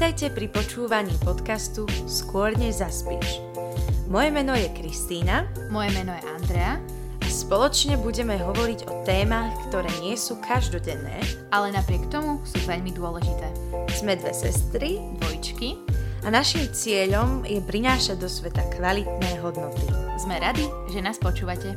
Vítajte 0.00 0.32
pri 0.32 0.48
počúvaní 0.48 1.12
podcastu 1.20 1.84
Skôr 2.08 2.56
než 2.56 2.80
zaspíš. 2.80 3.36
Moje 4.08 4.32
meno 4.32 4.56
je 4.56 4.72
Kristýna. 4.72 5.44
Moje 5.68 5.92
meno 5.92 6.16
je 6.16 6.24
Andrea. 6.24 6.80
A 7.20 7.28
spoločne 7.28 8.00
budeme 8.00 8.40
hovoriť 8.40 8.88
o 8.88 9.04
témach, 9.04 9.52
ktoré 9.68 9.92
nie 10.00 10.16
sú 10.16 10.40
každodenné, 10.40 11.20
ale 11.52 11.76
napriek 11.76 12.08
tomu 12.08 12.40
sú 12.48 12.64
veľmi 12.64 12.96
dôležité. 12.96 13.52
Sme 13.92 14.16
dve 14.16 14.32
sestry, 14.32 15.04
dvojčky 15.20 15.76
a 16.24 16.32
našim 16.32 16.64
cieľom 16.72 17.44
je 17.44 17.60
prinášať 17.60 18.24
do 18.24 18.28
sveta 18.32 18.64
kvalitné 18.72 19.36
hodnoty. 19.44 19.84
Sme 20.16 20.40
radi, 20.40 20.64
že 20.88 21.04
nás 21.04 21.20
počúvate. 21.20 21.76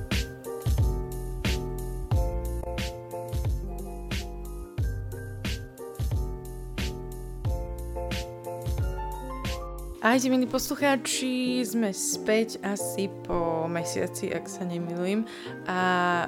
Ahojte 10.13 10.30
milí 10.30 10.45
poslucháči, 10.45 11.58
sme 11.66 11.90
späť 11.90 12.62
asi 12.62 13.09
po 13.26 13.66
mesiaci, 13.66 14.30
ak 14.30 14.45
sa 14.45 14.62
nemilujem. 14.62 15.26
A 15.66 15.77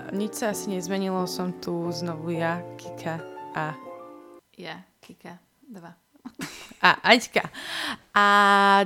nič 0.09 0.41
sa 0.41 0.57
asi 0.57 0.73
nezmenilo, 0.73 1.29
som 1.29 1.53
tu 1.61 1.85
znovu 1.93 2.33
ja, 2.33 2.65
Kika 2.81 3.21
a... 3.53 3.77
Ja, 4.57 4.81
Kika, 5.05 5.37
dva. 5.69 5.93
A 6.81 6.97
Aťka. 7.13 7.45
A 8.17 8.25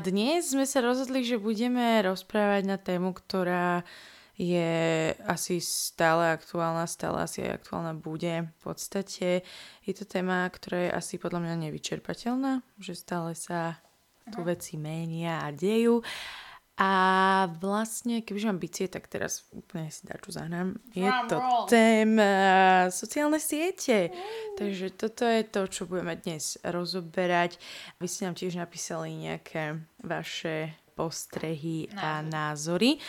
dnes 0.04 0.52
sme 0.52 0.68
sa 0.68 0.84
rozhodli, 0.84 1.24
že 1.24 1.40
budeme 1.40 2.04
rozprávať 2.04 2.68
na 2.68 2.76
tému, 2.76 3.16
ktorá 3.16 3.88
je 4.36 5.16
asi 5.24 5.64
stále 5.64 6.36
aktuálna, 6.36 6.84
stále 6.92 7.24
asi 7.24 7.48
aj 7.48 7.64
aktuálna 7.64 7.96
bude. 7.96 8.52
V 8.52 8.60
podstate 8.60 9.48
je 9.88 9.94
to 9.96 10.04
téma, 10.04 10.44
ktorá 10.52 10.92
je 10.92 10.92
asi 10.92 11.16
podľa 11.16 11.48
mňa 11.48 11.72
nevyčerpateľná, 11.72 12.68
že 12.84 13.00
stále 13.00 13.32
sa 13.32 13.80
tu 14.32 14.46
veci 14.46 14.78
menia 14.78 15.44
a 15.44 15.50
dejú. 15.52 16.02
A 16.80 16.92
vlastne, 17.60 18.24
kebyže 18.24 18.48
mám 18.48 18.64
bicie, 18.64 18.88
tak 18.88 19.12
teraz 19.12 19.44
úplne 19.52 19.92
si 19.92 20.08
dačo 20.08 20.32
zahrám. 20.32 20.80
Je 20.96 21.12
to 21.28 21.36
téma 21.68 22.88
sociálne 22.88 23.36
siete. 23.36 24.16
Takže 24.56 24.96
toto 24.96 25.28
je 25.28 25.44
to, 25.44 25.68
čo 25.68 25.92
budeme 25.92 26.16
dnes 26.16 26.56
rozoberať. 26.64 27.60
Vy 28.00 28.08
ste 28.08 28.32
nám 28.32 28.40
tiež 28.40 28.56
napísali 28.56 29.12
nejaké 29.12 29.76
vaše 30.00 30.72
postrehy 31.00 31.88
a 31.96 32.20
názory, 32.20 33.00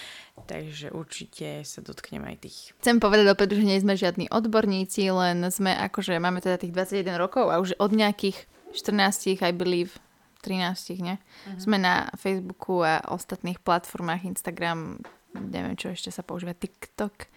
takže 0.47 0.95
určite 0.95 1.67
sa 1.67 1.83
dotknem 1.83 2.23
aj 2.23 2.37
tých. 2.47 2.59
Chcem 2.79 3.03
povedať 3.03 3.27
opäť, 3.35 3.59
že 3.59 3.67
nie 3.67 3.83
sme 3.83 3.99
žiadni 3.99 4.31
odborníci, 4.31 5.11
len 5.11 5.43
sme 5.51 5.75
akože, 5.75 6.23
máme 6.23 6.39
teda 6.39 6.59
tých 6.59 6.71
21 6.71 7.19
rokov 7.19 7.51
a 7.51 7.59
už 7.59 7.75
od 7.83 7.91
nejakých 7.91 8.47
14, 8.71 9.43
I 9.43 9.51
believe, 9.51 9.99
13, 10.41 11.01
ne? 11.05 11.17
Uh-huh. 11.21 11.61
Sme 11.61 11.77
na 11.77 12.09
Facebooku 12.17 12.81
a 12.81 13.05
ostatných 13.13 13.61
platformách, 13.61 14.25
Instagram, 14.25 15.01
neviem 15.37 15.77
čo 15.77 15.93
ešte 15.93 16.11
sa 16.11 16.25
používa, 16.25 16.57
TikTok, 16.57 17.29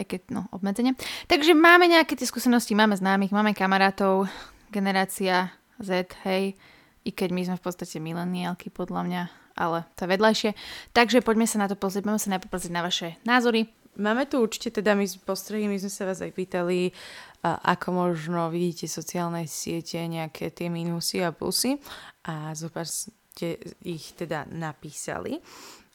aj 0.00 0.04
keď, 0.08 0.20
no, 0.32 0.48
obmedzenie. 0.54 0.96
Takže 1.28 1.52
máme 1.52 1.90
nejaké 1.90 2.16
tie 2.16 2.24
skúsenosti, 2.24 2.72
máme 2.72 2.96
známych, 2.96 3.34
máme 3.34 3.52
kamarátov, 3.52 4.30
generácia 4.72 5.52
Z, 5.76 6.16
hej, 6.24 6.56
i 7.02 7.10
keď 7.10 7.28
my 7.34 7.42
sme 7.44 7.56
v 7.58 7.64
podstate 7.66 7.98
mileniálky 7.98 8.72
podľa 8.72 9.02
mňa, 9.04 9.22
ale 9.58 9.84
to 9.98 10.06
je 10.06 10.12
vedľajšie. 10.16 10.50
Takže 10.96 11.20
poďme 11.20 11.44
sa 11.44 11.60
na 11.60 11.68
to 11.68 11.76
pozrieť, 11.76 12.08
poďme 12.08 12.22
sa 12.22 12.32
najprv 12.38 12.50
pozrieť 12.50 12.72
na 12.72 12.82
vaše 12.82 13.08
názory. 13.28 13.68
Máme 13.92 14.24
tu 14.24 14.40
určite 14.40 14.72
teda 14.80 14.96
my 14.96 15.04
postrehy, 15.28 15.68
my 15.68 15.76
sme 15.76 15.92
sa 15.92 16.08
vás 16.08 16.24
aj 16.24 16.32
pýtali, 16.32 16.96
ako 17.42 17.88
možno 17.90 18.54
vidíte 18.54 18.86
sociálne 18.86 19.50
siete, 19.50 19.98
nejaké 20.06 20.54
tie 20.54 20.70
minusy 20.70 21.26
a 21.26 21.34
plusy 21.34 21.74
a 22.22 22.54
zopár 22.54 22.86
ste 22.86 23.58
ich 23.82 24.14
teda 24.14 24.46
napísali. 24.46 25.42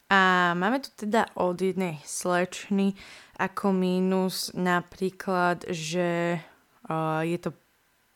A 0.08 0.52
máme 0.56 0.80
tu 0.80 0.88
teda 0.92 1.28
od 1.36 1.60
jednej 1.60 2.00
slečny 2.04 2.96
ako 3.36 3.76
mínus 3.76 4.52
napríklad, 4.56 5.68
že 5.68 6.40
uh, 6.88 7.20
je 7.24 7.38
to 7.40 7.52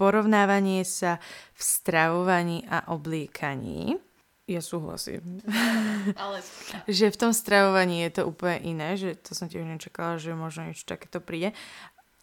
porovnávanie 0.01 0.83
sa 0.89 1.21
v 1.53 1.61
stravovaní 1.61 2.65
a 2.67 2.89
obliekaní. 2.91 4.01
Ja 4.51 4.59
súhlasím. 4.59 5.39
Ale... 6.19 6.43
že 6.91 7.15
v 7.15 7.21
tom 7.21 7.31
stravovaní 7.31 8.03
je 8.09 8.19
to 8.19 8.23
úplne 8.27 8.59
iné, 8.67 8.99
že 8.99 9.15
to 9.15 9.39
som 9.39 9.47
tiež 9.47 9.63
nečakala, 9.63 10.19
že 10.19 10.35
možno 10.35 10.67
niečo 10.67 10.83
takéto 10.83 11.23
príde. 11.23 11.55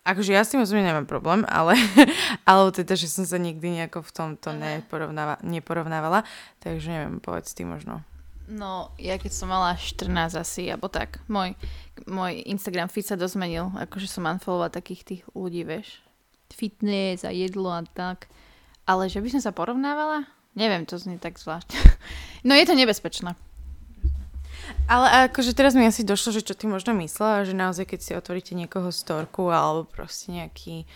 Akože 0.10 0.34
ja 0.34 0.42
s 0.42 0.50
tým 0.50 0.66
osobne 0.66 0.90
nemám 0.90 1.06
problém, 1.06 1.46
ale, 1.46 1.78
ale 2.50 2.74
teda, 2.74 2.98
že 2.98 3.06
som 3.06 3.30
sa 3.30 3.38
nikdy 3.38 3.78
nejako 3.78 4.02
v 4.02 4.12
tomto 4.12 4.50
neporovnáva, 4.58 5.38
neporovnávala, 5.46 6.26
takže 6.58 6.90
neviem, 6.90 7.22
povedz 7.22 7.54
ty 7.54 7.62
možno. 7.62 8.02
No, 8.50 8.90
ja 8.98 9.22
keď 9.22 9.30
som 9.30 9.54
mala 9.54 9.78
14 9.78 10.10
asi, 10.34 10.74
alebo 10.74 10.90
tak, 10.90 11.22
môj, 11.30 11.54
môj 12.10 12.42
Instagram 12.50 12.90
feed 12.90 13.06
sa 13.06 13.14
dozmenil, 13.14 13.70
akože 13.78 14.10
som 14.10 14.26
unfollowovala 14.26 14.74
takých 14.74 15.06
tých 15.06 15.22
ľudí, 15.38 15.62
vieš, 15.62 16.02
fitness 16.50 17.22
a 17.22 17.30
jedlo 17.30 17.70
a 17.70 17.86
tak, 17.86 18.26
ale 18.90 19.06
že 19.06 19.22
by 19.22 19.38
som 19.38 19.42
sa 19.46 19.54
porovnávala, 19.54 20.26
neviem, 20.58 20.90
to 20.90 20.98
znie 20.98 21.22
tak 21.22 21.38
zvlášť. 21.38 21.70
no 22.50 22.58
je 22.58 22.66
to 22.66 22.74
nebezpečné. 22.74 23.38
Ale 24.90 25.30
akože 25.30 25.54
teraz 25.54 25.78
mi 25.78 25.86
asi 25.86 26.02
došlo, 26.02 26.34
že 26.34 26.46
čo 26.46 26.58
ty 26.58 26.66
možno 26.66 26.98
myslela, 26.98 27.46
že 27.46 27.54
naozaj 27.54 27.86
keď 27.90 28.00
si 28.02 28.12
otvoríte 28.18 28.54
niekoho 28.58 28.90
storku 28.90 29.50
alebo 29.50 29.86
proste 29.86 30.34
nejaký 30.34 30.90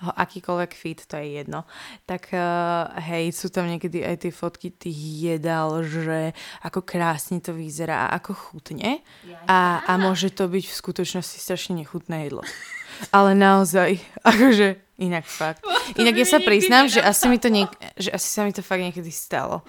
akýkoľvek 0.00 0.72
fit, 0.72 1.04
to 1.04 1.20
je 1.20 1.44
jedno, 1.44 1.68
tak 2.08 2.32
uh, 2.32 2.88
hej, 3.04 3.36
sú 3.36 3.52
tam 3.52 3.68
niekedy 3.68 4.00
aj 4.00 4.24
tie 4.24 4.32
fotky 4.32 4.72
tých 4.72 4.96
jedál, 4.96 5.84
že 5.84 6.32
ako 6.64 6.80
krásne 6.80 7.36
to 7.44 7.52
vyzerá 7.52 8.08
ako 8.16 8.32
chutne 8.32 9.04
a, 9.44 9.84
a 9.84 9.92
môže 10.00 10.32
to 10.32 10.48
byť 10.48 10.64
v 10.64 10.78
skutočnosti 10.80 11.36
strašne 11.36 11.84
nechutné 11.84 12.32
jedlo. 12.32 12.40
Ale 13.08 13.32
naozaj, 13.32 13.96
akože 14.30 14.90
Inak 15.00 15.24
fakt. 15.24 15.64
Inak 15.96 16.12
ja 16.12 16.28
sa 16.28 16.44
priznám, 16.44 16.84
že 16.84 17.00
asi, 17.00 17.24
mi 17.24 17.40
to 17.40 17.48
niek- 17.48 17.72
že 17.96 18.12
asi 18.12 18.28
sa 18.28 18.44
mi 18.44 18.52
to 18.52 18.60
fakt 18.60 18.84
niekedy 18.84 19.08
stalo. 19.08 19.64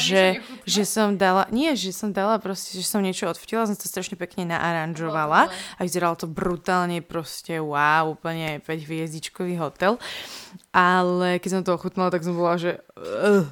Že, 0.00 0.40
že 0.64 0.82
som 0.88 1.20
dala, 1.20 1.44
nie, 1.52 1.76
že 1.76 1.92
som 1.92 2.16
dala 2.16 2.40
proste, 2.40 2.80
že 2.80 2.88
som 2.88 3.04
niečo 3.04 3.28
odfotila, 3.28 3.68
som 3.68 3.76
to 3.76 3.84
strašne 3.84 4.16
pekne 4.16 4.48
naaranžovala 4.48 5.52
a 5.52 5.80
vyzeralo 5.84 6.16
to 6.16 6.24
brutálne 6.24 7.04
proste 7.04 7.60
wow, 7.60 8.16
úplne 8.16 8.64
5 8.64 8.88
hviezdičkový 8.88 9.60
hotel. 9.60 10.00
Ale 10.72 11.36
keď 11.44 11.60
som 11.60 11.62
to 11.62 11.76
ochutnala, 11.76 12.08
tak 12.08 12.24
som 12.24 12.32
bola, 12.32 12.56
že 12.56 12.80
uh, 12.96 13.44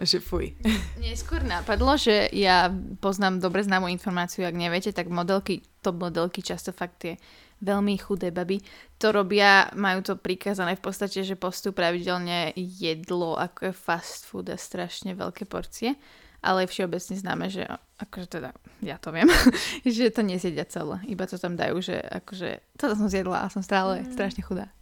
že 0.00 0.24
fuj. 0.24 0.56
Neskôr 1.04 1.44
napadlo, 1.44 2.00
že 2.00 2.32
ja 2.32 2.72
poznám 3.04 3.44
dobre 3.44 3.60
známú 3.60 3.92
informáciu, 3.92 4.48
ak 4.48 4.56
neviete, 4.56 4.96
tak 4.96 5.12
modelky, 5.12 5.68
top 5.84 6.00
modelky 6.00 6.40
často 6.40 6.72
fakt 6.72 7.04
tie 7.04 7.14
veľmi 7.60 7.96
chudé 8.00 8.32
baby, 8.32 8.60
to 8.96 9.12
robia, 9.12 9.68
majú 9.76 10.00
to 10.04 10.14
prikázané 10.16 10.76
v 10.76 10.84
podstate, 10.84 11.24
že 11.24 11.38
postup 11.38 11.76
pravidelne 11.80 12.52
jedlo, 12.56 13.36
ako 13.36 13.70
je 13.70 13.74
fast 13.76 14.28
food 14.28 14.52
a 14.52 14.56
strašne 14.56 15.16
veľké 15.16 15.48
porcie, 15.48 15.96
ale 16.40 16.64
všeobecne 16.64 17.16
známe, 17.20 17.52
že 17.52 17.68
akože 18.00 18.28
teda, 18.40 18.50
ja 18.80 18.96
to 18.96 19.12
viem, 19.12 19.28
že 19.86 20.12
to 20.12 20.24
nezjedia 20.24 20.64
celé, 20.68 21.00
iba 21.08 21.28
to 21.28 21.36
tam 21.36 21.56
dajú, 21.56 21.80
že 21.84 22.00
akože 22.00 22.80
toto 22.80 22.96
som 22.96 23.08
zjedla 23.12 23.44
a 23.44 23.52
som 23.52 23.60
stále 23.60 24.04
mm. 24.04 24.12
strašne 24.16 24.42
chudá. 24.44 24.72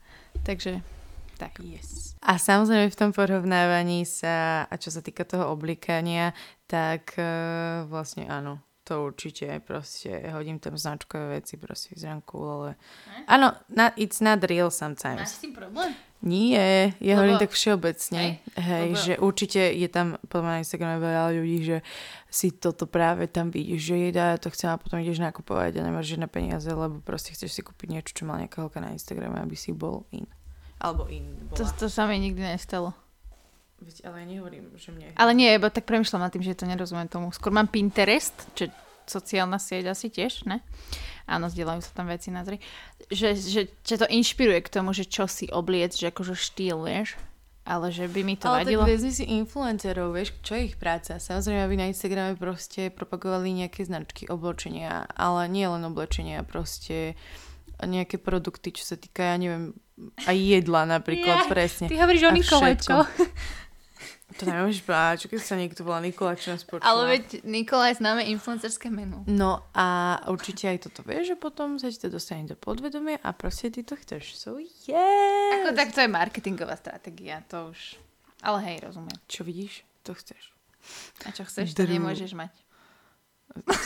Takže 0.47 0.83
tak. 1.39 1.63
Yes. 1.63 2.19
A 2.19 2.35
samozrejme 2.35 2.91
v 2.91 2.99
tom 2.99 3.11
porovnávaní 3.15 4.03
sa, 4.03 4.67
a 4.67 4.75
čo 4.75 4.91
sa 4.91 4.99
týka 4.99 5.23
toho 5.23 5.55
oblikania, 5.55 6.35
tak 6.67 7.15
uh, 7.15 7.87
vlastne 7.87 8.27
áno, 8.27 8.59
to 8.89 9.05
určite, 9.05 9.45
proste 9.61 10.33
hodím 10.33 10.57
tam 10.57 10.81
značkové 10.81 11.37
veci, 11.45 11.61
proste 11.61 11.93
vyzerám 11.93 12.25
cool, 12.25 12.49
ale... 12.49 12.71
Áno, 13.29 13.53
na, 13.69 13.93
it's 14.01 14.25
not 14.25 14.41
real 14.49 14.73
sometimes. 14.73 15.21
Máš 15.21 15.37
s 15.37 15.45
tým 15.45 15.53
problém? 15.53 15.93
Nie, 16.19 16.97
ja 16.99 17.15
Lebo... 17.15 17.31
hovorím 17.31 17.39
tak 17.39 17.53
všeobecne. 17.53 18.19
Hej, 18.19 18.33
hej 18.59 18.89
Lebo... 18.91 19.05
že 19.05 19.13
určite 19.21 19.63
je 19.71 19.89
tam 19.93 20.17
podľa 20.27 20.51
na 20.51 20.61
Instagrame 20.65 20.99
veľa 20.99 21.31
ľudí, 21.37 21.59
že 21.63 21.77
si 22.33 22.49
toto 22.51 22.89
práve 22.89 23.29
tam 23.29 23.53
vidíš, 23.53 23.93
že 23.93 23.97
jedá, 24.11 24.35
to 24.41 24.49
chcem 24.51 24.73
a 24.73 24.81
potom 24.81 24.99
ideš 24.99 25.21
nakupovať 25.21 25.79
a 25.79 25.85
nemáš 25.85 26.17
žiadne 26.17 26.27
peniaze, 26.27 26.67
lebo 26.73 26.99
proste 27.05 27.37
chceš 27.37 27.55
si 27.55 27.61
kúpiť 27.61 27.89
niečo, 27.93 28.17
čo 28.17 28.23
má 28.25 28.41
nejaká 28.41 28.65
holka 28.65 28.81
na 28.81 28.97
Instagrame, 28.97 29.39
aby 29.39 29.55
si 29.55 29.71
bol 29.71 30.09
in. 30.11 30.27
Alebo 30.81 31.07
in 31.13 31.29
bola. 31.53 31.61
To, 31.61 31.63
to 31.77 31.87
sa 31.87 32.09
mi 32.09 32.19
nikdy 32.19 32.41
nestalo. 32.41 32.97
Veď, 33.79 34.11
ale 34.11 34.27
nehovorím, 34.27 34.75
že 34.75 34.91
mne... 34.91 35.15
Ale 35.15 35.39
nie, 35.39 35.55
iba 35.55 35.71
tak 35.71 35.87
premyšľam 35.87 36.27
nad 36.27 36.35
tým, 36.35 36.43
že 36.43 36.59
to 36.59 36.67
nerozumiem 36.67 37.07
tomu. 37.07 37.31
Skôr 37.31 37.55
mám 37.55 37.71
Pinterest, 37.71 38.35
čo 38.59 38.67
sociálna 39.09 39.59
sieť 39.59 39.93
asi 39.93 40.13
tiež, 40.13 40.45
ne? 40.45 40.61
Áno, 41.29 41.53
zdieľajú 41.53 41.85
sa 41.85 41.93
tam 41.93 42.09
veci 42.09 42.33
na 42.33 42.45
zri. 42.45 42.61
Že, 43.13 43.29
že, 43.37 43.63
že 43.85 43.95
to 44.01 44.07
inšpiruje 44.09 44.65
k 44.65 44.73
tomu, 44.73 44.97
že 44.97 45.05
čo 45.05 45.29
si 45.29 45.49
obliec, 45.53 45.93
že 45.93 46.09
akože 46.09 46.33
štýl, 46.33 46.89
vieš? 46.89 47.21
Ale 47.69 47.93
že 47.93 48.09
by 48.09 48.21
mi 48.25 48.41
to 48.41 48.49
ale 48.49 48.65
vadilo. 48.65 48.81
Ale 48.89 48.97
tak 48.97 49.13
si 49.13 49.29
influencerov, 49.29 50.17
vieš, 50.17 50.33
čo 50.41 50.57
je 50.57 50.73
ich 50.73 50.81
práca? 50.81 51.21
Samozrejme, 51.21 51.61
aby 51.69 51.77
na 51.77 51.93
Instagrame 51.93 52.33
proste 52.33 52.89
propagovali 52.89 53.53
nejaké 53.53 53.85
značky 53.85 54.25
oblečenia, 54.25 55.05
ale 55.13 55.53
nie 55.53 55.69
len 55.69 55.85
oblečenia, 55.85 56.49
proste 56.49 57.13
nejaké 57.85 58.17
produkty, 58.17 58.73
čo 58.73 58.89
sa 58.89 58.97
týka, 58.97 59.21
ja 59.21 59.37
neviem, 59.37 59.77
aj 60.25 60.37
jedla 60.37 60.89
napríklad, 60.89 61.45
yeah, 61.45 61.51
presne. 61.53 61.87
Ty 61.93 62.09
hovoríš 62.09 62.25
o 62.25 62.33
Nikole, 62.33 62.71
čo? 62.81 62.97
To 64.39 64.47
nemôžeš 64.47 64.87
povedať, 64.87 65.27
keď 65.27 65.41
sa 65.43 65.59
niekto 65.59 65.83
volá 65.83 65.99
Nikola, 65.99 66.39
čo 66.39 66.55
nás 66.55 66.63
počúva. 66.63 66.87
Ale 66.87 67.19
veď 67.19 67.43
Nikola 67.43 67.91
je 67.91 67.99
známe 67.99 68.23
influencerské 68.31 68.87
meno. 68.87 69.27
No 69.27 69.67
a 69.75 70.19
určite 70.31 70.71
aj 70.71 70.87
toto 70.87 71.03
vieš, 71.03 71.35
že 71.35 71.37
potom 71.37 71.75
sa 71.75 71.91
ti 71.91 71.99
to 71.99 72.07
dostane 72.07 72.47
do 72.47 72.55
podvedomia 72.55 73.19
a 73.19 73.35
proste 73.35 73.75
ty 73.75 73.83
to 73.83 73.99
chceš. 73.99 74.39
So 74.39 74.63
yes! 74.63 75.53
Ako 75.59 75.75
tak 75.75 75.91
to 75.91 76.07
je 76.07 76.09
marketingová 76.09 76.79
stratégia, 76.79 77.43
to 77.51 77.75
už... 77.75 77.99
Ale 78.47 78.63
hej, 78.63 78.87
rozumiem. 78.87 79.19
Čo 79.27 79.43
vidíš, 79.43 79.83
to 80.07 80.15
chceš. 80.15 80.55
A 81.27 81.35
čo 81.35 81.43
chceš, 81.43 81.75
to 81.75 81.83
Dru- 81.83 81.99
nemôžeš 81.99 82.39
mať. 82.39 82.55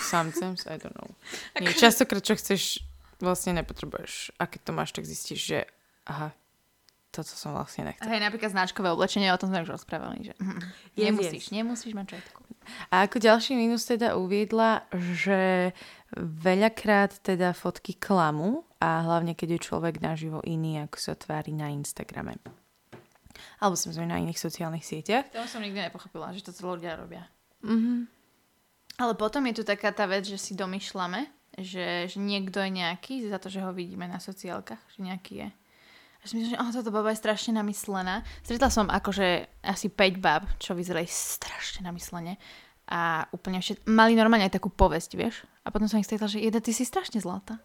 Sometimes, 0.04 0.68
I 0.68 0.76
don't 0.76 0.92
know. 0.92 1.16
Nie, 1.56 1.72
častokrát, 1.72 2.20
čo 2.20 2.36
chceš, 2.36 2.84
vlastne 3.24 3.56
nepotrebuješ. 3.56 4.36
A 4.36 4.44
keď 4.44 4.60
to 4.68 4.72
máš, 4.76 4.92
tak 4.92 5.08
zistíš, 5.08 5.40
že 5.40 5.58
aha, 6.04 6.36
toto 7.12 7.28
som 7.36 7.52
vlastne 7.52 7.92
nechcel. 7.92 8.08
Hej, 8.08 8.24
napríklad 8.24 8.50
značkové 8.56 8.88
oblečenie, 8.88 9.28
o 9.28 9.36
tom 9.36 9.52
sme 9.52 9.62
už 9.62 9.76
rozprávali, 9.76 10.32
že 10.32 10.34
Yes, 10.96 11.04
nemusíš, 11.12 11.44
yes. 11.48 11.54
nemusíš 11.54 11.92
mať 11.92 12.06
všetko. 12.16 12.40
A 12.88 13.04
ako 13.04 13.16
ďalší 13.20 13.52
mínus 13.58 13.84
teda 13.84 14.16
uviedla, 14.16 14.86
že 15.18 15.72
veľakrát 16.16 17.20
teda 17.20 17.52
fotky 17.52 17.98
klamu 17.98 18.64
a 18.80 19.02
hlavne 19.02 19.36
keď 19.36 19.58
je 19.58 19.66
človek 19.66 20.00
naživo 20.00 20.40
iný, 20.46 20.82
ako 20.86 20.96
sa 20.96 21.14
tvári 21.18 21.52
na 21.52 21.68
Instagrame. 21.74 22.38
Alebo 23.58 23.74
samozrejme 23.74 24.10
na 24.10 24.22
iných 24.22 24.38
sociálnych 24.38 24.86
sieťach. 24.86 25.30
To 25.34 25.46
som 25.46 25.62
nikdy 25.62 25.90
nepochopila, 25.90 26.34
že 26.34 26.46
to 26.46 26.54
celé 26.54 26.80
ľudia 26.80 26.98
robia. 26.98 27.26
Mhm. 27.62 28.08
Ale 29.00 29.16
potom 29.16 29.42
je 29.48 29.60
tu 29.60 29.64
taká 29.64 29.90
tá 29.90 30.04
vec, 30.04 30.28
že 30.28 30.36
si 30.36 30.52
domýšľame, 30.52 31.24
že, 31.58 32.12
že 32.12 32.18
niekto 32.20 32.60
je 32.60 32.70
nejaký 32.70 33.28
za 33.28 33.40
to, 33.40 33.48
že 33.48 33.64
ho 33.64 33.72
vidíme 33.72 34.04
na 34.04 34.20
sociálkach, 34.20 34.80
že 34.92 34.98
nejaký 35.00 35.32
je. 35.42 35.48
A 36.22 36.30
si 36.30 36.38
myslím, 36.38 36.54
že 36.54 36.60
oh, 36.62 36.70
táto 36.70 36.94
baba 36.94 37.10
je 37.10 37.18
strašne 37.18 37.58
namyslená. 37.58 38.22
Stretla 38.46 38.70
som 38.70 38.86
akože 38.86 39.58
asi 39.66 39.90
5 39.90 40.22
bab, 40.22 40.46
čo 40.62 40.78
vyzerali 40.78 41.10
strašne 41.10 41.82
namyslene. 41.82 42.38
A 42.86 43.26
úplne 43.34 43.58
všet... 43.58 43.82
mali 43.90 44.14
normálne 44.14 44.46
aj 44.46 44.54
takú 44.54 44.70
povesť, 44.70 45.18
vieš. 45.18 45.42
A 45.66 45.74
potom 45.74 45.90
som 45.90 45.98
ich 45.98 46.06
stretla, 46.06 46.30
že 46.30 46.38
jeda, 46.38 46.62
ty 46.62 46.70
si 46.70 46.86
strašne 46.86 47.18
zlatá. 47.18 47.58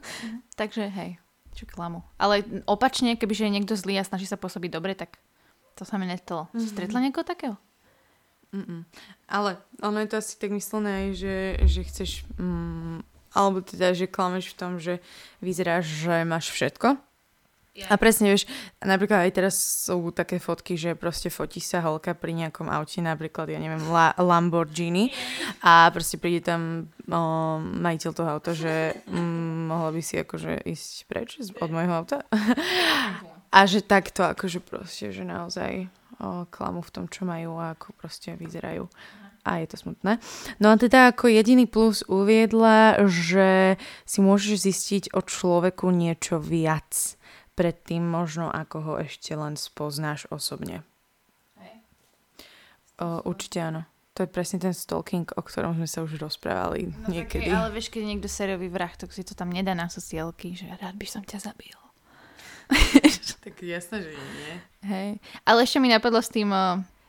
Takže 0.60 0.88
hej, 0.88 1.20
čo 1.52 1.68
klamu. 1.68 2.00
Ale 2.16 2.44
opačne, 2.64 3.16
kebyže 3.16 3.44
je 3.44 3.54
niekto 3.60 3.76
zlý 3.76 4.00
a 4.00 4.08
snaží 4.08 4.24
sa 4.24 4.40
pôsobiť 4.40 4.70
dobre, 4.72 4.96
tak 4.96 5.20
to 5.76 5.84
sa 5.84 6.00
mi 6.00 6.08
nestalo. 6.08 6.48
Mm-hmm. 6.52 6.68
Stretla 6.68 7.04
niekoho 7.04 7.28
takého? 7.28 7.56
Mm-mm. 8.56 8.88
Ale 9.28 9.60
ono 9.84 10.00
je 10.00 10.08
to 10.08 10.16
asi 10.16 10.40
tak 10.40 10.56
myslené 10.56 10.90
aj, 11.04 11.08
že, 11.12 11.36
že 11.68 11.80
chceš... 11.84 12.10
Mm, 12.40 13.04
alebo 13.36 13.60
teda, 13.60 13.92
že 13.92 14.08
klameš 14.08 14.56
v 14.56 14.56
tom, 14.56 14.72
že 14.80 15.04
vyzeráš, 15.44 15.84
že 15.84 16.24
máš 16.24 16.48
všetko. 16.48 16.96
A 17.86 17.94
presne, 17.94 18.34
vieš, 18.34 18.50
napríklad 18.82 19.22
aj 19.22 19.32
teraz 19.38 19.54
sú 19.86 20.10
také 20.10 20.42
fotky, 20.42 20.74
že 20.74 20.98
proste 20.98 21.30
fotí 21.30 21.62
sa 21.62 21.78
holka 21.86 22.18
pri 22.18 22.34
nejakom 22.34 22.66
aute, 22.66 22.98
napríklad, 22.98 23.46
ja 23.46 23.62
neviem, 23.62 23.78
La- 23.86 24.18
Lamborghini 24.18 25.14
a 25.62 25.86
proste 25.94 26.18
príde 26.18 26.42
tam 26.42 26.90
o, 27.06 27.20
majiteľ 27.62 28.10
toho 28.10 28.28
auta, 28.28 28.50
že 28.56 28.98
mm, 29.06 29.70
mohla 29.70 29.90
by 29.94 30.02
si 30.02 30.18
akože 30.18 30.66
ísť 30.66 30.94
preč 31.06 31.28
z- 31.38 31.54
od 31.54 31.70
môjho 31.70 31.92
auta. 31.94 32.26
a 33.56 33.58
že 33.64 33.80
takto 33.80 34.26
akože 34.26 34.60
proste, 34.60 35.14
že 35.14 35.22
naozaj 35.22 35.86
o, 36.18 36.44
klamu 36.50 36.82
v 36.82 36.92
tom, 36.92 37.04
čo 37.06 37.24
majú 37.24 37.56
a 37.62 37.78
ako 37.78 37.94
proste 37.96 38.34
vyzerajú. 38.34 38.90
A 39.48 39.64
je 39.64 39.70
to 39.70 39.80
smutné. 39.80 40.20
No 40.60 40.68
a 40.68 40.76
teda 40.76 41.08
ako 41.08 41.32
jediný 41.32 41.64
plus 41.64 42.04
uviedla, 42.04 43.00
že 43.08 43.80
si 44.04 44.20
môžeš 44.20 44.68
zistiť 44.68 45.04
o 45.16 45.24
človeku 45.24 45.88
niečo 45.88 46.36
viac 46.36 47.16
predtým 47.58 48.06
možno, 48.06 48.46
ako 48.46 48.76
ho 48.86 48.92
ešte 49.02 49.34
len 49.34 49.58
spoznáš 49.58 50.30
osobne. 50.30 50.86
O, 52.98 53.22
určite 53.26 53.58
áno. 53.62 53.82
To 54.18 54.26
je 54.26 54.30
presne 54.30 54.58
ten 54.58 54.74
stalking, 54.74 55.30
o 55.38 55.42
ktorom 55.46 55.78
sme 55.78 55.86
sa 55.86 56.02
už 56.02 56.18
rozprávali 56.18 56.90
No 56.90 57.14
niekedy. 57.14 57.46
Tak, 57.46 57.54
hej, 57.54 57.58
ale 57.62 57.70
vieš, 57.70 57.86
keď 57.94 58.02
niekto 58.02 58.26
sériový 58.26 58.66
vrah, 58.66 58.90
tak 58.90 59.14
si 59.14 59.22
to 59.22 59.38
tam 59.38 59.54
nedá 59.54 59.78
na 59.78 59.86
sociálky, 59.86 60.58
že 60.58 60.66
rád 60.74 60.98
by 60.98 61.06
som 61.06 61.22
ťa 61.22 61.38
zabil. 61.50 61.74
Tak 63.38 63.64
jasné, 63.64 64.04
že 64.04 64.12
nie. 64.12 64.52
Hej. 64.84 65.10
Ale 65.46 65.64
ešte 65.64 65.80
mi 65.80 65.88
napadlo 65.88 66.20
s 66.20 66.28
tým, 66.28 66.52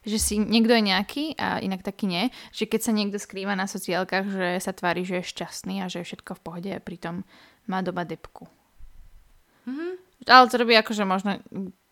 že 0.07 0.17
si 0.21 0.39
niekto 0.39 0.71
je 0.71 0.87
nejaký 0.87 1.23
a 1.35 1.59
inak 1.59 1.83
taký 1.83 2.07
nie, 2.07 2.31
že 2.55 2.63
keď 2.63 2.79
sa 2.85 2.95
niekto 2.95 3.19
skrýva 3.19 3.59
na 3.59 3.67
sociálkach, 3.67 4.23
že 4.29 4.47
sa 4.63 4.71
tvári, 4.71 5.03
že 5.03 5.19
je 5.19 5.29
šťastný 5.35 5.83
a 5.83 5.91
že 5.91 5.99
je 5.99 6.07
všetko 6.13 6.39
v 6.39 6.43
pohode 6.45 6.69
a 6.71 6.79
pritom 6.79 7.27
má 7.67 7.83
doba 7.83 8.07
depku. 8.07 8.47
Mhm. 9.67 10.08
Ale 10.27 10.51
to 10.51 10.59
robí 10.59 10.75
akože 10.75 11.03
možno, 11.07 11.39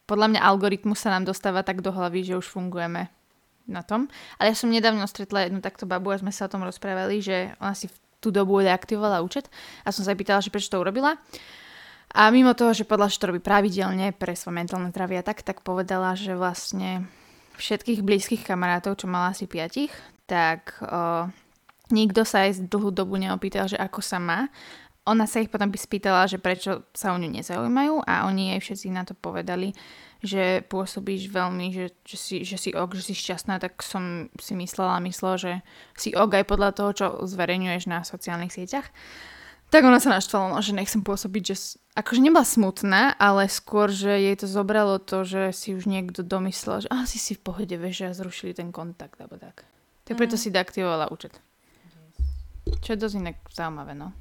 podľa 0.08 0.28
mňa 0.36 0.42
algoritmus 0.44 1.04
sa 1.04 1.14
nám 1.16 1.28
dostáva 1.28 1.64
tak 1.64 1.80
do 1.80 1.92
hlavy, 1.92 2.28
že 2.28 2.40
už 2.40 2.48
fungujeme 2.48 3.08
na 3.68 3.82
tom. 3.84 4.08
Ale 4.40 4.52
ja 4.52 4.56
som 4.56 4.72
nedávno 4.72 5.04
stretla 5.08 5.48
jednu 5.48 5.60
takto 5.60 5.84
babu 5.84 6.12
a 6.12 6.20
sme 6.20 6.32
sa 6.32 6.48
o 6.48 6.52
tom 6.52 6.64
rozprávali, 6.64 7.20
že 7.20 7.56
ona 7.60 7.76
si 7.76 7.92
v 7.92 7.96
tú 8.18 8.34
dobu 8.34 8.60
deaktivovala 8.66 9.22
účet 9.22 9.46
a 9.86 9.94
som 9.94 10.02
sa 10.02 10.14
jej 10.14 10.20
pýtala, 10.20 10.42
že 10.42 10.50
prečo 10.50 10.74
to 10.74 10.82
urobila. 10.82 11.16
A 12.18 12.32
mimo 12.32 12.56
toho, 12.58 12.72
že 12.72 12.88
podľa, 12.88 13.14
že 13.14 13.20
to 13.20 13.30
robí 13.30 13.42
pravidelne 13.44 14.16
pre 14.16 14.34
svoje 14.34 14.64
mentálne 14.64 14.90
zdravie 14.90 15.22
tak, 15.22 15.44
tak 15.44 15.62
povedala, 15.62 16.16
že 16.18 16.34
vlastne 16.34 17.06
všetkých 17.60 18.02
blízkych 18.02 18.48
kamarátov, 18.48 18.98
čo 18.98 19.12
mala 19.12 19.36
asi 19.36 19.46
piatich, 19.46 19.92
tak 20.26 20.80
o, 20.82 21.28
nikto 21.92 22.24
sa 22.24 22.48
aj 22.48 22.52
z 22.58 22.60
dlhú 22.72 22.96
dobu 22.96 23.20
neopýtal, 23.20 23.68
že 23.68 23.78
ako 23.78 24.00
sa 24.00 24.18
má. 24.24 24.48
Ona 25.08 25.24
sa 25.24 25.40
ich 25.40 25.48
potom 25.48 25.72
by 25.72 25.80
spýtala, 25.80 26.28
že 26.28 26.38
prečo 26.38 26.84
sa 26.92 27.16
o 27.16 27.18
ňu 27.18 27.32
nezaujímajú 27.32 28.04
a 28.04 28.28
oni 28.28 28.56
jej 28.56 28.60
všetci 28.60 28.88
na 28.92 29.08
to 29.08 29.16
povedali, 29.16 29.72
že 30.20 30.66
pôsobíš 30.68 31.32
veľmi, 31.32 31.72
že, 31.72 31.96
že, 32.04 32.18
si, 32.18 32.36
že 32.44 32.58
si 32.60 32.76
ok, 32.76 32.92
že 33.00 33.14
si 33.14 33.14
šťastná, 33.16 33.64
tak 33.64 33.80
som 33.86 34.28
si 34.36 34.54
myslela 34.60 35.00
a 35.00 35.06
myslela, 35.06 35.36
že 35.40 35.52
si 35.96 36.12
ok 36.12 36.44
aj 36.44 36.46
podľa 36.50 36.70
toho, 36.76 36.92
čo 36.92 37.06
zverejňuješ 37.24 37.84
na 37.88 38.04
sociálnych 38.04 38.52
sieťach. 38.52 38.92
Tak 39.68 39.84
ona 39.84 40.00
sa 40.00 40.16
naštvala, 40.16 40.56
no, 40.56 40.64
že 40.64 40.72
nechcem 40.72 41.04
pôsobiť, 41.04 41.44
že 41.44 41.56
akože 42.00 42.24
nebola 42.24 42.48
smutná, 42.48 43.12
ale 43.20 43.52
skôr, 43.52 43.92
že 43.92 44.16
jej 44.16 44.36
to 44.40 44.48
zobralo 44.48 44.96
to, 44.96 45.28
že 45.28 45.52
si 45.52 45.76
už 45.76 45.92
niekto 45.92 46.24
domyslel, 46.24 46.88
že 46.88 46.90
asi 46.92 47.20
si 47.20 47.36
v 47.36 47.52
pohode, 47.52 47.76
vieš, 47.76 48.08
že 48.08 48.24
zrušili 48.24 48.56
ten 48.56 48.72
kontakt, 48.72 49.20
alebo 49.20 49.36
tak. 49.36 49.68
Tak 50.08 50.16
preto 50.16 50.40
si 50.40 50.56
deaktivovala 50.56 51.12
účet. 51.12 51.36
Čo 52.80 52.96
je 52.96 53.00
dosť 53.00 53.16
inak 53.20 53.38
zaujímavé, 53.52 53.92
no. 53.92 54.16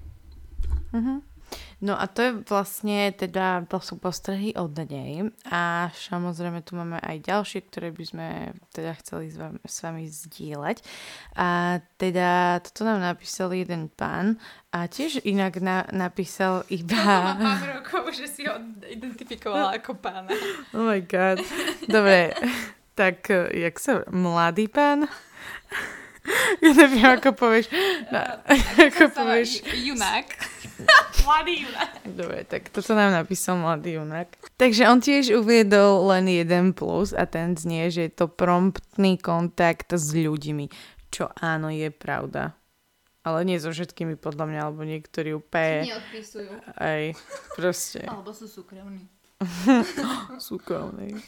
Mhm. 0.96 1.36
No 1.78 1.94
a 1.94 2.08
to 2.08 2.24
je 2.24 2.32
vlastne 2.48 3.12
teda, 3.12 3.68
to 3.68 3.78
sú 3.84 4.00
postrehy 4.00 4.56
od 4.56 4.72
nej 4.88 5.28
a 5.46 5.92
samozrejme 5.92 6.64
tu 6.64 6.72
máme 6.74 6.96
aj 6.98 7.22
ďalšie, 7.22 7.68
ktoré 7.68 7.92
by 7.92 8.04
sme 8.08 8.28
teda 8.72 8.96
chceli 9.04 9.28
s 9.28 9.36
vami, 9.36 9.60
s 9.60 9.76
vami 9.84 10.08
zdieľať. 10.08 10.80
A 11.36 11.78
teda 12.00 12.58
toto 12.64 12.88
nám 12.88 13.04
napísal 13.04 13.52
jeden 13.52 13.92
pán 13.92 14.40
a 14.72 14.88
tiež 14.88 15.22
inak 15.22 15.60
na, 15.60 15.84
napísal 15.92 16.64
iba... 16.72 17.36
rokov, 17.78 18.08
že 18.16 18.26
si 18.26 18.48
ho 18.48 18.56
identifikovala 18.88 19.76
ako 19.76 20.00
pána. 20.00 20.32
Oh 20.72 20.88
my 20.88 21.04
god. 21.04 21.44
Dobre, 21.86 22.32
tak 22.96 23.28
jak 23.52 23.76
sa... 23.76 24.00
Mladý 24.08 24.66
pán? 24.72 25.06
Ja 26.58 26.74
neviem, 26.74 27.06
ako 27.06 27.38
povieš. 27.38 27.70
No, 28.10 28.18
ako 28.82 29.14
povieš. 29.14 29.62
Junák. 29.62 30.55
Mladý 31.26 31.66
junák. 31.66 31.92
Dobre, 32.06 32.38
tak 32.44 32.68
toto 32.70 32.94
nám 32.94 33.12
napísal 33.12 33.58
mladý 33.58 33.98
junak. 33.98 34.28
Takže 34.56 34.86
on 34.86 35.02
tiež 35.02 35.34
uviedol 35.40 36.06
len 36.12 36.30
jeden 36.30 36.70
plus 36.76 37.10
a 37.16 37.26
ten 37.26 37.56
znie, 37.58 37.90
že 37.90 38.06
je 38.06 38.12
to 38.14 38.26
promptný 38.30 39.18
kontakt 39.18 39.90
s 39.90 40.14
ľuďmi. 40.14 40.70
Čo 41.10 41.32
áno, 41.34 41.72
je 41.72 41.88
pravda. 41.90 42.54
Ale 43.26 43.42
nie 43.42 43.58
so 43.58 43.74
všetkými 43.74 44.14
podľa 44.22 44.44
mňa, 44.46 44.60
alebo 44.62 44.86
niektorí 44.86 45.34
úplne 45.34 45.90
Neodpisujú. 45.90 46.78
aj 46.78 47.18
proste 47.58 48.06
Alebo 48.06 48.30
sú 48.30 48.46
súkromní. 48.46 49.02
súkromní. 50.48 51.20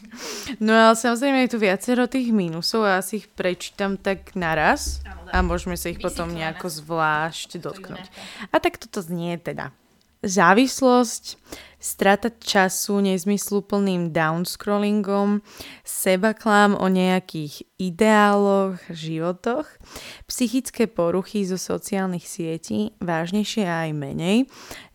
No 0.65 0.73
ale 0.73 0.97
samozrejme 0.97 1.45
je 1.45 1.53
tu 1.53 1.59
viacero 1.61 2.09
tých 2.09 2.33
mínusov 2.33 2.88
a 2.88 3.05
asi 3.05 3.21
ich 3.21 3.29
prečítam 3.29 4.00
tak 4.00 4.33
naraz 4.33 5.05
a 5.29 5.45
môžeme 5.45 5.77
sa 5.77 5.93
ich 5.93 6.00
potom 6.00 6.33
nejako 6.33 6.73
zvlášť 6.73 7.61
dotknúť. 7.61 8.09
A 8.49 8.57
tak 8.65 8.81
toto 8.81 9.05
znie 9.05 9.37
teda. 9.37 9.77
Závislosť, 10.19 11.39
strata 11.79 12.35
času 12.35 12.99
nezmysluplným 13.07 14.11
downscrollingom, 14.11 15.47
sebaklám 15.87 16.75
o 16.75 16.91
nejakých 16.91 17.63
ideáloch, 17.79 18.83
životoch, 18.91 19.71
psychické 20.27 20.91
poruchy 20.91 21.47
zo 21.47 21.55
sociálnych 21.55 22.27
sietí, 22.27 22.99
vážnejšie 22.99 23.63
a 23.63 23.87
aj 23.87 23.93
menej, 23.95 24.39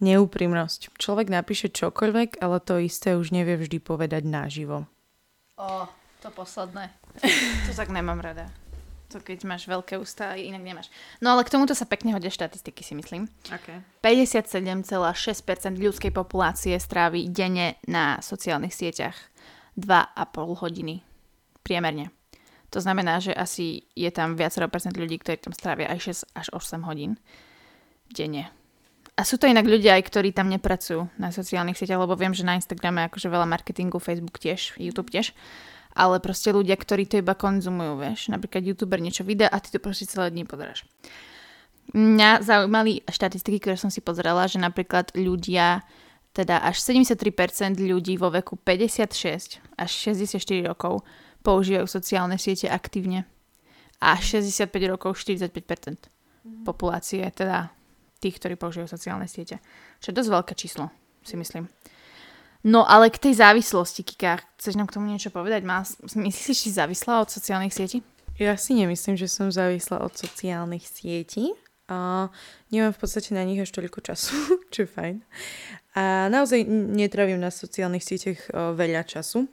neúprimnosť. 0.03 0.91
Človek 0.99 1.31
napíše 1.31 1.71
čokoľvek, 1.71 2.43
ale 2.43 2.59
to 2.59 2.83
isté 2.83 3.15
už 3.15 3.31
nevie 3.31 3.55
vždy 3.55 3.79
povedať 3.79 4.27
naživo. 4.27 4.91
O, 5.55 5.87
to 6.19 6.27
posledné. 6.35 6.91
To 7.69 7.71
tak 7.77 7.93
nemám 7.93 8.19
rada. 8.19 8.62
To 9.13 9.21
keď 9.21 9.45
máš 9.45 9.69
veľké 9.69 10.01
ústa, 10.01 10.33
inak 10.33 10.65
nemáš. 10.65 10.89
No 11.21 11.37
ale 11.37 11.45
k 11.45 11.53
tomuto 11.53 11.77
sa 11.77 11.85
pekne 11.85 12.17
hodia 12.17 12.33
štatistiky, 12.33 12.81
si 12.81 12.97
myslím. 12.97 13.29
Okay. 13.45 13.85
57,6% 14.01 15.77
ľudskej 15.77 16.09
populácie 16.09 16.73
strávi 16.81 17.29
denne 17.29 17.77
na 17.85 18.17
sociálnych 18.25 18.73
sieťach 18.73 19.13
2,5 19.77 20.65
hodiny 20.65 21.05
priemerne. 21.61 22.09
To 22.73 22.81
znamená, 22.81 23.21
že 23.21 23.37
asi 23.37 23.85
je 23.93 24.09
tam 24.09 24.33
viacero 24.33 24.65
percent 24.65 24.97
ľudí, 24.97 25.21
ktorí 25.21 25.37
tam 25.37 25.53
strávia 25.53 25.93
aj 25.93 26.25
6 26.25 26.33
až 26.33 26.47
8 26.57 26.89
hodín 26.89 27.21
denne. 28.09 28.49
A 29.13 29.21
sú 29.21 29.37
to 29.37 29.45
inak 29.45 29.69
ľudia 29.69 29.93
aj, 29.93 30.09
ktorí 30.09 30.33
tam 30.33 30.49
nepracujú 30.49 31.05
na 31.21 31.29
sociálnych 31.29 31.77
sieťach, 31.77 32.01
lebo 32.01 32.17
viem, 32.17 32.33
že 32.33 32.41
na 32.41 32.57
Instagrame 32.57 33.05
akože 33.05 33.29
veľa 33.29 33.45
marketingu, 33.45 34.01
Facebook 34.01 34.41
tiež, 34.41 34.73
YouTube 34.81 35.13
tiež. 35.13 35.37
Ale 35.93 36.17
proste 36.17 36.49
ľudia, 36.49 36.73
ktorí 36.73 37.05
to 37.05 37.21
iba 37.21 37.37
konzumujú, 37.37 38.01
vieš. 38.01 38.33
Napríklad 38.33 38.65
YouTuber 38.65 38.97
niečo 38.97 39.21
vydá 39.21 39.45
a 39.49 39.61
ty 39.61 39.69
to 39.69 39.77
proste 39.77 40.09
celé 40.09 40.33
dní 40.33 40.43
pozeráš. 40.45 40.89
Mňa 41.93 42.41
zaujímali 42.41 43.05
štatistiky, 43.05 43.59
ktoré 43.61 43.75
som 43.77 43.91
si 43.93 43.99
pozrela, 43.99 44.47
že 44.47 44.57
napríklad 44.57 45.13
ľudia, 45.13 45.83
teda 46.33 46.63
až 46.63 46.81
73% 46.81 47.77
ľudí 47.77 48.17
vo 48.17 48.33
veku 48.33 48.57
56 48.57 49.61
až 49.77 49.91
64 49.91 50.41
rokov 50.65 51.05
používajú 51.43 51.85
sociálne 51.85 52.39
siete 52.39 52.71
aktívne. 52.71 53.27
A 53.99 54.17
65 54.17 54.71
rokov 54.89 55.19
45% 55.19 55.51
mm. 55.53 56.63
populácie, 56.67 57.23
teda 57.31 57.71
tých, 58.23 58.39
ktorí 58.39 58.55
používajú 58.55 58.87
sociálne 58.87 59.27
siete. 59.27 59.59
Čo 59.99 60.11
je 60.11 60.17
dosť 60.17 60.31
veľké 60.31 60.53
číslo, 60.55 60.87
si 61.23 61.35
myslím. 61.35 61.67
No 62.63 62.87
ale 62.87 63.11
k 63.11 63.19
tej 63.19 63.43
závislosti, 63.43 64.07
Kika, 64.07 64.39
chceš 64.55 64.79
nám 64.79 64.87
k 64.87 64.95
tomu 64.95 65.11
niečo 65.11 65.27
povedať? 65.35 65.67
Má, 65.67 65.83
myslíš, 65.99 66.47
že 66.47 66.55
si 66.55 66.71
závislá 66.71 67.19
od 67.19 67.27
sociálnych 67.27 67.75
sietí? 67.75 67.99
Ja 68.39 68.55
si 68.55 68.73
nemyslím, 68.73 69.19
že 69.19 69.27
som 69.27 69.51
závislá 69.51 69.99
od 69.99 70.15
sociálnych 70.15 70.87
sietí. 70.87 71.51
A 71.91 72.31
nemám 72.71 72.95
v 72.95 73.01
podstate 73.03 73.35
na 73.35 73.43
nich 73.43 73.59
až 73.59 73.75
toľko 73.75 73.99
času, 73.99 74.35
čo 74.73 74.87
je 74.87 74.89
fajn. 74.89 75.15
A 75.99 76.31
naozaj 76.31 76.63
netravím 76.71 77.43
na 77.43 77.51
sociálnych 77.51 78.01
sieťach 78.01 78.49
veľa 78.73 79.03
času. 79.03 79.45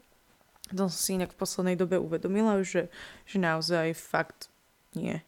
To 0.71 0.87
som 0.87 0.95
si 0.95 1.19
inak 1.19 1.35
v 1.35 1.41
poslednej 1.43 1.75
dobe 1.75 1.99
uvedomila, 1.99 2.63
že, 2.63 2.95
že 3.27 3.43
naozaj 3.43 3.91
fakt 3.99 4.47
nie. 4.95 5.19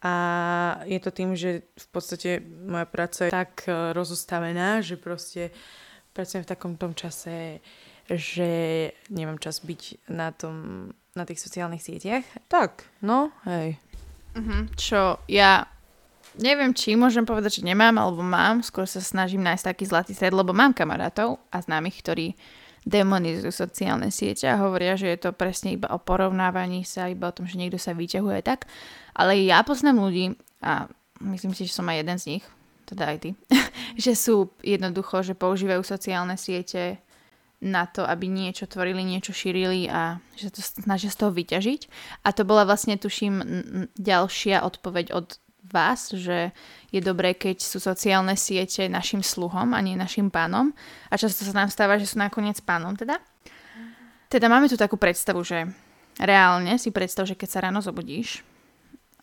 A 0.00 0.12
je 0.88 0.98
to 1.04 1.12
tým, 1.12 1.36
že 1.36 1.68
v 1.76 1.86
podstate 1.92 2.40
moja 2.40 2.88
práca 2.88 3.28
je 3.28 3.32
tak 3.32 3.68
rozostavená, 3.68 4.80
že 4.80 4.96
proste 4.96 5.52
pracujem 6.18 6.42
v 6.42 6.50
takom 6.50 6.74
tom 6.74 6.98
čase, 6.98 7.62
že 8.10 8.50
nemám 9.06 9.38
čas 9.38 9.62
byť 9.62 10.10
na, 10.10 10.34
tom, 10.34 10.90
na 11.14 11.22
tých 11.22 11.38
sociálnych 11.38 11.78
sieťach. 11.78 12.26
Tak, 12.50 12.82
no, 13.06 13.30
hej. 13.46 13.78
Uh-huh. 14.34 14.66
Čo 14.74 15.22
ja 15.30 15.70
neviem, 16.42 16.74
či 16.74 16.98
môžem 16.98 17.22
povedať, 17.22 17.62
že 17.62 17.66
nemám 17.66 17.94
alebo 18.02 18.26
mám. 18.26 18.66
Skôr 18.66 18.90
sa 18.90 18.98
snažím 18.98 19.46
nájsť 19.46 19.64
taký 19.70 19.84
zlatý 19.86 20.12
stred, 20.14 20.34
lebo 20.34 20.50
mám 20.50 20.74
kamarátov 20.74 21.38
a 21.54 21.62
známych, 21.62 22.02
ktorí 22.02 22.34
demonizujú 22.88 23.52
sociálne 23.52 24.08
siete 24.08 24.48
a 24.48 24.60
hovoria, 24.60 24.96
že 24.96 25.12
je 25.12 25.18
to 25.28 25.30
presne 25.36 25.76
iba 25.76 25.90
o 25.92 26.00
porovnávaní 26.00 26.88
sa, 26.88 27.10
iba 27.10 27.28
o 27.28 27.36
tom, 27.36 27.44
že 27.44 27.60
niekto 27.60 27.76
sa 27.76 27.92
vyťahuje 27.92 28.40
tak. 28.42 28.64
Ale 29.12 29.36
ja 29.44 29.60
poznám 29.60 30.08
ľudí, 30.08 30.38
a 30.64 30.88
myslím 31.20 31.52
si, 31.52 31.68
že 31.68 31.76
som 31.76 31.84
aj 31.90 32.00
jeden 32.00 32.18
z 32.18 32.24
nich, 32.36 32.44
teda 32.88 33.12
aj 33.12 33.16
ty, 33.20 33.30
že 34.04 34.12
sú 34.18 34.52
jednoducho, 34.60 35.22
že 35.22 35.38
používajú 35.38 35.82
sociálne 35.84 36.36
siete 36.36 37.02
na 37.58 37.90
to, 37.90 38.06
aby 38.06 38.30
niečo 38.30 38.70
tvorili, 38.70 39.02
niečo 39.02 39.34
šírili 39.34 39.90
a 39.90 40.22
že 40.38 40.54
to 40.54 40.62
snažia 40.62 41.10
z 41.10 41.18
toho 41.18 41.34
vyťažiť. 41.34 41.80
A 42.22 42.30
to 42.30 42.46
bola 42.46 42.62
vlastne, 42.62 42.94
tuším, 42.94 43.42
ďalšia 43.98 44.62
odpoveď 44.62 45.10
od 45.10 45.42
vás, 45.66 46.14
že 46.14 46.54
je 46.94 47.00
dobré, 47.02 47.34
keď 47.34 47.60
sú 47.60 47.82
sociálne 47.82 48.38
siete 48.38 48.86
našim 48.86 49.20
sluhom 49.20 49.74
a 49.74 49.82
nie 49.82 49.98
našim 49.98 50.30
pánom. 50.30 50.72
A 51.10 51.18
často 51.18 51.42
sa 51.44 51.52
nám 51.52 51.68
stáva, 51.68 51.98
že 51.98 52.06
sú 52.06 52.16
nakoniec 52.22 52.62
pánom 52.62 52.94
teda. 52.94 53.18
Teda 54.30 54.46
máme 54.46 54.70
tu 54.70 54.78
takú 54.78 54.94
predstavu, 54.94 55.42
že 55.42 55.66
reálne 56.20 56.78
si 56.78 56.94
predstav, 56.94 57.26
že 57.26 57.36
keď 57.36 57.48
sa 57.48 57.62
ráno 57.64 57.82
zobudíš, 57.82 58.44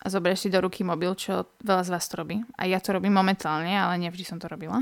a 0.06 0.12
zoberieš 0.12 0.46
si 0.46 0.54
do 0.54 0.62
ruky 0.62 0.86
mobil, 0.86 1.18
čo 1.18 1.50
veľa 1.66 1.82
z 1.82 1.90
vás 1.90 2.06
to 2.06 2.22
robí. 2.22 2.38
A 2.54 2.70
ja 2.70 2.78
to 2.78 2.94
robím 2.94 3.10
momentálne, 3.10 3.74
ale 3.74 3.98
nevždy 3.98 4.22
som 4.22 4.38
to 4.38 4.46
robila. 4.46 4.78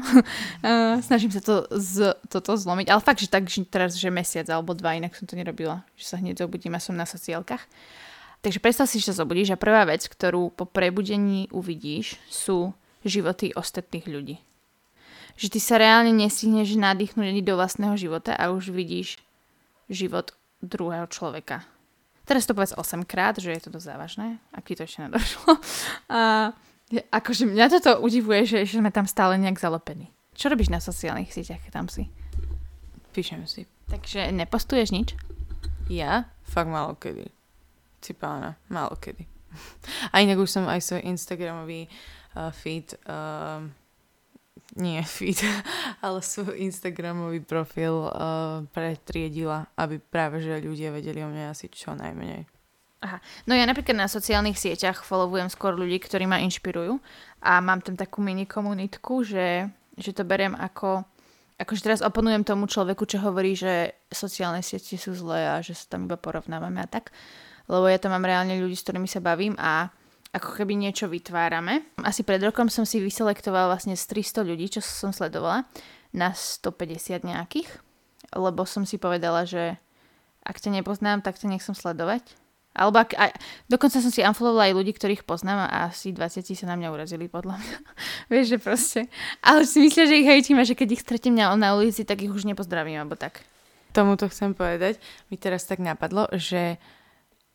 Snažím 1.09 1.33
sa 1.33 1.40
to 1.40 1.64
z, 1.73 2.12
toto 2.28 2.52
zlomiť. 2.52 2.93
Ale 2.93 3.00
fakt, 3.00 3.25
že 3.25 3.33
tak, 3.33 3.49
že 3.49 3.64
teraz, 3.64 3.97
že 3.97 4.12
mesiac 4.12 4.45
alebo 4.52 4.76
dva, 4.76 5.00
inak 5.00 5.16
som 5.16 5.25
to 5.25 5.33
nerobila. 5.33 5.81
Že 5.97 6.04
sa 6.04 6.16
hneď 6.21 6.45
zobudím 6.45 6.76
a 6.76 6.85
som 6.85 6.93
na 6.93 7.09
sociálkach. 7.09 7.64
Takže 8.45 8.61
predstav 8.61 8.85
si, 8.85 9.00
že 9.00 9.16
sa 9.16 9.25
zobudíš 9.25 9.57
a 9.57 9.59
prvá 9.59 9.88
vec, 9.88 10.04
ktorú 10.04 10.52
po 10.52 10.69
prebudení 10.69 11.49
uvidíš, 11.49 12.21
sú 12.28 12.76
životy 13.00 13.57
ostatných 13.57 14.04
ľudí. 14.04 14.37
Že 15.40 15.57
ty 15.57 15.59
sa 15.64 15.81
reálne 15.81 16.12
nestihneš 16.12 16.76
nadýchnuť 16.76 17.26
ani 17.33 17.40
do 17.40 17.57
vlastného 17.57 17.97
života 17.97 18.37
a 18.37 18.52
už 18.52 18.76
vidíš 18.76 19.16
život 19.88 20.37
druhého 20.61 21.09
človeka 21.09 21.64
Teraz 22.25 22.49
to 22.49 22.57
povedz 22.57 22.73
8 22.73 23.04
krát, 23.04 23.37
že 23.37 23.52
je 23.52 23.62
to 23.69 23.71
dosť 23.71 23.87
závažné, 23.93 24.40
ak 24.57 24.64
ti 24.64 24.75
to 24.76 24.88
ešte 24.88 25.04
nedošlo. 25.04 25.61
A 26.09 26.52
akože 27.12 27.45
mňa 27.45 27.66
toto 27.69 28.00
udivuje, 28.00 28.49
že, 28.49 28.59
že 28.64 28.81
sme 28.81 28.88
tam 28.88 29.04
stále 29.04 29.37
nejak 29.37 29.61
zalepení. 29.61 30.09
Čo 30.35 30.50
robíš 30.50 30.73
na 30.73 30.81
sociálnych 30.81 31.31
sieťach, 31.31 31.61
keď 31.62 31.73
tam 31.73 31.87
si? 31.93 32.09
Píšem 33.14 33.45
si. 33.47 33.69
Takže 33.93 34.33
nepostuješ 34.33 34.90
nič? 34.90 35.09
Ja? 35.93 36.33
Fakt 36.49 36.73
málo 36.73 36.97
kedy. 36.97 37.28
Si 38.00 38.12
pána, 38.16 38.57
málo 38.73 38.97
kedy. 38.97 39.28
A 40.12 40.25
inak 40.25 40.40
už 40.40 40.50
som 40.50 40.64
aj 40.66 40.81
svoj 40.83 41.07
Instagramový 41.07 41.87
uh, 41.87 42.50
feed 42.50 42.97
uh, 43.07 43.62
nie 44.75 45.02
feed, 45.14 45.40
ale 46.02 46.23
svoj 46.23 46.59
Instagramový 46.59 47.43
profil 47.43 48.11
uh, 48.11 48.62
pretriedila, 48.71 49.71
aby 49.78 49.99
práve 49.99 50.43
že 50.43 50.62
ľudia 50.62 50.90
vedeli 50.95 51.23
o 51.23 51.31
mne 51.31 51.50
asi 51.54 51.71
čo 51.71 51.95
najmenej. 51.95 52.47
Aha. 53.04 53.21
No 53.45 53.52
ja 53.52 53.69
napríklad 53.69 54.00
na 54.00 54.09
sociálnych 54.09 54.57
sieťach 54.57 55.04
followujem 55.04 55.52
skôr 55.52 55.76
ľudí, 55.76 56.00
ktorí 56.00 56.25
ma 56.25 56.40
inšpirujú 56.40 56.97
a 57.45 57.61
mám 57.61 57.85
tam 57.85 58.00
takú 58.00 58.25
mini 58.25 58.49
komunitku, 58.49 59.21
že, 59.28 59.69
že 60.00 60.11
to 60.16 60.25
beriem 60.25 60.57
ako 60.57 61.04
akože 61.54 61.85
teraz 61.87 62.00
oponujem 62.02 62.43
tomu 62.43 62.66
človeku, 62.66 63.07
čo 63.07 63.23
hovorí, 63.23 63.54
že 63.54 63.95
sociálne 64.11 64.61
siete 64.64 64.99
sú 64.99 65.14
zlé 65.14 65.54
a 65.54 65.62
že 65.62 65.76
sa 65.76 65.95
tam 65.95 66.11
iba 66.11 66.19
porovnávame 66.19 66.83
a 66.83 66.88
tak. 66.90 67.14
Lebo 67.71 67.88
ja 67.88 67.97
tam 67.97 68.12
mám 68.12 68.26
reálne 68.26 68.59
ľudí, 68.59 68.76
s 68.76 68.85
ktorými 68.85 69.09
sa 69.09 69.25
bavím 69.25 69.54
a 69.57 69.88
ako 70.35 70.59
keby 70.59 70.75
niečo 70.75 71.07
vytvárame. 71.07 71.87
Asi 72.03 72.26
pred 72.26 72.43
rokom 72.43 72.67
som 72.67 72.83
si 72.83 72.99
vyselektovala 72.99 73.71
vlastne 73.71 73.95
z 73.95 74.03
300 74.11 74.43
ľudí, 74.43 74.67
čo 74.67 74.83
som 74.83 75.14
sledovala, 75.14 75.62
na 76.11 76.35
150 76.35 77.23
nejakých, 77.23 77.71
lebo 78.35 78.67
som 78.67 78.83
si 78.83 78.99
povedala, 78.99 79.47
že 79.47 79.79
ak 80.43 80.59
ťa 80.59 80.83
nepoznám, 80.83 81.23
tak 81.23 81.38
ťa 81.38 81.55
nechcem 81.55 81.75
sledovať. 81.75 82.23
Alebo 82.75 83.07
ak, 83.07 83.14
aj, 83.14 83.31
dokonca 83.71 84.03
som 84.03 84.11
si 84.11 84.26
unfollowovala 84.26 84.67
aj 84.71 84.75
ľudí, 84.75 84.93
ktorých 84.99 85.23
poznám 85.23 85.71
a 85.71 85.95
asi 85.95 86.11
20 86.11 86.43
sa 86.43 86.67
na 86.67 86.75
mňa 86.75 86.88
urazili, 86.91 87.31
podľa 87.31 87.62
mňa. 87.62 87.76
Vieš, 88.35 88.47
že 88.50 88.59
proste. 88.59 89.00
Ale 89.38 89.62
si 89.62 89.79
myslia, 89.79 90.11
že 90.11 90.19
ich 90.19 90.26
hejtím 90.26 90.59
a 90.59 90.67
že 90.67 90.75
keď 90.75 90.99
ich 90.99 91.03
stretím 91.07 91.38
na, 91.38 91.55
na 91.55 91.79
ulici, 91.79 92.03
tak 92.03 92.26
ich 92.26 92.35
už 92.35 92.43
nepozdravím, 92.43 92.99
alebo 92.99 93.14
tak. 93.14 93.47
Tomu 93.95 94.19
to 94.19 94.26
chcem 94.26 94.59
povedať. 94.59 94.99
Mi 95.31 95.38
teraz 95.38 95.62
tak 95.71 95.79
napadlo, 95.79 96.26
že 96.35 96.83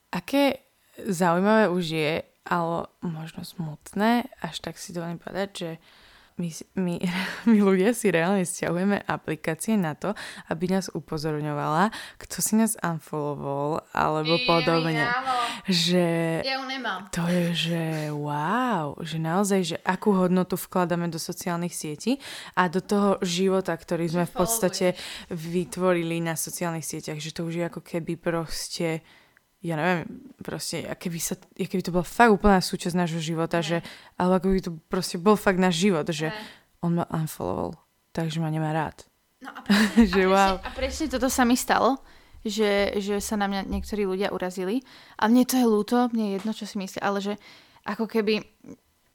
aké 0.07 0.63
zaujímavé 1.03 1.67
už 1.67 1.83
je, 1.83 2.13
ale 2.49 2.89
možno 3.05 3.45
smutné, 3.45 4.25
až 4.41 4.55
tak 4.59 4.81
si 4.81 4.89
dovolím 4.89 5.21
povedať, 5.21 5.49
že 5.53 5.71
my, 6.39 6.49
my, 6.79 6.95
my 7.51 7.57
ľudia 7.59 7.91
si 7.91 8.09
reálne 8.09 8.47
stiahujeme 8.47 9.03
aplikácie 9.03 9.75
na 9.75 9.93
to, 9.93 10.15
aby 10.47 10.71
nás 10.71 10.87
upozorňovala, 10.89 11.91
kto 12.15 12.39
si 12.39 12.55
nás 12.55 12.79
unfollowoval, 12.79 13.83
alebo 13.91 14.39
I, 14.39 14.47
podobne. 14.47 15.05
Že 15.67 16.05
ja 16.47 16.55
ju 16.57 16.65
nemám. 16.65 17.11
To 17.11 17.27
je, 17.27 17.45
že 17.53 17.83
wow, 18.15 18.95
že 19.03 19.19
naozaj, 19.19 19.61
že 19.75 19.77
akú 19.83 20.15
hodnotu 20.15 20.55
vkladáme 20.55 21.11
do 21.11 21.19
sociálnych 21.19 21.75
sietí 21.75 22.17
a 22.55 22.71
do 22.71 22.79
toho 22.79 23.19
života, 23.21 23.75
ktorý 23.75 24.07
sme 24.07 24.25
v 24.25 24.33
podstate 24.33 24.87
vytvorili 25.27 26.23
na 26.23 26.39
sociálnych 26.39 26.87
sieťach, 26.87 27.19
že 27.19 27.35
to 27.35 27.43
už 27.45 27.53
je 27.59 27.63
ako 27.67 27.83
keby 27.83 28.15
proste 28.15 29.03
ja 29.59 29.75
neviem, 29.75 30.07
proste, 30.39 30.87
keby, 30.87 31.19
sa, 31.19 31.35
keby 31.55 31.83
to 31.83 31.91
bola 31.91 32.07
fakt 32.07 32.31
úplná 32.31 32.63
súčasť 32.63 32.95
nášho 32.95 33.19
života, 33.19 33.59
že, 33.59 33.83
ale 34.15 34.39
ako 34.39 34.47
by 34.55 34.59
to 34.63 34.71
proste 34.87 35.19
bol 35.19 35.35
fakt 35.35 35.59
náš 35.59 35.83
život, 35.83 36.07
že 36.07 36.31
on 36.79 36.95
ma 36.95 37.05
unfollowoval, 37.11 37.75
takže 38.15 38.39
ma 38.39 38.47
nemá 38.47 38.71
rád. 38.71 39.03
No 39.43 39.51
a 39.51 39.59
presne, 39.63 40.03
že 40.15 40.23
a 40.23 40.27
presne, 40.27 40.31
wow. 40.31 40.53
a 40.63 40.69
presne 40.71 41.05
toto 41.11 41.27
sa 41.27 41.43
mi 41.43 41.59
stalo, 41.59 41.99
že, 42.43 42.95
že 43.03 43.19
sa 43.19 43.35
na 43.35 43.51
mňa 43.51 43.67
niektorí 43.67 44.07
ľudia 44.07 44.31
urazili 44.31 44.79
a 45.19 45.27
mne 45.27 45.43
to 45.43 45.59
je 45.59 45.67
ľúto, 45.67 46.07
mne 46.15 46.23
je 46.23 46.35
jedno, 46.39 46.51
čo 46.55 46.63
si 46.63 46.75
myslia, 46.79 47.03
ale 47.03 47.19
že 47.19 47.33
ako 47.83 48.07
keby 48.07 48.39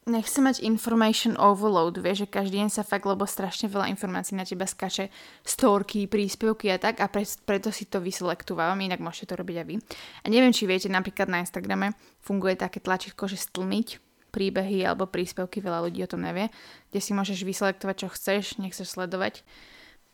nechce 0.05 0.37
mať 0.37 0.61
information 0.61 1.33
overload, 1.41 1.97
vieš, 1.97 2.25
že 2.25 2.33
každý 2.33 2.61
deň 2.61 2.69
sa 2.69 2.85
fakt, 2.85 3.09
lebo 3.09 3.25
strašne 3.25 3.65
veľa 3.65 3.89
informácií 3.89 4.37
na 4.37 4.45
teba 4.45 4.69
skače, 4.69 5.09
storky, 5.41 6.05
príspevky 6.05 6.69
a 6.69 6.77
tak 6.77 7.01
a 7.01 7.09
pre, 7.09 7.25
preto 7.25 7.73
si 7.73 7.89
to 7.89 7.97
vyselektovávam, 7.97 8.77
inak 8.85 9.01
môžete 9.01 9.33
to 9.33 9.41
robiť 9.41 9.57
aj 9.61 9.65
vy. 9.65 9.75
A 10.21 10.25
neviem, 10.29 10.53
či 10.53 10.69
viete, 10.69 10.93
napríklad 10.93 11.25
na 11.25 11.41
Instagrame 11.41 11.97
funguje 12.21 12.53
také 12.53 12.77
tlačítko, 12.77 13.25
že 13.25 13.41
stlmiť 13.41 13.97
príbehy 14.29 14.85
alebo 14.85 15.09
príspevky, 15.09 15.63
veľa 15.63 15.89
ľudí 15.89 16.03
o 16.05 16.11
tom 16.11 16.21
nevie, 16.21 16.51
kde 16.91 16.99
si 17.01 17.15
môžeš 17.15 17.41
vyselektovať, 17.41 17.95
čo 18.05 18.07
chceš, 18.11 18.43
nechceš 18.61 18.93
sledovať. 18.93 19.41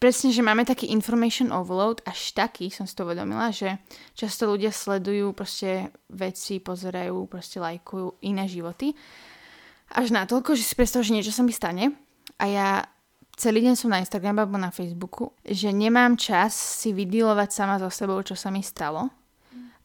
presne, 0.01 0.33
že 0.33 0.41
máme 0.41 0.65
taký 0.65 0.89
information 0.89 1.53
overload, 1.53 2.01
až 2.10 2.33
taký 2.33 2.74
som 2.74 2.89
si 2.89 2.98
to 2.98 3.05
uvedomila, 3.05 3.53
že 3.53 3.77
často 4.17 4.50
ľudia 4.50 4.74
sledujú 4.74 5.29
proste 5.38 5.93
veci, 6.10 6.57
pozerajú, 6.57 7.29
proste 7.29 7.62
lajkujú 7.62 8.25
iné 8.25 8.50
životy. 8.50 8.98
Až 9.91 10.15
natoľko, 10.15 10.55
že 10.55 10.63
si 10.63 10.74
predstav, 10.74 11.03
že 11.03 11.12
niečo 11.12 11.36
sa 11.36 11.43
mi 11.43 11.51
stane 11.51 11.91
a 12.39 12.43
ja 12.48 12.67
celý 13.36 13.63
deň 13.67 13.75
som 13.75 13.91
na 13.91 14.00
Instagrame 14.00 14.39
alebo 14.39 14.55
na 14.55 14.71
Facebooku, 14.71 15.36
že 15.43 15.71
nemám 15.75 16.15
čas 16.15 16.55
si 16.55 16.95
vydilovať 16.95 17.50
sama 17.51 17.75
so 17.75 17.91
sebou, 17.91 18.19
čo 18.24 18.39
sa 18.39 18.48
mi 18.48 18.63
stalo 18.63 19.12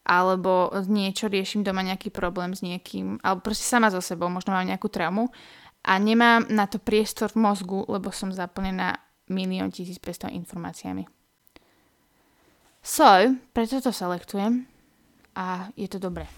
alebo 0.06 0.70
niečo 0.86 1.26
riešim 1.26 1.66
doma 1.66 1.82
nejaký 1.82 2.14
problém 2.14 2.54
s 2.54 2.62
niekým, 2.62 3.18
alebo 3.26 3.50
proste 3.50 3.66
sama 3.66 3.90
so 3.90 3.98
sebou, 3.98 4.30
možno 4.30 4.54
mám 4.54 4.62
nejakú 4.62 4.86
traumu 4.86 5.34
a 5.82 5.98
nemám 5.98 6.46
na 6.46 6.70
to 6.70 6.78
priestor 6.78 7.34
v 7.34 7.42
mozgu, 7.42 7.82
lebo 7.90 8.14
som 8.14 8.30
zaplnená 8.30 9.02
milión 9.26 9.74
1500 9.74 10.30
informáciami. 10.30 11.10
So, 12.86 13.34
preto 13.50 13.82
to 13.82 13.90
selektujem 13.90 14.70
a 15.34 15.74
je 15.74 15.90
to 15.90 15.98
dobré, 15.98 16.30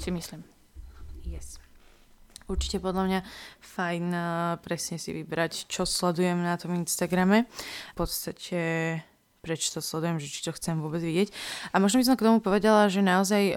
si 0.00 0.08
myslím. 0.08 0.40
Yes. 1.28 1.59
Určite 2.50 2.82
podľa 2.82 3.02
mňa 3.06 3.20
fajn 3.62 4.04
uh, 4.10 4.26
presne 4.58 4.98
si 4.98 5.14
vybrať, 5.14 5.70
čo 5.70 5.86
sledujem 5.86 6.42
na 6.42 6.58
tom 6.58 6.74
Instagrame. 6.74 7.46
V 7.94 7.96
podstate 7.96 8.58
prečo 9.40 9.72
to 9.72 9.80
sledujem, 9.80 10.20
že 10.20 10.28
či 10.28 10.44
to 10.44 10.52
chcem 10.52 10.76
vôbec 10.78 11.00
vidieť. 11.00 11.32
A 11.72 11.80
možno 11.80 12.00
by 12.00 12.04
som 12.06 12.16
k 12.16 12.26
tomu 12.28 12.38
povedala, 12.44 12.92
že 12.92 13.00
naozaj 13.00 13.56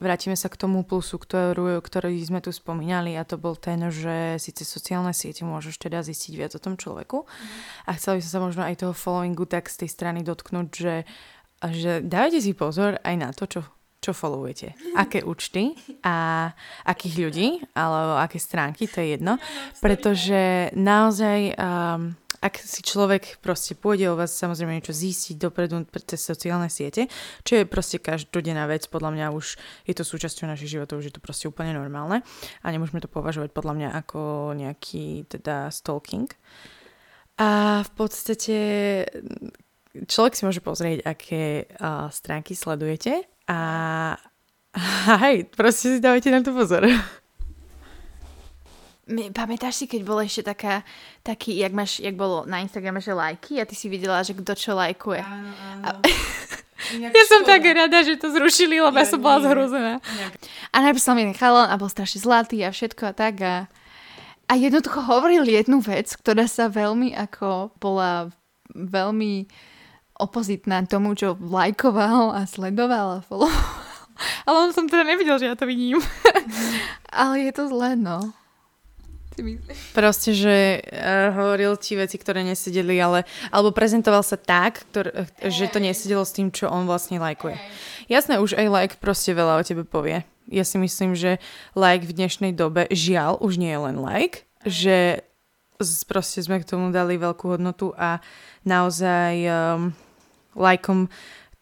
vrátime 0.00 0.36
sa 0.36 0.48
k 0.48 0.56
tomu 0.56 0.82
plusu, 0.88 1.20
ktorú, 1.20 1.78
ktorý 1.84 2.16
sme 2.24 2.40
tu 2.40 2.48
spomínali 2.48 3.12
a 3.16 3.28
to 3.28 3.36
bol 3.36 3.54
ten, 3.54 3.92
že 3.92 4.40
síce 4.40 4.64
sociálne 4.64 5.12
siete 5.12 5.44
môžeš 5.44 5.76
teda 5.76 6.00
zistiť 6.00 6.32
viac 6.32 6.52
o 6.56 6.64
tom 6.64 6.80
človeku 6.80 7.28
mm. 7.28 7.88
a 7.88 7.90
chcela 8.00 8.16
by 8.18 8.20
som 8.24 8.32
sa 8.32 8.40
možno 8.40 8.62
aj 8.64 8.80
toho 8.80 8.94
followingu 8.96 9.44
tak 9.44 9.68
z 9.68 9.84
tej 9.84 9.90
strany 9.92 10.24
dotknúť, 10.24 10.68
že, 10.72 11.04
že 11.60 12.00
dávajte 12.00 12.40
si 12.40 12.52
pozor 12.56 12.96
aj 13.04 13.14
na 13.20 13.30
to, 13.36 13.44
čo 13.44 13.60
čo 14.02 14.10
followujete, 14.10 14.74
aké 14.98 15.22
účty 15.22 15.78
a 16.02 16.50
akých 16.82 17.16
ľudí, 17.22 17.48
alebo 17.78 18.18
aké 18.18 18.42
stránky, 18.42 18.90
to 18.90 18.98
je 18.98 19.14
jedno, 19.14 19.38
pretože 19.78 20.74
naozaj 20.74 21.54
um, 21.54 22.18
ak 22.42 22.58
si 22.58 22.82
človek 22.82 23.38
proste 23.38 23.78
pôjde 23.78 24.10
o 24.10 24.18
vás 24.18 24.34
samozrejme 24.34 24.74
niečo 24.74 24.90
zistiť 24.90 25.38
dopredu 25.38 25.86
cez 25.94 26.18
sociálne 26.18 26.66
siete, 26.66 27.06
čo 27.46 27.62
je 27.62 27.70
proste 27.70 28.02
každodenná 28.02 28.66
vec, 28.66 28.90
podľa 28.90 29.14
mňa 29.14 29.26
už 29.30 29.54
je 29.86 29.94
to 29.94 30.02
súčasťou 30.02 30.50
našich 30.50 30.74
životov, 30.74 30.98
už 30.98 31.08
je 31.08 31.14
to 31.14 31.22
proste 31.22 31.46
úplne 31.46 31.78
normálne 31.78 32.26
a 32.60 32.66
nemôžeme 32.74 32.98
to 32.98 33.06
považovať 33.06 33.54
podľa 33.54 33.74
mňa 33.78 33.88
ako 33.94 34.52
nejaký 34.58 35.30
teda 35.30 35.70
stalking. 35.70 36.26
A 37.38 37.80
v 37.86 37.90
podstate 37.94 38.58
človek 40.10 40.34
si 40.34 40.42
môže 40.42 40.60
pozrieť, 40.60 41.06
aké 41.06 41.70
uh, 41.78 42.10
stránky 42.10 42.58
sledujete 42.58 43.31
a 43.48 43.58
hej, 45.26 45.44
proste 45.52 45.96
si 45.96 45.98
dávajte 46.00 46.30
na 46.30 46.40
to 46.40 46.54
pozor. 46.54 46.86
Pamätáš 49.34 49.82
si, 49.82 49.84
keď 49.90 50.00
bolo 50.06 50.22
ešte 50.22 50.46
taká, 50.46 50.86
taký, 51.26 51.58
jak, 51.58 51.74
máš, 51.74 52.00
jak 52.00 52.14
bolo 52.14 52.46
na 52.46 52.62
Instagrame, 52.62 53.02
že 53.02 53.12
lajky 53.12 53.58
a 53.60 53.66
ty 53.66 53.74
si 53.74 53.90
videla, 53.90 54.22
že 54.22 54.32
kto 54.32 54.54
čo 54.54 54.72
lajkuje. 54.78 55.20
Áno, 55.20 55.52
áno. 55.52 55.84
A... 55.84 55.88
ja 57.12 57.24
som 57.26 57.42
tak 57.42 57.66
rada, 57.66 57.98
že 58.06 58.16
to 58.16 58.30
zrušili, 58.30 58.78
lebo 58.78 58.94
ja, 58.94 59.04
ja 59.04 59.10
som 59.10 59.20
bola 59.20 59.42
zhrúzená. 59.42 59.94
A 60.70 60.76
najprv 60.80 61.02
som 61.02 61.18
mi 61.18 61.26
nechala 61.26 61.68
a 61.68 61.74
bol 61.76 61.90
strašne 61.90 62.22
zlatý 62.22 62.62
a 62.62 62.70
všetko 62.70 63.10
a 63.10 63.12
tak. 63.12 63.34
A, 63.42 63.54
a 64.48 64.52
jednoducho 64.54 65.02
hovoril 65.02 65.44
jednu 65.44 65.82
vec, 65.82 66.08
ktorá 66.14 66.46
sa 66.46 66.70
veľmi 66.70 67.12
ako 67.12 67.74
bola 67.82 68.30
veľmi 68.72 69.50
opozitná 70.22 70.86
tomu, 70.86 71.18
čo 71.18 71.34
lajkoval 71.38 72.38
a 72.38 72.46
sledoval 72.46 73.18
a 73.18 73.24
followoval. 73.26 73.90
Ale 74.46 74.56
on 74.68 74.70
som 74.70 74.86
teda 74.86 75.02
nevidel, 75.02 75.36
že 75.42 75.50
ja 75.50 75.56
to 75.58 75.66
vidím. 75.66 75.98
Ale 77.10 77.42
je 77.42 77.52
to 77.52 77.66
zlé, 77.66 77.98
no. 77.98 78.30
Proste, 79.96 80.36
že 80.36 80.84
uh, 80.84 81.32
hovoril 81.32 81.80
ti 81.80 81.96
veci, 81.96 82.20
ktoré 82.20 82.44
nesedeli, 82.44 83.00
ale 83.00 83.24
alebo 83.48 83.72
prezentoval 83.72 84.20
sa 84.20 84.36
tak, 84.36 84.84
ktor, 84.92 85.08
uh, 85.08 85.24
že 85.48 85.72
to 85.72 85.80
nesedelo 85.80 86.20
s 86.20 86.36
tým, 86.36 86.52
čo 86.52 86.68
on 86.68 86.84
vlastne 86.84 87.16
lajkuje. 87.16 87.56
Jasné, 88.12 88.36
už 88.44 88.60
aj 88.60 88.68
like 88.68 88.94
proste 89.00 89.32
veľa 89.32 89.56
o 89.56 89.64
tebe 89.64 89.88
povie. 89.88 90.28
Ja 90.52 90.68
si 90.68 90.76
myslím, 90.76 91.16
že 91.16 91.40
like 91.72 92.04
v 92.04 92.12
dnešnej 92.12 92.52
dobe, 92.52 92.84
žiaľ, 92.92 93.40
už 93.40 93.56
nie 93.56 93.72
je 93.72 93.80
len 93.80 93.96
like, 93.96 94.44
že 94.68 95.24
proste 96.04 96.44
sme 96.44 96.60
k 96.60 96.68
tomu 96.68 96.92
dali 96.92 97.18
veľkú 97.18 97.56
hodnotu 97.56 97.96
a 97.96 98.20
naozaj 98.62 99.34
um, 99.48 99.96
lajkom 100.56 101.08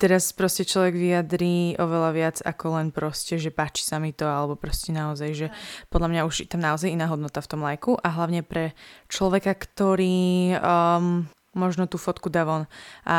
teraz 0.01 0.33
proste 0.33 0.65
človek 0.65 0.97
vyjadrí 0.97 1.77
oveľa 1.77 2.11
viac 2.17 2.37
ako 2.41 2.81
len 2.81 2.89
proste, 2.89 3.37
že 3.37 3.53
páči 3.53 3.85
sa 3.85 4.01
mi 4.01 4.17
to, 4.17 4.25
alebo 4.25 4.57
proste 4.57 4.97
naozaj, 4.97 5.31
že 5.37 5.47
podľa 5.93 6.09
mňa 6.09 6.23
už 6.25 6.35
je 6.41 6.49
tam 6.49 6.65
naozaj 6.65 6.89
iná 6.89 7.05
hodnota 7.13 7.45
v 7.45 7.51
tom 7.53 7.61
lajku 7.61 8.01
a 8.01 8.09
hlavne 8.09 8.41
pre 8.41 8.73
človeka, 9.13 9.53
ktorý 9.53 10.57
um, 10.57 11.29
možno 11.53 11.85
tú 11.85 12.01
fotku 12.01 12.33
dá 12.33 12.49
von. 12.49 12.65
A 13.05 13.19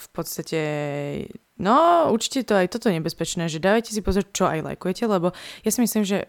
v 0.00 0.06
podstate 0.16 0.60
no 1.60 2.08
určite 2.08 2.48
to 2.48 2.56
aj 2.56 2.72
toto 2.72 2.88
nebezpečné, 2.88 3.52
že 3.52 3.60
dávajte 3.60 3.92
si 3.92 4.00
pozor, 4.00 4.24
čo 4.32 4.48
aj 4.48 4.64
lajkujete, 4.64 5.04
lebo 5.04 5.36
ja 5.60 5.70
si 5.70 5.84
myslím, 5.84 6.08
že 6.08 6.24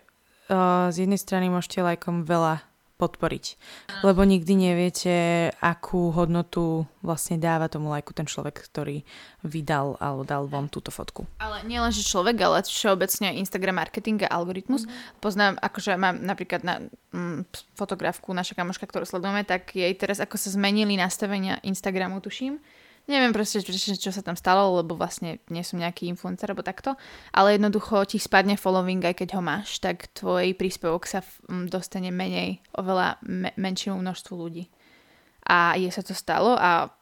uh, 0.51 0.91
z 0.91 1.07
jednej 1.07 1.17
strany 1.17 1.47
môžete 1.47 1.79
lajkom 1.79 2.27
veľa 2.27 2.68
podporiť. 2.99 3.45
Lebo 4.03 4.27
nikdy 4.27 4.53
neviete, 4.59 5.15
akú 5.63 6.11
hodnotu 6.11 6.83
vlastne 6.99 7.39
dáva 7.39 7.71
tomu 7.71 7.87
lajku 7.95 8.11
ten 8.11 8.27
človek, 8.27 8.59
ktorý 8.59 9.07
vydal 9.47 9.95
alebo 10.03 10.27
dal 10.27 10.43
von 10.51 10.67
túto 10.67 10.91
fotku. 10.91 11.23
Ale 11.39 11.63
nie 11.63 11.79
len, 11.79 11.95
že 11.95 12.03
človek, 12.03 12.35
ale 12.43 12.67
všeobecne 12.67 13.39
Instagram 13.39 13.79
marketing 13.79 14.27
a 14.27 14.35
algoritmus. 14.35 14.83
Mm-hmm. 14.83 15.23
Poznám, 15.23 15.55
akože 15.63 15.95
mám 15.95 16.19
napríklad 16.19 16.61
na 16.67 16.83
mm, 17.15 17.47
fotografku 17.79 18.35
naša 18.35 18.59
kamoška, 18.59 18.83
ktorú 18.83 19.07
sledujeme, 19.07 19.47
tak 19.47 19.71
jej 19.71 19.95
teraz 19.95 20.19
ako 20.19 20.35
sa 20.35 20.51
zmenili 20.51 20.99
nastavenia 20.99 21.63
Instagramu, 21.63 22.19
tuším 22.19 22.59
Neviem 23.07 23.33
proste, 23.33 23.63
čo, 23.63 24.11
sa 24.11 24.21
tam 24.21 24.37
stalo, 24.37 24.81
lebo 24.81 24.93
vlastne 24.93 25.41
nie 25.49 25.65
som 25.65 25.81
nejaký 25.81 26.05
influencer 26.11 26.51
alebo 26.51 26.61
takto, 26.61 26.93
ale 27.33 27.57
jednoducho 27.57 28.05
ti 28.05 28.21
spadne 28.21 28.53
following, 28.53 29.01
aj 29.01 29.23
keď 29.23 29.39
ho 29.39 29.41
máš, 29.41 29.81
tak 29.81 30.11
tvoj 30.13 30.53
príspevok 30.53 31.09
sa 31.09 31.25
dostane 31.47 32.13
menej, 32.13 32.61
oveľa 32.77 33.17
me- 33.25 33.55
menšiemu 33.57 33.97
množstvu 33.97 34.33
ľudí. 34.37 34.69
A 35.49 35.73
je 35.79 35.89
sa 35.89 36.05
to 36.05 36.13
stalo 36.13 36.53
a 36.53 36.93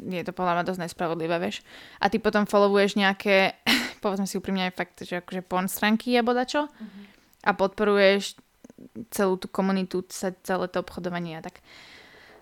je 0.00 0.22
to 0.24 0.32
podľa 0.32 0.60
mňa 0.60 0.64
dosť 0.66 0.80
nespravodlivé, 0.88 1.36
vieš. 1.36 1.60
A 2.00 2.08
ty 2.08 2.16
potom 2.16 2.48
followuješ 2.48 2.96
nejaké, 2.96 3.60
povedzme 4.04 4.24
si 4.24 4.40
úprimne 4.40 4.72
aj 4.72 4.76
fakt, 4.76 5.04
že 5.04 5.20
akože 5.20 5.44
porn 5.44 5.68
stránky 5.68 6.16
alebo 6.16 6.32
dačo 6.32 6.66
mm-hmm. 6.66 7.04
a 7.44 7.50
podporuješ 7.52 8.40
celú 9.12 9.38
tú 9.38 9.46
komunitu, 9.46 10.02
celé 10.08 10.66
to 10.68 10.78
obchodovanie 10.80 11.38
a 11.38 11.44
tak. 11.44 11.60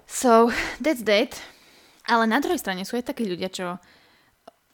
So, 0.06 0.50
that's 0.82 1.02
that. 1.06 1.38
Ale 2.08 2.24
na 2.24 2.40
druhej 2.40 2.60
strane 2.60 2.86
sú 2.88 2.96
aj 2.96 3.12
takí 3.12 3.28
ľudia, 3.28 3.52
čo 3.52 3.76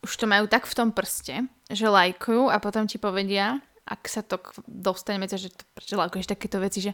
už 0.06 0.12
to 0.14 0.26
majú 0.30 0.46
tak 0.46 0.68
v 0.70 0.76
tom 0.76 0.94
prste, 0.94 1.50
že 1.66 1.90
lajkujú 1.90 2.46
a 2.46 2.62
potom 2.62 2.86
ti 2.86 3.00
povedia, 3.00 3.58
ak 3.86 4.06
sa 4.10 4.22
to 4.22 4.38
dostane 4.66 5.22
medzi, 5.22 5.38
že 5.38 5.54
prečo 5.74 5.98
lajkuješ 5.98 6.30
takéto 6.30 6.58
veci, 6.58 6.82
že, 6.82 6.92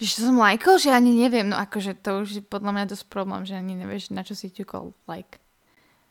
že 0.00 0.24
som 0.24 0.36
lajkol, 0.40 0.80
že 0.80 0.92
ani 0.92 1.12
neviem, 1.12 1.48
no 1.48 1.56
akože 1.56 2.00
to 2.00 2.24
už 2.24 2.28
je 2.40 2.42
podľa 2.44 2.72
mňa 2.76 2.84
dosť 2.92 3.04
problém, 3.12 3.44
že 3.44 3.56
ani 3.56 3.76
nevieš, 3.76 4.12
na 4.12 4.24
čo 4.24 4.32
si 4.32 4.48
ťukol 4.48 4.96
like. 5.04 5.36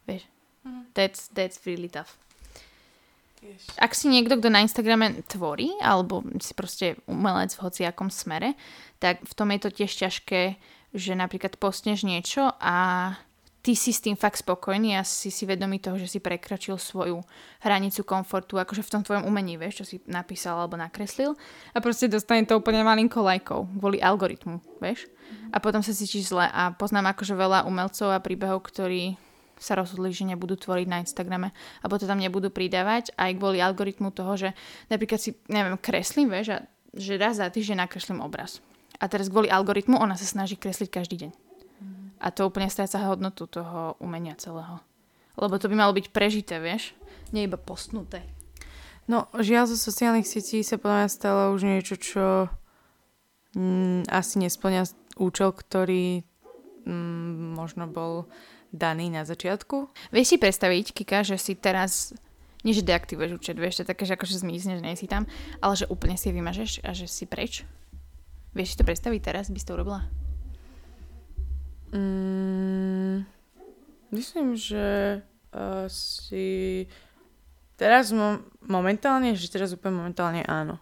Vieš, 0.05 0.25
mm. 0.65 0.93
that's, 0.93 1.29
that's 1.33 1.61
really 1.65 1.89
tough. 1.89 2.17
Yes. 3.39 3.71
Ak 3.79 3.95
si 3.95 4.11
niekto, 4.11 4.35
kto 4.35 4.51
na 4.51 4.61
Instagrame 4.61 5.23
tvorí, 5.25 5.71
alebo 5.79 6.21
si 6.43 6.51
proste 6.51 6.99
umelec 7.07 7.55
v 7.55 7.63
hociakom 7.63 8.11
smere, 8.11 8.53
tak 8.99 9.23
v 9.23 9.33
tom 9.33 9.49
je 9.55 9.59
to 9.63 9.69
tiež 9.71 9.91
ťažké, 9.95 10.59
že 10.91 11.13
napríklad 11.15 11.55
postneš 11.55 12.03
niečo 12.03 12.51
a 12.59 13.15
ty 13.59 13.75
si 13.75 13.91
s 13.91 13.99
tým 13.99 14.15
fakt 14.15 14.39
spokojný 14.39 14.95
a 14.95 15.03
si 15.03 15.27
si 15.27 15.43
vedomý 15.43 15.83
toho, 15.83 15.99
že 15.99 16.07
si 16.07 16.19
prekročil 16.23 16.79
svoju 16.79 17.19
hranicu 17.63 18.07
komfortu, 18.07 18.55
akože 18.55 18.83
v 18.83 18.91
tom 18.91 19.01
tvojom 19.03 19.27
umení, 19.27 19.59
vieš, 19.59 19.83
čo 19.83 19.85
si 19.85 19.95
napísal 20.07 20.59
alebo 20.59 20.79
nakreslil 20.79 21.35
a 21.75 21.77
proste 21.83 22.07
dostane 22.07 22.47
to 22.47 22.55
úplne 22.55 22.81
malinko 22.83 23.19
lajkov 23.19 23.67
kvôli 23.75 23.99
algoritmu, 23.99 24.79
vieš. 24.79 25.11
A 25.53 25.61
potom 25.61 25.83
sa 25.83 25.93
cítiš 25.93 26.31
zle 26.31 26.47
a 26.47 26.73
poznám 26.73 27.13
akože 27.13 27.35
veľa 27.37 27.67
umelcov 27.67 28.09
a 28.09 28.23
príbehov, 28.23 28.65
ktorí 28.65 29.19
sa 29.59 29.75
rozhodli, 29.75 30.15
že 30.15 30.23
nebudú 30.23 30.55
tvoriť 30.55 30.87
na 30.87 31.03
Instagrame 31.03 31.51
alebo 31.83 31.99
to 31.99 32.07
tam 32.07 32.23
nebudú 32.23 32.47
pridávať 32.47 33.11
aj 33.19 33.35
kvôli 33.35 33.59
algoritmu 33.59 34.15
toho, 34.15 34.39
že 34.39 34.49
napríklad 34.87 35.19
si, 35.19 35.35
neviem, 35.51 35.75
kreslím, 35.75 36.31
vieš, 36.31 36.55
a 36.55 36.57
že 36.95 37.19
raz 37.19 37.37
za 37.37 37.51
týždeň 37.51 37.85
nakreslím 37.85 38.23
obraz. 38.23 38.63
A 38.97 39.11
teraz 39.11 39.27
kvôli 39.27 39.51
algoritmu 39.51 39.99
ona 39.99 40.15
sa 40.15 40.25
snaží 40.25 40.55
kresliť 40.55 40.89
každý 40.89 41.27
deň. 41.27 41.48
A 42.19 42.31
to 42.35 42.47
úplne 42.47 42.67
stráca 42.67 42.99
hodnotu 43.07 43.47
toho 43.47 43.95
umenia 44.03 44.35
celého. 44.35 44.83
Lebo 45.39 45.55
to 45.55 45.71
by 45.71 45.75
malo 45.79 45.95
byť 45.95 46.11
prežité, 46.11 46.59
vieš? 46.59 46.91
Nie 47.31 47.47
iba 47.47 47.55
postnuté. 47.55 48.27
No, 49.09 49.25
žiaľ 49.33 49.71
zo 49.71 49.77
sociálnych 49.79 50.27
sietí 50.27 50.61
sa 50.61 50.77
podľa 50.77 51.07
mňa 51.07 51.09
stalo 51.09 51.41
už 51.55 51.61
niečo, 51.65 51.95
čo 51.97 52.25
mm, 53.57 54.05
asi 54.11 54.35
nesplňa 54.37 54.85
účel, 55.17 55.49
ktorý 55.49 56.21
mm, 56.85 57.57
možno 57.57 57.89
bol 57.89 58.29
daný 58.69 59.09
na 59.09 59.25
začiatku. 59.25 59.89
Vieš 60.13 60.35
si 60.35 60.37
predstaviť, 60.37 60.85
Kika, 60.93 61.25
že 61.25 61.41
si 61.41 61.57
teraz 61.57 62.13
nie 62.61 62.75
že 62.75 62.83
deaktivuješ 62.83 63.31
účet, 63.39 63.55
vieš, 63.55 63.79
to 63.79 63.83
je 63.87 63.91
také, 63.95 64.03
že 64.03 64.19
akože 64.19 64.43
zmizneš, 64.43 64.83
nie 64.83 64.99
si 64.99 65.07
tam, 65.07 65.23
ale 65.63 65.73
že 65.79 65.87
úplne 65.87 66.19
si 66.19 66.27
vymažeš 66.29 66.83
a 66.83 66.91
že 66.91 67.07
si 67.07 67.23
preč. 67.23 67.63
Vieš 68.51 68.75
si 68.75 68.77
to 68.77 68.83
predstaviť 68.83 69.21
teraz, 69.23 69.47
by 69.47 69.57
si 69.57 69.65
to 69.65 69.79
urobila? 69.79 70.03
Mm, 71.89 73.25
myslím, 74.13 74.53
že 74.53 75.19
asi 75.49 76.85
teraz 77.73 78.13
mo- 78.13 78.45
momentálne, 78.61 79.33
že 79.33 79.49
teraz 79.49 79.73
úplne 79.73 79.97
momentálne 79.97 80.45
áno. 80.45 80.77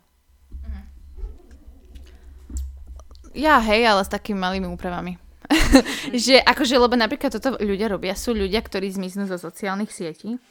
Ja 3.38 3.62
hej, 3.62 3.86
ale 3.86 4.02
s 4.02 4.10
takými 4.10 4.42
malými 4.42 4.68
úpravami. 4.68 5.22
že 6.26 6.42
akože, 6.42 6.76
lebo 6.76 6.98
napríklad 6.98 7.32
toto 7.38 7.56
ľudia 7.62 7.88
robia, 7.88 8.18
sú 8.18 8.34
ľudia, 8.34 8.60
ktorí 8.60 8.92
zmiznú 8.92 9.30
zo 9.30 9.38
sociálnych 9.38 9.94
sietí 9.94 10.42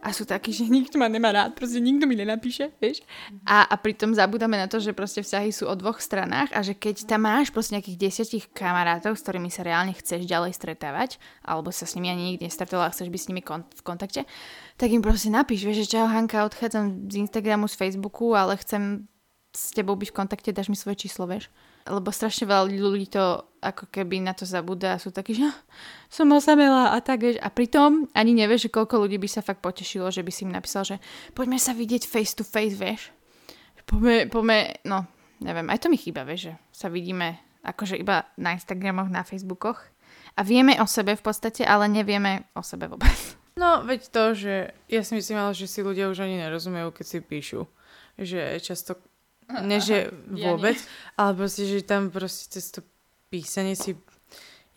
a 0.00 0.16
sú 0.16 0.24
takí, 0.24 0.50
že 0.50 0.64
nikto 0.64 0.96
ma 0.96 1.12
nemá 1.12 1.28
rád, 1.32 1.52
proste 1.52 1.76
nikto 1.76 2.08
mi 2.08 2.16
nenapíše, 2.16 2.72
vieš. 2.80 3.04
A, 3.44 3.68
a 3.68 3.74
pritom 3.76 4.16
zabudáme 4.16 4.56
na 4.56 4.64
to, 4.64 4.80
že 4.80 4.96
proste 4.96 5.20
vzťahy 5.20 5.52
sú 5.52 5.68
o 5.68 5.74
dvoch 5.76 6.00
stranách 6.00 6.48
a 6.56 6.64
že 6.64 6.72
keď 6.72 7.04
tam 7.04 7.28
máš 7.28 7.52
proste 7.52 7.76
nejakých 7.76 8.00
desiatich 8.00 8.48
kamarátov, 8.50 9.14
s 9.14 9.22
ktorými 9.22 9.52
sa 9.52 9.60
reálne 9.60 9.92
chceš 9.92 10.24
ďalej 10.24 10.56
stretávať, 10.56 11.20
alebo 11.44 11.68
sa 11.68 11.84
s 11.84 11.94
nimi 12.00 12.08
ani 12.08 12.34
nikdy 12.34 12.48
nestretol 12.48 12.80
a 12.80 12.88
chceš 12.88 13.12
byť 13.12 13.20
s 13.20 13.28
nimi 13.28 13.42
kon- 13.44 13.68
v 13.68 13.82
kontakte, 13.84 14.24
tak 14.80 14.88
im 14.88 15.04
proste 15.04 15.28
napíš, 15.28 15.68
vieš, 15.68 15.84
že 15.84 16.00
čau 16.00 16.08
Hanka, 16.08 16.48
odchádzam 16.48 17.12
z 17.12 17.20
Instagramu, 17.20 17.68
z 17.68 17.76
Facebooku, 17.76 18.32
ale 18.32 18.56
chcem 18.56 19.04
s 19.50 19.74
tebou 19.74 19.98
byť 19.98 20.08
v 20.10 20.16
kontakte, 20.16 20.54
dáš 20.54 20.70
mi 20.70 20.78
svoje 20.78 21.06
číslo, 21.06 21.26
vieš. 21.26 21.50
Lebo 21.88 22.12
strašne 22.14 22.46
veľa 22.46 22.70
ľudí 22.70 23.10
to 23.10 23.42
ako 23.60 23.90
keby 23.90 24.22
na 24.22 24.30
to 24.36 24.46
zabúda 24.46 24.94
a 24.94 25.02
sú 25.02 25.10
takí, 25.10 25.34
že 25.34 25.48
"Ah, 25.50 25.56
som 26.12 26.30
osamela 26.30 26.94
a 26.94 26.98
tak, 27.02 27.24
vieš. 27.26 27.38
A 27.42 27.50
pritom 27.50 28.06
ani 28.14 28.32
nevieš, 28.36 28.70
že 28.70 28.74
koľko 28.74 29.06
ľudí 29.06 29.18
by 29.18 29.28
sa 29.28 29.42
fakt 29.42 29.64
potešilo, 29.64 30.08
že 30.12 30.22
by 30.22 30.30
si 30.30 30.46
im 30.46 30.54
napísal, 30.54 30.86
že 30.86 30.96
poďme 31.34 31.58
sa 31.58 31.74
vidieť 31.74 32.06
face 32.06 32.34
to 32.36 32.46
face, 32.46 32.78
vieš. 32.78 33.10
Poďme, 33.90 34.30
poďme, 34.30 34.58
no, 34.86 35.02
neviem, 35.42 35.66
aj 35.66 35.82
to 35.82 35.90
mi 35.90 35.98
chýba, 35.98 36.22
vieš, 36.22 36.52
že 36.52 36.52
sa 36.70 36.86
vidíme 36.86 37.42
akože 37.66 37.98
iba 37.98 38.24
na 38.38 38.54
Instagramoch, 38.54 39.10
na 39.10 39.26
Facebookoch 39.26 39.82
a 40.38 40.40
vieme 40.46 40.78
o 40.78 40.86
sebe 40.86 41.18
v 41.18 41.22
podstate, 41.26 41.66
ale 41.66 41.90
nevieme 41.90 42.48
o 42.54 42.62
sebe 42.62 42.86
vôbec. 42.86 43.10
No, 43.60 43.84
veď 43.84 44.00
to, 44.08 44.32
že 44.32 44.54
ja 44.88 45.04
si 45.04 45.12
myslím, 45.12 45.36
že 45.52 45.68
si 45.68 45.84
ľudia 45.84 46.08
už 46.08 46.24
ani 46.24 46.40
nerozumejú, 46.40 46.96
keď 46.96 47.04
si 47.04 47.18
píšu. 47.20 47.68
Že 48.16 48.56
často, 48.56 48.96
ne 49.70 49.78
že 49.82 50.10
ja 50.34 50.54
vôbec, 50.54 50.78
ale 51.18 51.30
proste, 51.34 51.66
že 51.66 51.86
tam 51.86 52.08
proste 52.08 52.50
cez 52.50 52.70
to 52.70 52.80
písanie 53.30 53.74
si 53.78 53.94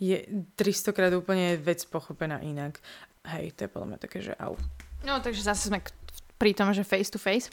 je 0.02 0.20
300 0.60 0.92
krát 0.92 1.14
úplne 1.16 1.56
vec 1.58 1.86
pochopená 1.88 2.44
inak. 2.44 2.82
Hej, 3.24 3.56
to 3.56 3.66
je 3.66 3.70
podľa 3.72 3.88
mňa 3.96 4.00
také, 4.02 4.20
že 4.20 4.34
au. 4.36 4.60
No, 5.08 5.24
takže 5.24 5.46
zase 5.46 5.72
sme 5.72 5.80
pri 6.36 6.52
tom, 6.52 6.76
že 6.76 6.84
face 6.84 7.08
to 7.08 7.20
face. 7.22 7.48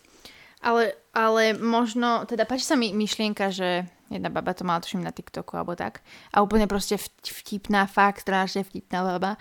Ale, 0.60 0.92
ale 1.16 1.56
možno, 1.56 2.28
teda 2.28 2.44
páči 2.44 2.68
sa 2.68 2.76
mi 2.76 2.92
myšlienka, 2.92 3.48
že 3.48 3.88
jedna 4.10 4.28
baba 4.28 4.52
to 4.52 4.66
mala 4.66 4.82
tuším 4.82 5.06
na 5.06 5.14
TikToku 5.14 5.56
alebo 5.56 5.78
tak. 5.78 6.04
A 6.34 6.42
úplne 6.42 6.66
proste 6.66 6.98
vt- 6.98 7.32
vtipná, 7.32 7.86
fakt 7.86 8.26
strašne 8.26 8.66
vtipná 8.66 9.06
baba. 9.06 9.40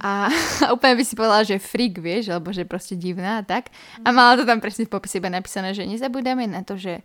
A, 0.00 0.30
a 0.64 0.72
úplne 0.72 0.96
by 0.96 1.04
si 1.04 1.18
povedala, 1.18 1.42
že 1.42 1.60
freak, 1.60 1.98
vieš, 2.00 2.32
alebo 2.32 2.54
že 2.54 2.64
proste 2.64 2.96
divná 2.96 3.42
a 3.42 3.46
tak. 3.46 3.74
A 4.06 4.08
mala 4.14 4.38
to 4.40 4.48
tam 4.48 4.62
presne 4.62 4.86
v 4.86 4.94
popise 4.94 5.18
iba 5.18 5.28
napísané, 5.28 5.74
že 5.74 5.84
nezabúdame 5.84 6.46
na 6.46 6.62
to, 6.62 6.78
že 6.78 7.02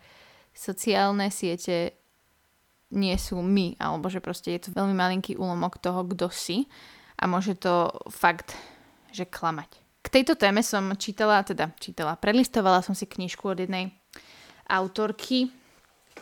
sociálne 0.53 1.27
siete 1.33 1.97
nie 2.89 3.13
sú 3.17 3.41
my, 3.41 3.77
alebo 3.77 4.09
že 4.09 4.21
proste 4.21 4.55
je 4.55 4.69
to 4.69 4.75
veľmi 4.77 4.97
malinký 4.97 5.37
úlomok 5.37 5.77
toho, 5.77 6.05
kto 6.09 6.29
si 6.33 6.65
a 7.19 7.27
môže 7.29 7.57
to 7.57 7.89
fakt, 8.09 8.57
že 9.13 9.29
klamať. 9.29 9.78
K 9.99 10.07
tejto 10.07 10.39
téme 10.39 10.63
som 10.63 10.95
čítala, 10.95 11.43
teda 11.43 11.75
čítala, 11.77 12.15
prelistovala 12.15 12.79
som 12.79 12.95
si 12.95 13.03
knižku 13.03 13.43
od 13.51 13.59
jednej 13.59 13.91
autorky. 14.69 15.51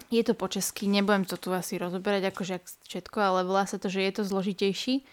Je 0.09 0.21
to 0.23 0.33
po 0.33 0.49
česky, 0.49 0.89
nebudem 0.89 1.25
to 1.25 1.37
tu 1.37 1.53
asi 1.53 1.77
rozoberať 1.77 2.33
akože 2.33 2.55
všetko, 2.89 3.17
ale 3.17 3.39
volá 3.45 3.69
sa 3.69 3.77
to, 3.77 3.89
že 3.89 4.01
je 4.01 4.11
to 4.17 4.23
zložitejší. 4.25 5.05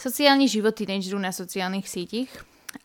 Sociálny 0.00 0.48
život 0.48 0.74
tínedžeru 0.74 1.20
na 1.20 1.30
sociálnych 1.30 1.86
sítich. 1.86 2.30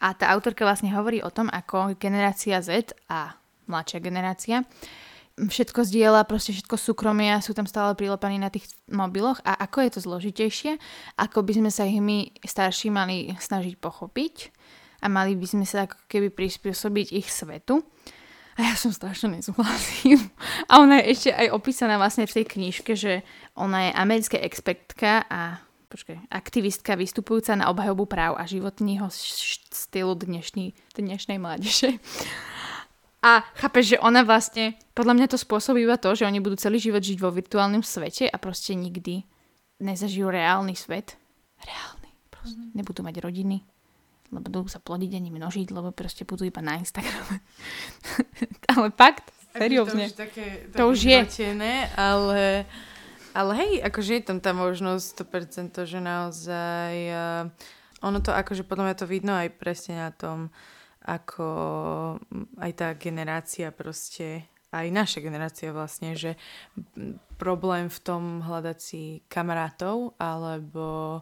A 0.01 0.17
tá 0.17 0.33
autorka 0.33 0.65
vlastne 0.65 0.89
hovorí 0.91 1.21
o 1.21 1.29
tom, 1.29 1.45
ako 1.53 1.93
generácia 1.95 2.57
Z 2.59 2.97
a 3.05 3.37
mladšia 3.69 4.01
generácia 4.01 4.65
všetko 5.35 5.83
zdieľa, 5.83 6.23
proste 6.23 6.55
všetko 6.55 6.75
súkromia, 6.79 7.43
sú 7.43 7.51
tam 7.51 7.67
stále 7.67 7.91
prilepaní 7.91 8.39
na 8.39 8.47
tých 8.47 8.71
mobiloch 8.87 9.43
a 9.43 9.59
ako 9.67 9.83
je 9.83 9.89
to 9.91 9.99
zložitejšie, 9.99 10.79
ako 11.19 11.43
by 11.43 11.51
sme 11.59 11.71
sa 11.71 11.83
ich 11.83 11.99
my 11.99 12.31
starší 12.39 12.87
mali 12.87 13.35
snažiť 13.35 13.75
pochopiť 13.75 14.55
a 15.05 15.07
mali 15.07 15.37
by 15.37 15.45
sme 15.45 15.65
sa 15.69 15.85
ako 15.85 16.09
keby 16.09 16.33
prispôsobiť 16.33 17.13
ich 17.13 17.29
svetu. 17.29 17.85
A 18.57 18.71
ja 18.71 18.73
som 18.73 18.89
strašne 18.89 19.37
nesúhlasím. 19.37 20.17
A 20.71 20.79
ona 20.79 21.03
je 21.03 21.11
ešte 21.11 21.29
aj 21.35 21.51
opísaná 21.51 21.99
vlastne 21.99 22.23
v 22.23 22.39
tej 22.39 22.45
knižke, 22.47 22.95
že 22.95 23.21
ona 23.53 23.91
je 23.91 23.99
americká 23.99 24.39
expertka 24.39 25.27
a 25.27 25.59
počkaj, 25.91 26.31
aktivistka 26.31 26.95
vystupujúca 26.95 27.51
na 27.59 27.67
obhajobu 27.67 28.07
práv 28.07 28.39
a 28.39 28.47
životního 28.47 29.11
stylu 29.75 30.15
dnešní, 30.15 30.71
dnešnej 30.95 31.35
mládeže. 31.35 31.99
A 33.19 33.43
chápeš, 33.59 33.95
že 33.95 33.97
ona 33.99 34.23
vlastne, 34.23 34.79
podľa 34.95 35.13
mňa 35.19 35.27
to 35.35 35.37
spôsobí 35.41 35.83
iba 35.83 35.99
to, 35.99 36.15
že 36.15 36.23
oni 36.23 36.39
budú 36.39 36.55
celý 36.55 36.79
život 36.79 37.03
žiť 37.03 37.19
vo 37.19 37.35
virtuálnom 37.35 37.83
svete 37.83 38.31
a 38.31 38.37
proste 38.39 38.71
nikdy 38.71 39.27
nezažijú 39.83 40.31
reálny 40.31 40.79
svet. 40.79 41.19
Reálny. 41.59 42.09
Proste. 42.31 42.55
Mm-hmm. 42.55 42.75
Nebudú 42.77 43.01
mať 43.03 43.15
rodiny, 43.19 43.57
lebo 44.35 44.47
budú 44.51 44.67
sa 44.67 44.83
plodiť 44.83 45.11
ani 45.15 45.29
množiť, 45.31 45.67
lebo 45.71 45.95
proste 45.95 46.27
budú 46.27 46.43
iba 46.43 46.59
na 46.59 46.77
Instagrame. 46.77 47.39
Ale 48.75 48.91
fakt, 48.91 49.31
seriózne. 49.55 50.11
To 50.11 50.11
už, 50.11 50.19
také, 50.19 50.45
To 50.75 50.83
už 50.91 50.99
je. 50.99 51.19
zlatené, 51.23 51.87
ale, 51.95 52.67
ale 53.31 53.51
hej, 53.55 53.73
akože 53.87 54.11
je 54.19 54.23
tam 54.27 54.39
tá 54.43 54.51
možnosť 54.51 55.23
100%, 55.23 55.87
že 55.87 55.99
naozaj 56.03 56.93
uh, 57.07 57.43
ono 58.03 58.19
to 58.19 58.35
akože 58.35 58.67
podľa 58.67 58.91
mňa 58.91 58.95
to 58.99 59.07
vidno 59.07 59.33
aj 59.33 59.49
presne 59.55 59.97
na 59.97 60.11
tom, 60.11 60.51
ako 61.05 61.47
mm, 62.19 62.59
aj 62.59 62.71
tá 62.75 62.87
generácia 62.97 63.71
proste, 63.71 64.45
aj 64.75 64.87
naša 64.91 65.19
generácia 65.23 65.71
vlastne, 65.71 66.17
že 66.17 66.35
problém 67.39 67.87
v 67.87 67.99
tom 68.03 68.43
hľadať 68.43 68.77
si 68.77 69.23
kamarátov 69.31 70.17
alebo 70.19 71.21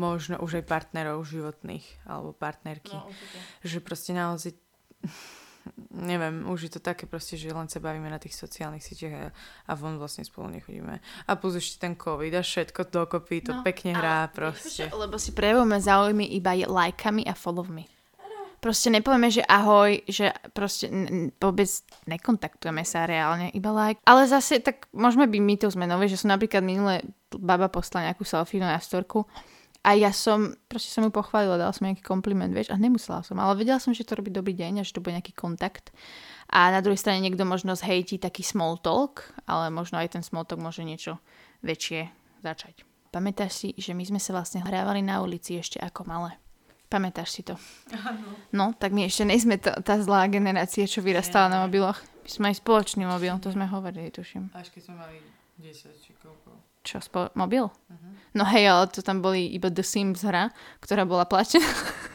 možno 0.00 0.38
už 0.40 0.62
aj 0.62 0.64
partnerov 0.68 1.24
životných 1.26 2.06
alebo 2.08 2.36
partnerky. 2.36 2.94
No, 2.94 3.08
že 3.64 3.78
proste 3.80 4.12
naozaj 4.12 4.56
neviem, 5.92 6.46
už 6.48 6.68
je 6.68 6.72
to 6.78 6.80
také 6.82 7.06
proste, 7.06 7.38
že 7.38 7.54
len 7.54 7.70
sa 7.70 7.78
bavíme 7.78 8.10
na 8.10 8.18
tých 8.18 8.34
sociálnych 8.34 8.82
sieťach 8.82 9.14
a, 9.14 9.26
a 9.70 9.72
von 9.78 9.98
vlastne 9.98 10.26
spolu 10.26 10.50
nechodíme. 10.58 10.98
A 11.28 11.30
plus 11.38 11.58
ešte 11.58 11.86
ten 11.86 11.94
covid 11.94 12.34
a 12.34 12.42
všetko 12.42 12.90
dokopy, 12.90 13.46
to 13.46 13.52
no, 13.54 13.62
pekne 13.62 13.94
hrá 13.94 14.26
proste. 14.30 14.90
Čo, 14.90 14.98
lebo 14.98 15.16
si 15.18 15.30
prejavujeme 15.30 15.78
záujmy 15.78 16.24
iba 16.34 16.54
lajkami 16.56 17.26
a 17.26 17.34
followmi. 17.36 17.86
Proste 18.62 18.94
nepovieme, 18.94 19.26
že 19.26 19.42
ahoj, 19.42 20.06
že 20.06 20.30
proste 20.54 20.86
n- 20.86 21.34
vôbec 21.34 21.66
nekontaktujeme 22.06 22.86
sa 22.86 23.10
reálne, 23.10 23.50
iba 23.58 23.74
like. 23.74 23.98
Ale 24.06 24.22
zase 24.30 24.62
tak 24.62 24.86
môžeme 24.94 25.26
byť 25.26 25.42
my 25.42 25.54
tou 25.58 25.66
zmenou, 25.66 25.98
vieš, 25.98 26.14
že 26.14 26.20
som 26.22 26.30
napríklad 26.30 26.62
minule 26.62 27.02
baba 27.34 27.66
poslala 27.66 28.14
nejakú 28.14 28.22
selfie 28.22 28.62
na 28.62 28.78
storku 28.78 29.26
a 29.82 29.98
ja 29.98 30.14
som, 30.14 30.54
proste 30.70 30.94
som 30.94 31.02
ju 31.02 31.10
pochválila, 31.10 31.58
dala 31.58 31.74
som 31.74 31.90
nejaký 31.90 32.06
kompliment, 32.06 32.54
vieš, 32.54 32.70
a 32.70 32.78
nemusela 32.78 33.26
som, 33.26 33.34
ale 33.42 33.58
vedela 33.58 33.82
som, 33.82 33.90
že 33.90 34.06
to 34.06 34.14
robí 34.14 34.30
dobrý 34.30 34.54
deň 34.54 34.78
a 34.78 34.86
že 34.86 34.94
to 34.94 35.02
bude 35.02 35.18
nejaký 35.18 35.34
kontakt. 35.34 35.90
A 36.46 36.70
na 36.70 36.78
druhej 36.78 37.02
strane 37.02 37.18
niekto 37.18 37.42
možno 37.42 37.74
zhejtí 37.74 38.22
taký 38.22 38.46
small 38.46 38.78
talk, 38.78 39.34
ale 39.42 39.74
možno 39.74 39.98
aj 39.98 40.14
ten 40.14 40.22
small 40.22 40.46
talk 40.46 40.62
môže 40.62 40.86
niečo 40.86 41.18
väčšie 41.66 42.14
začať. 42.46 42.86
Pamätáš 43.10 43.52
si, 43.58 43.68
že 43.74 43.90
my 43.90 44.06
sme 44.06 44.22
sa 44.22 44.38
vlastne 44.38 44.62
hrávali 44.62 45.02
na 45.02 45.18
ulici 45.18 45.58
ešte 45.58 45.82
ako 45.82 46.06
malé? 46.06 46.38
Pamätáš 46.86 47.34
si 47.34 47.42
to? 47.42 47.58
Áno. 48.06 48.38
No, 48.54 48.64
tak 48.78 48.94
my 48.94 49.10
ešte 49.10 49.26
nejsme 49.26 49.58
tá, 49.58 49.82
tá 49.82 49.98
zlá 49.98 50.30
generácia, 50.30 50.86
čo 50.86 51.02
vyrastala 51.02 51.50
na 51.50 51.58
mobiloch. 51.66 51.98
My 52.22 52.30
sme 52.30 52.46
aj 52.54 52.62
spoločný 52.62 53.02
mobil, 53.02 53.34
to 53.42 53.50
sme 53.50 53.66
hovorili, 53.66 54.14
tuším. 54.14 54.54
Až 54.54 54.70
keď 54.70 54.82
sme 54.86 54.94
mali 55.00 55.16
10 55.58 55.90
či 55.98 56.14
koľko. 56.22 56.71
Čo, 56.82 56.98
spo- 56.98 57.30
mobil? 57.38 57.66
Uh-huh. 57.70 58.12
No 58.34 58.42
hej, 58.48 58.70
ale 58.70 58.90
to 58.90 59.02
tam 59.02 59.22
boli 59.22 59.46
iba 59.50 59.70
The 59.70 59.86
Sims 59.86 60.26
hra, 60.26 60.50
ktorá 60.82 61.06
bola 61.06 61.26
plačená. 61.26 61.66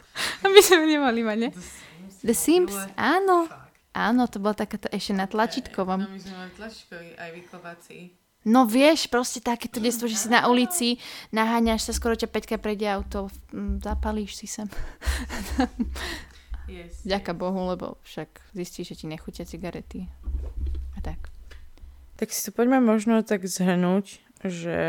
Aby 0.44 0.60
sme 0.60 0.84
nemali 0.84 1.24
mať, 1.24 1.38
ne? 1.48 1.50
The 2.20 2.34
Sims, 2.34 2.74
áno. 2.98 3.48
Áno, 3.96 4.28
to 4.28 4.38
bola 4.38 4.54
taká 4.54 4.78
ešte 4.92 5.16
na 5.16 5.26
tlačítkovom. 5.26 6.04
No 6.04 6.10
my 6.12 6.20
sme 6.20 6.34
mali 6.36 6.52
tlačítkový 6.54 7.16
aj 7.16 7.30
vykladací. 7.34 7.98
No 8.46 8.64
vieš, 8.64 9.10
proste 9.10 9.42
takéto 9.42 9.82
detstvo, 9.82 10.06
že 10.06 10.14
si 10.14 10.28
na 10.30 10.46
ulici 10.46 11.02
naháňaš 11.34 11.90
sa, 11.90 11.92
skoro 11.92 12.14
ťa 12.14 12.30
Peťka 12.30 12.56
prejde 12.56 12.86
auto, 12.86 13.28
mm, 13.50 13.82
zapalíš 13.82 14.38
si 14.38 14.46
sem. 14.46 14.68
Yes. 16.68 17.00
Ďaká 17.00 17.32
Bohu, 17.32 17.64
lebo 17.64 17.96
však 18.04 18.28
zistíš, 18.52 18.92
že 18.92 18.98
ti 19.00 19.06
nechutia 19.08 19.48
cigarety. 19.48 20.04
A 20.92 21.00
tak. 21.00 21.32
Tak 22.20 22.28
si 22.28 22.44
to 22.44 22.52
poďme 22.52 22.84
možno 22.84 23.24
tak 23.24 23.48
zhrnúť, 23.48 24.20
že 24.44 24.80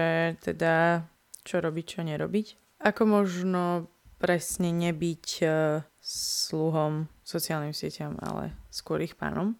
teda 0.43 1.05
čo 1.43 1.63
robiť, 1.63 1.85
čo 1.85 2.01
nerobiť. 2.05 2.47
ako 2.85 3.01
možno 3.07 3.89
presne 4.19 4.69
nebyť 4.75 5.27
uh, 5.47 5.81
sluhom 6.03 7.07
sociálnym 7.23 7.71
sieťam, 7.71 8.17
ale 8.19 8.57
skôr 8.73 8.99
ich 9.05 9.13
pánom. 9.13 9.55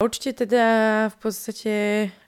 Určite 0.00 0.46
teda 0.46 0.64
v 1.12 1.16
podstate 1.20 1.74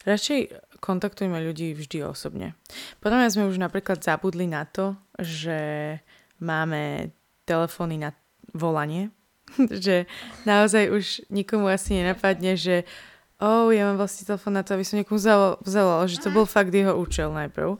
radšej 0.04 0.52
kontaktujme 0.84 1.40
ľudí 1.40 1.72
vždy 1.72 2.04
osobne. 2.04 2.54
Podľa 3.00 3.16
mňa 3.24 3.32
sme 3.32 3.48
už 3.48 3.56
napríklad 3.56 4.04
zabudli 4.04 4.44
na 4.44 4.68
to, 4.68 4.94
že 5.16 5.58
máme 6.38 7.10
telefóny 7.48 7.96
na 7.98 8.12
volanie, 8.52 9.10
že 9.84 10.04
naozaj 10.44 10.92
už 10.92 11.04
nikomu 11.32 11.72
asi 11.72 11.98
nenapadne, 11.98 12.54
že 12.54 12.84
oh, 13.40 13.70
ja 13.70 13.86
mám 13.90 13.98
vlastne 13.98 14.26
telefón 14.26 14.54
na 14.58 14.62
to, 14.66 14.74
aby 14.74 14.84
som 14.84 14.98
niekomu 14.98 15.18
vzala, 15.62 16.06
že 16.10 16.22
to 16.22 16.34
bol 16.34 16.46
fakt 16.46 16.74
jeho 16.74 16.94
účel 16.94 17.30
najprv. 17.30 17.78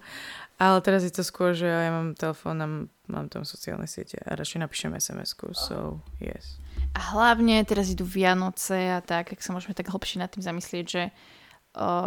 Ale 0.58 0.82
teraz 0.82 1.06
je 1.06 1.14
to 1.14 1.22
skôr, 1.22 1.54
že 1.54 1.70
ja 1.70 1.94
mám 1.94 2.18
telefón 2.18 2.58
a 2.58 2.66
mám 3.06 3.26
tam 3.30 3.46
sociálne 3.46 3.86
siete 3.86 4.18
a 4.26 4.34
radšej 4.34 4.66
napíšem 4.66 4.90
SMS-ku, 4.90 5.54
so 5.54 6.02
yes. 6.18 6.58
A 6.98 7.14
hlavne 7.14 7.62
teraz 7.62 7.94
idú 7.94 8.02
Vianoce 8.02 8.90
a 8.90 8.98
tak, 8.98 9.30
ak 9.30 9.38
sa 9.38 9.54
môžeme 9.54 9.70
tak 9.70 9.86
hlbšie 9.86 10.18
nad 10.18 10.26
tým 10.34 10.42
zamyslieť, 10.42 10.84
že, 10.90 11.04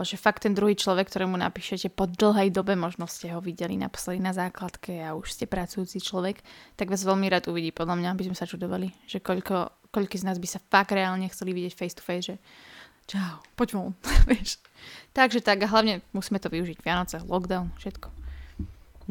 že 0.03 0.15
fakt 0.19 0.43
ten 0.43 0.51
druhý 0.51 0.75
človek, 0.75 1.07
ktorému 1.07 1.39
napíšete 1.39 1.95
po 1.95 2.11
dlhej 2.11 2.51
dobe, 2.51 2.75
možno 2.75 3.07
ste 3.07 3.31
ho 3.31 3.39
videli 3.39 3.79
naposledy 3.79 4.19
na 4.19 4.35
základke 4.35 4.99
a 4.99 5.15
už 5.15 5.31
ste 5.31 5.47
pracujúci 5.47 6.03
človek, 6.03 6.43
tak 6.75 6.91
vás 6.91 7.07
veľmi 7.07 7.31
rád 7.31 7.47
uvidí, 7.47 7.71
podľa 7.71 8.03
mňa, 8.03 8.09
aby 8.11 8.27
sme 8.27 8.35
sa 8.35 8.43
čudovali, 8.43 8.91
že 9.07 9.23
koľko, 9.23 9.87
koľko 9.95 10.15
z 10.19 10.27
nás 10.27 10.35
by 10.43 10.47
sa 10.51 10.59
fakt 10.59 10.91
reálne 10.91 11.31
chceli 11.31 11.55
vidieť 11.55 11.71
face 11.71 11.95
to 11.95 12.03
face, 12.03 12.35
že 12.35 12.37
čau, 13.11 13.43
poď 13.59 13.69
von, 13.75 13.91
vieš. 14.31 14.55
Takže 15.11 15.43
tak 15.43 15.67
a 15.67 15.67
hlavne 15.67 15.99
musíme 16.15 16.39
to 16.39 16.47
využiť, 16.47 16.79
Vianoce, 16.79 17.19
lockdown, 17.27 17.75
všetko. 17.75 18.07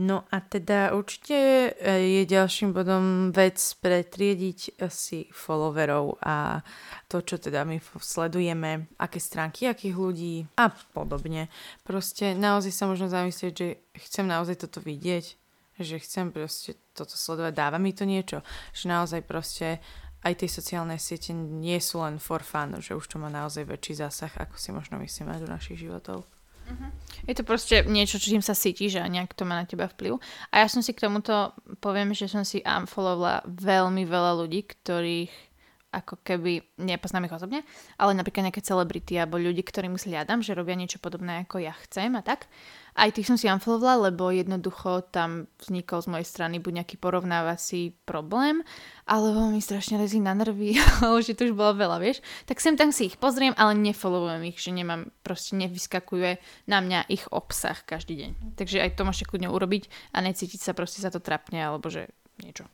No 0.01 0.25
a 0.33 0.41
teda 0.41 0.97
určite 0.97 1.37
e, 1.37 1.71
je 1.93 2.23
ďalším 2.25 2.73
bodom 2.73 3.37
vec 3.37 3.61
pretriediť 3.85 4.81
si 4.89 5.29
followerov 5.29 6.17
a 6.25 6.65
to, 7.05 7.21
čo 7.21 7.37
teda 7.37 7.69
my 7.69 7.77
sledujeme, 8.01 8.89
aké 8.97 9.21
stránky, 9.21 9.69
akých 9.69 9.97
ľudí 9.99 10.49
a 10.57 10.73
podobne. 10.73 11.53
Proste 11.85 12.33
naozaj 12.33 12.73
sa 12.73 12.89
možno 12.89 13.13
zamyslieť, 13.13 13.53
že 13.53 13.69
chcem 14.09 14.25
naozaj 14.25 14.65
toto 14.65 14.81
vidieť, 14.81 15.37
že 15.77 15.97
chcem 16.01 16.33
proste 16.33 16.81
toto 16.97 17.13
sledovať, 17.13 17.53
dáva 17.53 17.77
mi 17.77 17.93
to 17.93 18.09
niečo, 18.09 18.41
že 18.73 18.89
naozaj 18.89 19.21
proste 19.29 19.85
aj 20.21 20.35
tie 20.45 20.49
sociálne 20.49 21.01
siete 21.01 21.33
nie 21.35 21.81
sú 21.81 22.05
len 22.05 22.21
for 22.21 22.45
fun, 22.45 22.77
že 22.79 22.93
už 22.93 23.09
to 23.09 23.17
má 23.17 23.33
naozaj 23.33 23.65
väčší 23.65 24.05
zásah, 24.05 24.33
ako 24.37 24.55
si 24.61 24.71
možno 24.73 25.01
myslíme 25.01 25.33
do 25.41 25.49
našich 25.49 25.81
životov. 25.81 26.29
Uh-huh. 26.71 26.91
Je 27.27 27.35
to 27.35 27.43
proste 27.43 27.83
niečo, 27.91 28.21
čím 28.23 28.45
sa 28.45 28.55
cítiš 28.55 29.03
a 29.03 29.11
nejak 29.11 29.35
to 29.35 29.43
má 29.43 29.59
na 29.59 29.67
teba 29.67 29.91
vplyv. 29.91 30.23
A 30.55 30.63
ja 30.63 30.67
som 30.71 30.85
si 30.85 30.95
k 30.95 31.03
tomuto 31.03 31.57
poviem, 31.83 32.15
že 32.15 32.31
som 32.31 32.47
si 32.47 32.63
unfollowovala 32.63 33.43
veľmi 33.49 34.07
veľa 34.07 34.33
ľudí, 34.45 34.71
ktorých 34.71 35.50
ako 35.91 36.23
keby, 36.23 36.79
nepoznám 36.79 37.27
ich 37.27 37.35
osobne, 37.35 37.67
ale 37.99 38.15
napríklad 38.15 38.47
nejaké 38.47 38.63
celebrity 38.63 39.19
alebo 39.19 39.43
ľudí, 39.43 39.67
ktorým 39.67 39.99
hľadám, 39.99 40.39
že 40.39 40.55
robia 40.55 40.79
niečo 40.79 41.03
podobné 41.03 41.43
ako 41.43 41.59
ja 41.59 41.75
chcem 41.87 42.15
a 42.15 42.23
tak. 42.23 42.47
Aj 42.95 43.11
tých 43.11 43.27
som 43.27 43.39
si 43.39 43.47
unfollowovala, 43.47 44.11
lebo 44.11 44.31
jednoducho 44.35 45.07
tam 45.15 45.47
vznikol 45.63 46.03
z 46.03 46.11
mojej 46.11 46.27
strany 46.27 46.59
buď 46.59 46.83
nejaký 46.83 46.97
porovnávací 46.99 47.95
problém, 48.07 48.67
alebo 49.07 49.51
mi 49.51 49.63
strašne 49.63 49.99
lezí 49.99 50.19
na 50.19 50.35
nervy, 50.35 50.79
alebo 51.03 51.23
že 51.23 51.35
to 51.35 51.51
už 51.51 51.55
bolo 51.55 51.75
veľa, 51.75 51.99
vieš. 52.03 52.23
Tak 52.47 52.63
sem 52.63 52.75
tam 52.79 52.91
si 52.91 53.11
ich 53.11 53.19
pozriem, 53.19 53.55
ale 53.59 53.79
nefollowujem 53.79 54.43
ich, 54.51 54.59
že 54.59 54.75
nemám, 54.75 55.11
proste 55.23 55.55
nevyskakuje 55.59 56.39
na 56.67 56.79
mňa 56.83 57.11
ich 57.11 57.27
obsah 57.31 57.79
každý 57.83 58.15
deň. 58.27 58.31
Takže 58.59 58.83
aj 58.83 58.95
to 58.95 59.07
môžete 59.07 59.31
kľudne 59.31 59.51
urobiť 59.51 60.15
a 60.15 60.23
necítiť 60.23 60.61
sa 60.63 60.75
proste 60.75 61.03
za 61.03 61.11
to 61.11 61.23
trapne, 61.23 61.63
alebo 61.63 61.91
že 61.91 62.11
niečo. 62.43 62.67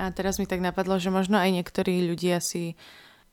A 0.00 0.08
teraz 0.10 0.40
mi 0.40 0.48
tak 0.48 0.64
napadlo, 0.64 0.96
že 0.96 1.12
možno 1.12 1.36
aj 1.36 1.52
niektorí 1.52 2.04
ľudia 2.08 2.40
si 2.40 2.76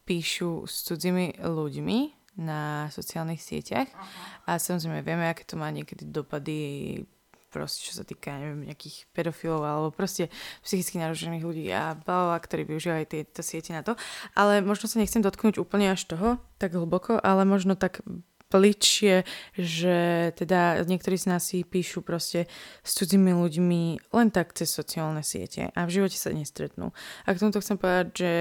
píšu 0.03 0.65
s 0.65 0.83
cudzími 0.89 1.39
ľuďmi 1.39 1.99
na 2.39 2.87
sociálnych 2.89 3.43
sieťach 3.43 3.91
Aha. 3.91 4.55
a 4.55 4.61
samozrejme 4.61 5.03
vieme, 5.03 5.27
aké 5.27 5.43
to 5.43 5.59
má 5.59 5.67
niekedy 5.69 6.07
dopady 6.07 6.57
proste 7.49 7.89
čo 7.89 7.93
sa 7.97 8.05
týka 8.05 8.29
neviem, 8.37 8.69
nejakých 8.69 9.09
pedofilov 9.11 9.61
alebo 9.65 9.89
proste 9.89 10.29
psychicky 10.61 11.01
narušených 11.01 11.43
ľudí 11.43 11.65
a 11.73 11.97
bla, 11.97 12.37
ktorí 12.37 12.63
využívajú 12.69 13.05
tieto 13.09 13.41
siete 13.41 13.73
na 13.73 13.81
to. 13.81 13.97
Ale 14.37 14.61
možno 14.61 14.85
sa 14.85 15.01
nechcem 15.01 15.25
dotknúť 15.25 15.57
úplne 15.57 15.89
až 15.89 16.05
toho, 16.05 16.37
tak 16.61 16.77
hlboko, 16.77 17.17
ale 17.17 17.43
možno 17.49 17.73
tak 17.73 18.05
pličie, 18.49 19.23
že 19.53 20.29
teda 20.33 20.81
niektorí 20.83 21.15
z 21.15 21.29
nás 21.29 21.45
si 21.53 21.61
píšu 21.61 22.01
proste 22.01 22.49
s 22.81 22.97
cudzími 22.97 23.31
ľuďmi 23.37 23.81
len 24.09 24.27
tak 24.33 24.57
cez 24.57 24.73
sociálne 24.73 25.21
siete 25.21 25.69
a 25.77 25.85
v 25.85 25.93
živote 26.01 26.17
sa 26.17 26.33
nestretnú. 26.33 26.89
A 27.29 27.37
k 27.37 27.39
tomuto 27.39 27.61
chcem 27.61 27.77
povedať, 27.77 28.07
že 28.17 28.31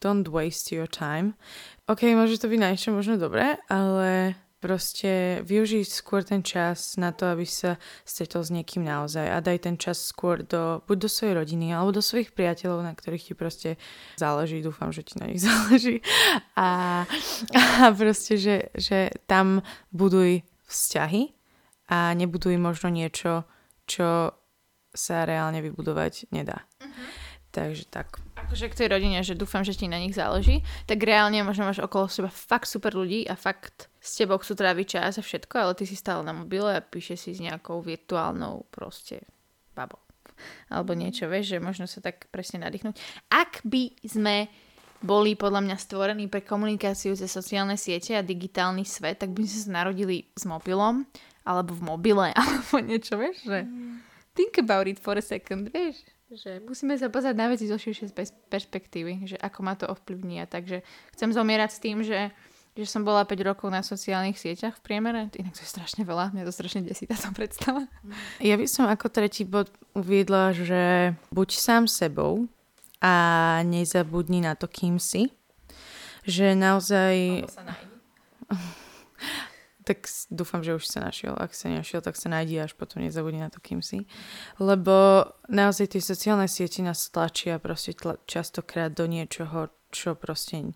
don't 0.00 0.28
waste 0.32 0.72
your 0.72 0.88
time. 0.88 1.36
OK, 1.84 2.08
môže 2.16 2.40
to 2.40 2.48
byť 2.48 2.60
na 2.60 2.72
možno 2.90 3.20
dobré, 3.20 3.60
ale 3.68 4.40
proste 4.66 5.38
využiť 5.46 5.86
skôr 5.86 6.26
ten 6.26 6.42
čas 6.42 6.98
na 6.98 7.14
to, 7.14 7.30
aby 7.30 7.46
sa 7.46 7.78
stretol 8.02 8.42
s 8.42 8.50
niekým 8.50 8.82
naozaj 8.82 9.22
a 9.22 9.38
daj 9.38 9.62
ten 9.62 9.78
čas 9.78 10.02
skôr 10.02 10.42
do, 10.42 10.82
buď 10.90 11.06
do 11.06 11.08
svojej 11.08 11.38
rodiny 11.38 11.70
alebo 11.70 11.94
do 11.94 12.02
svojich 12.02 12.34
priateľov, 12.34 12.82
na 12.82 12.90
ktorých 12.90 13.30
ti 13.30 13.34
proste 13.38 13.70
záleží, 14.18 14.58
dúfam, 14.58 14.90
že 14.90 15.06
ti 15.06 15.22
na 15.22 15.30
nich 15.30 15.38
záleží 15.46 16.02
a, 16.58 17.06
a 17.54 17.94
proste, 17.94 18.34
že, 18.34 18.74
že 18.74 19.14
tam 19.30 19.62
buduj 19.94 20.42
vzťahy 20.66 21.30
a 21.86 22.10
nebuduj 22.18 22.58
možno 22.58 22.90
niečo, 22.90 23.46
čo 23.86 24.34
sa 24.90 25.22
reálne 25.22 25.62
vybudovať 25.62 26.34
nedá. 26.34 26.66
Uh-huh. 26.82 27.25
Takže 27.56 27.88
tak 27.88 28.20
akože 28.36 28.68
k 28.68 28.78
tej 28.84 28.88
rodine, 28.92 29.24
že 29.24 29.32
dúfam, 29.32 29.64
že 29.64 29.72
ti 29.72 29.88
na 29.88 29.96
nich 29.96 30.12
záleží, 30.12 30.60
tak 30.84 31.00
reálne 31.00 31.40
možno 31.40 31.64
máš 31.64 31.80
okolo 31.80 32.04
seba 32.06 32.28
fakt 32.28 32.68
super 32.68 32.92
ľudí 32.92 33.24
a 33.24 33.32
fakt 33.32 33.88
s 33.96 34.20
tebou 34.20 34.36
chcú 34.36 34.54
tráviť 34.60 34.86
čas 34.86 35.16
a 35.16 35.24
všetko, 35.24 35.54
ale 35.56 35.72
ty 35.72 35.88
si 35.88 35.96
stále 35.96 36.20
na 36.20 36.36
mobile 36.36 36.68
a 36.68 36.84
píše 36.84 37.16
si 37.16 37.32
s 37.32 37.40
nejakou 37.40 37.80
virtuálnou 37.80 38.68
proste 38.68 39.24
babou. 39.72 39.98
Alebo 40.68 40.92
niečo, 40.92 41.32
vieš, 41.32 41.56
že 41.56 41.64
možno 41.64 41.88
sa 41.88 42.04
tak 42.04 42.28
presne 42.28 42.60
nadýchnuť. 42.60 42.94
Ak 43.32 43.64
by 43.64 44.04
sme 44.04 44.52
boli 45.00 45.32
podľa 45.32 45.64
mňa 45.64 45.76
stvorení 45.80 46.28
pre 46.28 46.44
komunikáciu 46.44 47.16
ze 47.16 47.24
sociálne 47.24 47.80
siete 47.80 48.12
a 48.14 48.20
digitálny 48.20 48.84
svet, 48.84 49.24
tak 49.24 49.32
by 49.32 49.48
sme 49.48 49.60
sa 49.64 49.70
narodili 49.80 50.28
s 50.36 50.44
mobilom 50.44 51.08
alebo 51.48 51.72
v 51.72 51.82
mobile 51.88 52.30
alebo 52.36 52.84
niečo, 52.84 53.16
vieš, 53.16 53.48
že 53.48 53.64
mm. 53.64 53.96
think 54.36 54.60
about 54.60 54.84
it 54.84 55.00
for 55.00 55.16
a 55.16 55.24
second, 55.24 55.72
vieš 55.72 56.04
že 56.34 56.58
musíme 56.66 56.98
sa 56.98 57.06
pozrieť 57.06 57.36
na 57.38 57.46
veci 57.46 57.70
zo 57.70 57.78
širšej 57.78 58.10
perspektívy, 58.50 59.30
že 59.30 59.36
ako 59.38 59.58
ma 59.62 59.78
to 59.78 59.86
ovplyvní. 59.86 60.42
A 60.42 60.50
takže 60.50 60.82
chcem 61.14 61.30
zomierať 61.30 61.70
s 61.70 61.78
tým, 61.78 62.02
že, 62.02 62.34
že 62.74 62.86
som 62.86 63.06
bola 63.06 63.22
5 63.22 63.38
rokov 63.46 63.70
na 63.70 63.86
sociálnych 63.86 64.34
sieťach 64.34 64.74
v 64.82 64.84
priemere. 64.84 65.30
Inak 65.38 65.54
to 65.54 65.62
je 65.62 65.70
strašne 65.70 66.02
veľa, 66.02 66.34
mňa 66.34 66.42
to 66.42 66.52
strašne 66.54 66.82
desí 66.82 67.06
táto 67.06 67.30
predstava. 67.30 67.86
Ja 68.42 68.58
by 68.58 68.66
som 68.66 68.90
ako 68.90 69.06
tretí 69.06 69.46
bod 69.46 69.70
uviedla, 69.94 70.50
že 70.50 71.14
buď 71.30 71.48
sám 71.54 71.84
sebou 71.86 72.50
a 72.98 73.14
nezabudni 73.62 74.42
na 74.42 74.58
to, 74.58 74.66
kým 74.66 74.98
si. 74.98 75.30
Že 76.26 76.58
naozaj... 76.58 77.46
tak 79.86 80.10
dúfam, 80.34 80.66
že 80.66 80.74
už 80.74 80.82
sa 80.90 80.98
našiel. 80.98 81.38
Ak 81.38 81.54
sa 81.54 81.70
nenašiel, 81.70 82.02
tak 82.02 82.18
sa 82.18 82.26
nájde 82.26 82.66
až 82.66 82.74
potom 82.74 83.06
nezabudne 83.06 83.46
na 83.46 83.54
to, 83.54 83.62
kým 83.62 83.86
si. 83.86 84.10
Lebo 84.58 85.22
naozaj 85.46 85.94
tie 85.94 86.02
sociálne 86.02 86.50
siete 86.50 86.82
nás 86.82 87.06
tlačia 87.06 87.62
proste 87.62 87.94
tla, 87.94 88.18
častokrát 88.26 88.90
do 88.90 89.06
niečoho, 89.06 89.70
čo 89.94 90.18
proste 90.18 90.74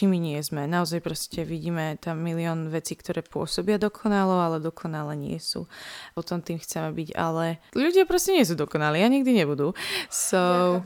my 0.00 0.18
nie 0.18 0.40
sme. 0.40 0.64
Naozaj 0.64 1.04
proste 1.04 1.44
vidíme 1.44 2.00
tam 2.00 2.24
milión 2.24 2.72
vecí, 2.72 2.96
ktoré 2.96 3.20
pôsobia 3.20 3.76
dokonalo, 3.76 4.40
ale 4.40 4.56
dokonale 4.58 5.12
nie 5.12 5.36
sú. 5.36 5.68
Potom 6.16 6.40
tým 6.40 6.56
chceme 6.56 6.90
byť, 6.96 7.12
ale 7.12 7.60
ľudia 7.76 8.08
proste 8.08 8.32
nie 8.32 8.48
sú 8.48 8.56
dokonali 8.56 9.04
a 9.04 9.12
nikdy 9.12 9.44
nebudú. 9.44 9.76
So, 10.08 10.80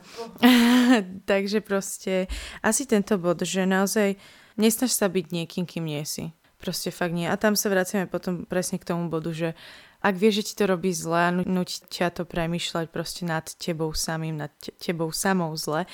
takže 1.31 1.62
proste 1.62 2.27
asi 2.61 2.83
tento 2.85 3.14
bod, 3.16 3.47
že 3.47 3.62
naozaj 3.62 4.19
nesnaž 4.59 4.90
sa 4.90 5.07
byť 5.07 5.27
niekým, 5.31 5.64
kým 5.64 5.87
nie 5.87 6.03
si. 6.03 6.35
Proste 6.57 6.88
fakt 6.88 7.12
nie. 7.12 7.29
A 7.29 7.37
tam 7.37 7.53
sa 7.53 7.69
vraciame 7.69 8.09
potom 8.09 8.49
presne 8.49 8.81
k 8.81 8.88
tomu 8.88 9.12
bodu, 9.12 9.29
že 9.33 9.53
ak 10.01 10.16
vieš, 10.16 10.40
že 10.40 10.47
ti 10.53 10.55
to 10.57 10.64
robí 10.71 10.95
zle 10.95 11.19
a 11.29 11.35
nutí 11.35 11.85
ťa 11.92 12.16
to 12.16 12.23
premyšľať 12.25 12.87
proste 12.88 13.23
nad 13.29 13.45
tebou 13.45 13.92
samým, 13.92 14.40
nad 14.40 14.53
te- 14.57 14.73
tebou 14.81 15.12
samou 15.12 15.53
zle, 15.59 15.85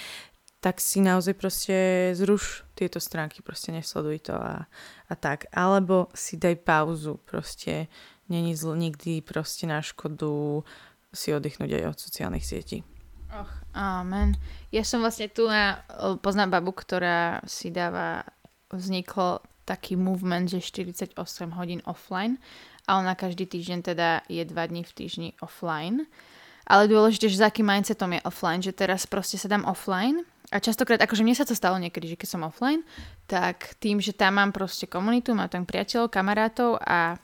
tak 0.62 0.78
si 0.78 1.02
naozaj 1.02 1.34
proste 1.34 1.76
zruš 2.14 2.62
tieto 2.78 3.02
stránky, 3.02 3.42
proste 3.42 3.74
nesleduj 3.74 4.30
to 4.30 4.38
a, 4.38 4.70
a 5.10 5.14
tak. 5.18 5.50
Alebo 5.50 6.06
si 6.14 6.38
daj 6.38 6.62
pauzu, 6.62 7.18
proste 7.26 7.90
není 8.30 8.54
zl- 8.54 8.78
nikdy 8.78 9.18
proste 9.26 9.66
na 9.66 9.82
škodu 9.82 10.62
si 11.10 11.34
oddychnúť 11.34 11.82
aj 11.82 11.84
od 11.90 11.98
sociálnych 11.98 12.46
sietí. 12.46 12.86
Och, 13.32 13.50
amen. 13.74 14.36
Ja 14.70 14.84
som 14.84 15.00
vlastne 15.00 15.26
tu 15.32 15.48
na, 15.48 15.82
poznám 16.20 16.60
babu, 16.60 16.70
ktorá 16.76 17.40
si 17.48 17.72
dáva, 17.72 18.28
vzniklo 18.68 19.40
taký 19.64 19.94
movement, 19.94 20.50
že 20.50 20.60
48 20.60 21.14
hodín 21.54 21.80
offline 21.86 22.38
a 22.86 22.98
ona 22.98 23.14
každý 23.14 23.46
týždeň 23.46 23.78
teda 23.82 24.26
je 24.26 24.42
dva 24.42 24.66
dní 24.66 24.82
v 24.82 24.92
týždni 24.92 25.28
offline. 25.38 26.06
Ale 26.66 26.86
dôležité, 26.86 27.26
že 27.26 27.42
za 27.42 27.50
akým 27.50 27.66
mindsetom 27.66 28.14
je 28.14 28.22
offline, 28.22 28.62
že 28.62 28.74
teraz 28.74 29.06
proste 29.06 29.34
sa 29.34 29.50
dám 29.50 29.66
offline 29.66 30.22
a 30.54 30.62
častokrát, 30.62 31.00
akože 31.00 31.24
mne 31.26 31.34
sa 31.34 31.48
to 31.48 31.58
stalo 31.58 31.80
niekedy, 31.80 32.14
že 32.14 32.18
keď 32.18 32.28
som 32.28 32.46
offline, 32.46 32.86
tak 33.26 33.74
tým, 33.82 33.98
že 33.98 34.14
tam 34.14 34.38
mám 34.38 34.54
proste 34.54 34.86
komunitu, 34.86 35.34
mám 35.34 35.50
tam 35.50 35.66
priateľov, 35.66 36.12
kamarátov 36.12 36.78
a 36.82 37.18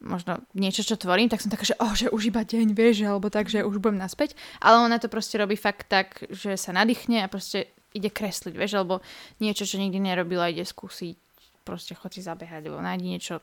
možno 0.00 0.40
niečo, 0.56 0.80
čo 0.80 0.96
tvorím, 0.96 1.28
tak 1.28 1.44
som 1.44 1.52
taká, 1.52 1.68
že, 1.68 1.76
oh, 1.76 1.92
že 1.92 2.08
už 2.08 2.32
iba 2.32 2.40
deň, 2.40 2.72
vieš, 2.72 3.04
alebo 3.04 3.28
tak, 3.28 3.52
že 3.52 3.66
už 3.66 3.76
budem 3.82 4.00
naspäť. 4.00 4.32
Ale 4.64 4.80
ona 4.80 4.96
to 4.96 5.12
proste 5.12 5.36
robí 5.36 5.60
fakt 5.60 5.92
tak, 5.92 6.24
že 6.32 6.56
sa 6.56 6.72
nadýchne 6.72 7.20
a 7.20 7.28
proste 7.28 7.68
ide 7.92 8.08
kresliť, 8.08 8.54
vieš, 8.56 8.80
alebo 8.80 9.04
niečo, 9.42 9.68
čo 9.68 9.76
nikdy 9.76 10.00
nerobila, 10.00 10.48
ide 10.48 10.64
skúsiť, 10.64 11.14
proste 11.62 11.94
chod 11.94 12.14
si 12.14 12.24
zabehať, 12.24 12.66
alebo 12.66 12.82
nájdi 12.82 13.06
niečo 13.16 13.34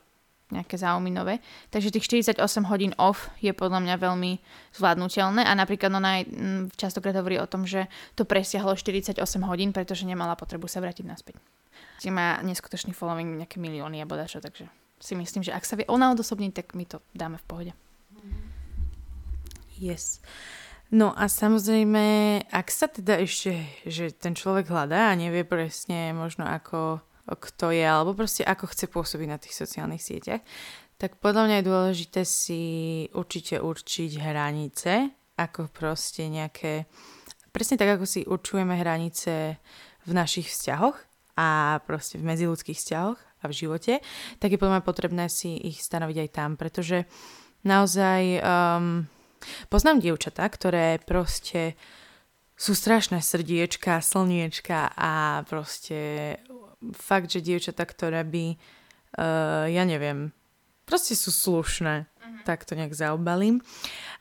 nejaké 0.48 0.80
zaujímavé. 0.80 1.44
Takže 1.68 1.92
tých 1.92 2.08
48 2.08 2.40
hodín 2.72 2.96
off 2.96 3.28
je 3.44 3.52
podľa 3.52 3.84
mňa 3.84 3.94
veľmi 4.00 4.40
zvládnutelné 4.72 5.44
a 5.44 5.52
napríklad 5.52 5.92
ona 5.92 6.20
aj 6.20 6.22
mm, 6.24 6.62
častokrát 6.80 7.12
hovorí 7.20 7.36
o 7.36 7.44
tom, 7.44 7.68
že 7.68 7.84
to 8.16 8.24
presiahlo 8.24 8.72
48 8.72 9.20
hodín, 9.44 9.76
pretože 9.76 10.08
nemala 10.08 10.40
potrebu 10.40 10.64
sa 10.64 10.80
vrátiť 10.80 11.04
naspäť. 11.04 11.36
Čiže 12.00 12.12
má 12.14 12.40
neskutočný 12.40 12.96
following, 12.96 13.36
nejaké 13.36 13.60
milióny 13.60 14.00
a 14.00 14.08
bodačo, 14.08 14.40
takže 14.40 14.66
si 14.98 15.14
myslím, 15.14 15.44
že 15.44 15.54
ak 15.54 15.68
sa 15.68 15.76
vie 15.76 15.86
ona 15.86 16.10
odosobniť, 16.16 16.52
tak 16.56 16.66
my 16.74 16.84
to 16.88 16.98
dáme 17.12 17.36
v 17.38 17.46
pohode. 17.46 17.72
Yes. 19.78 20.18
No 20.88 21.12
a 21.12 21.28
samozrejme, 21.28 22.04
ak 22.48 22.66
sa 22.72 22.88
teda 22.88 23.20
ešte, 23.20 23.68
že 23.84 24.10
ten 24.10 24.32
človek 24.32 24.72
hľadá 24.72 25.12
a 25.12 25.18
nevie 25.18 25.44
presne 25.44 26.16
možno 26.16 26.48
ako 26.48 27.04
kto 27.36 27.74
je, 27.74 27.84
alebo 27.84 28.16
proste 28.16 28.46
ako 28.46 28.70
chce 28.70 28.86
pôsobiť 28.88 29.28
na 29.28 29.36
tých 29.36 29.58
sociálnych 29.58 30.00
sieťach, 30.00 30.40
tak 30.98 31.20
podľa 31.22 31.46
mňa 31.46 31.56
je 31.60 31.68
dôležité 31.68 32.20
si 32.26 32.62
určite 33.14 33.62
určiť 33.62 34.10
hranice, 34.18 35.14
ako 35.38 35.70
proste 35.70 36.26
nejaké, 36.26 36.90
presne 37.54 37.78
tak, 37.78 37.98
ako 37.98 38.04
si 38.08 38.26
určujeme 38.26 38.74
hranice 38.74 39.62
v 40.02 40.10
našich 40.10 40.50
vzťahoch 40.50 40.98
a 41.38 41.78
proste 41.86 42.18
v 42.18 42.26
medziludských 42.26 42.74
vzťahoch 42.74 43.18
a 43.18 43.44
v 43.46 43.54
živote, 43.54 44.02
tak 44.42 44.50
je 44.50 44.58
podľa 44.58 44.82
mňa 44.82 44.88
potrebné 44.88 45.24
si 45.30 45.54
ich 45.54 45.78
stanoviť 45.78 46.16
aj 46.26 46.30
tam, 46.34 46.58
pretože 46.58 47.06
naozaj 47.62 48.42
um, 48.42 49.06
poznám 49.70 50.02
dievčatá, 50.02 50.50
ktoré 50.50 50.98
proste 50.98 51.78
sú 52.58 52.74
strašné 52.74 53.22
srdiečka, 53.22 54.02
slniečka 54.02 54.90
a 54.98 55.46
proste 55.46 56.34
fakt, 56.94 57.32
že 57.32 57.44
dievčatá, 57.44 57.84
ktoré 57.84 58.22
by, 58.22 58.54
uh, 59.18 59.66
ja 59.68 59.82
neviem, 59.82 60.30
proste 60.86 61.12
sú 61.18 61.30
slušné, 61.30 62.06
uh-huh. 62.06 62.42
tak 62.46 62.64
to 62.64 62.78
nejak 62.78 62.94
zaobalím. 62.94 63.60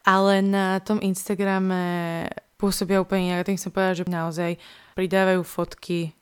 Ale 0.08 0.42
na 0.42 0.80
tom 0.82 1.00
Instagrame 1.04 2.26
pôsobia 2.58 3.04
úplne 3.04 3.32
inak. 3.32 3.46
Tým 3.46 3.60
som 3.60 3.70
povedala, 3.70 4.00
že 4.00 4.10
naozaj 4.10 4.52
pridávajú 4.98 5.42
fotky 5.46 6.18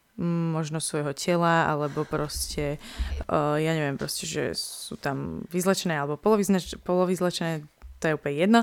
možno 0.56 0.80
svojho 0.80 1.12
tela, 1.12 1.68
alebo 1.68 2.08
proste, 2.08 2.80
uh, 3.28 3.60
ja 3.60 3.76
neviem, 3.76 4.00
proste, 4.00 4.24
že 4.24 4.56
sú 4.56 4.96
tam 4.96 5.44
vyzlečené 5.52 5.92
alebo 6.00 6.16
polovyzlečené 6.16 7.68
to 8.06 8.14
je 8.14 8.18
úplne 8.22 8.38
jedno, 8.38 8.62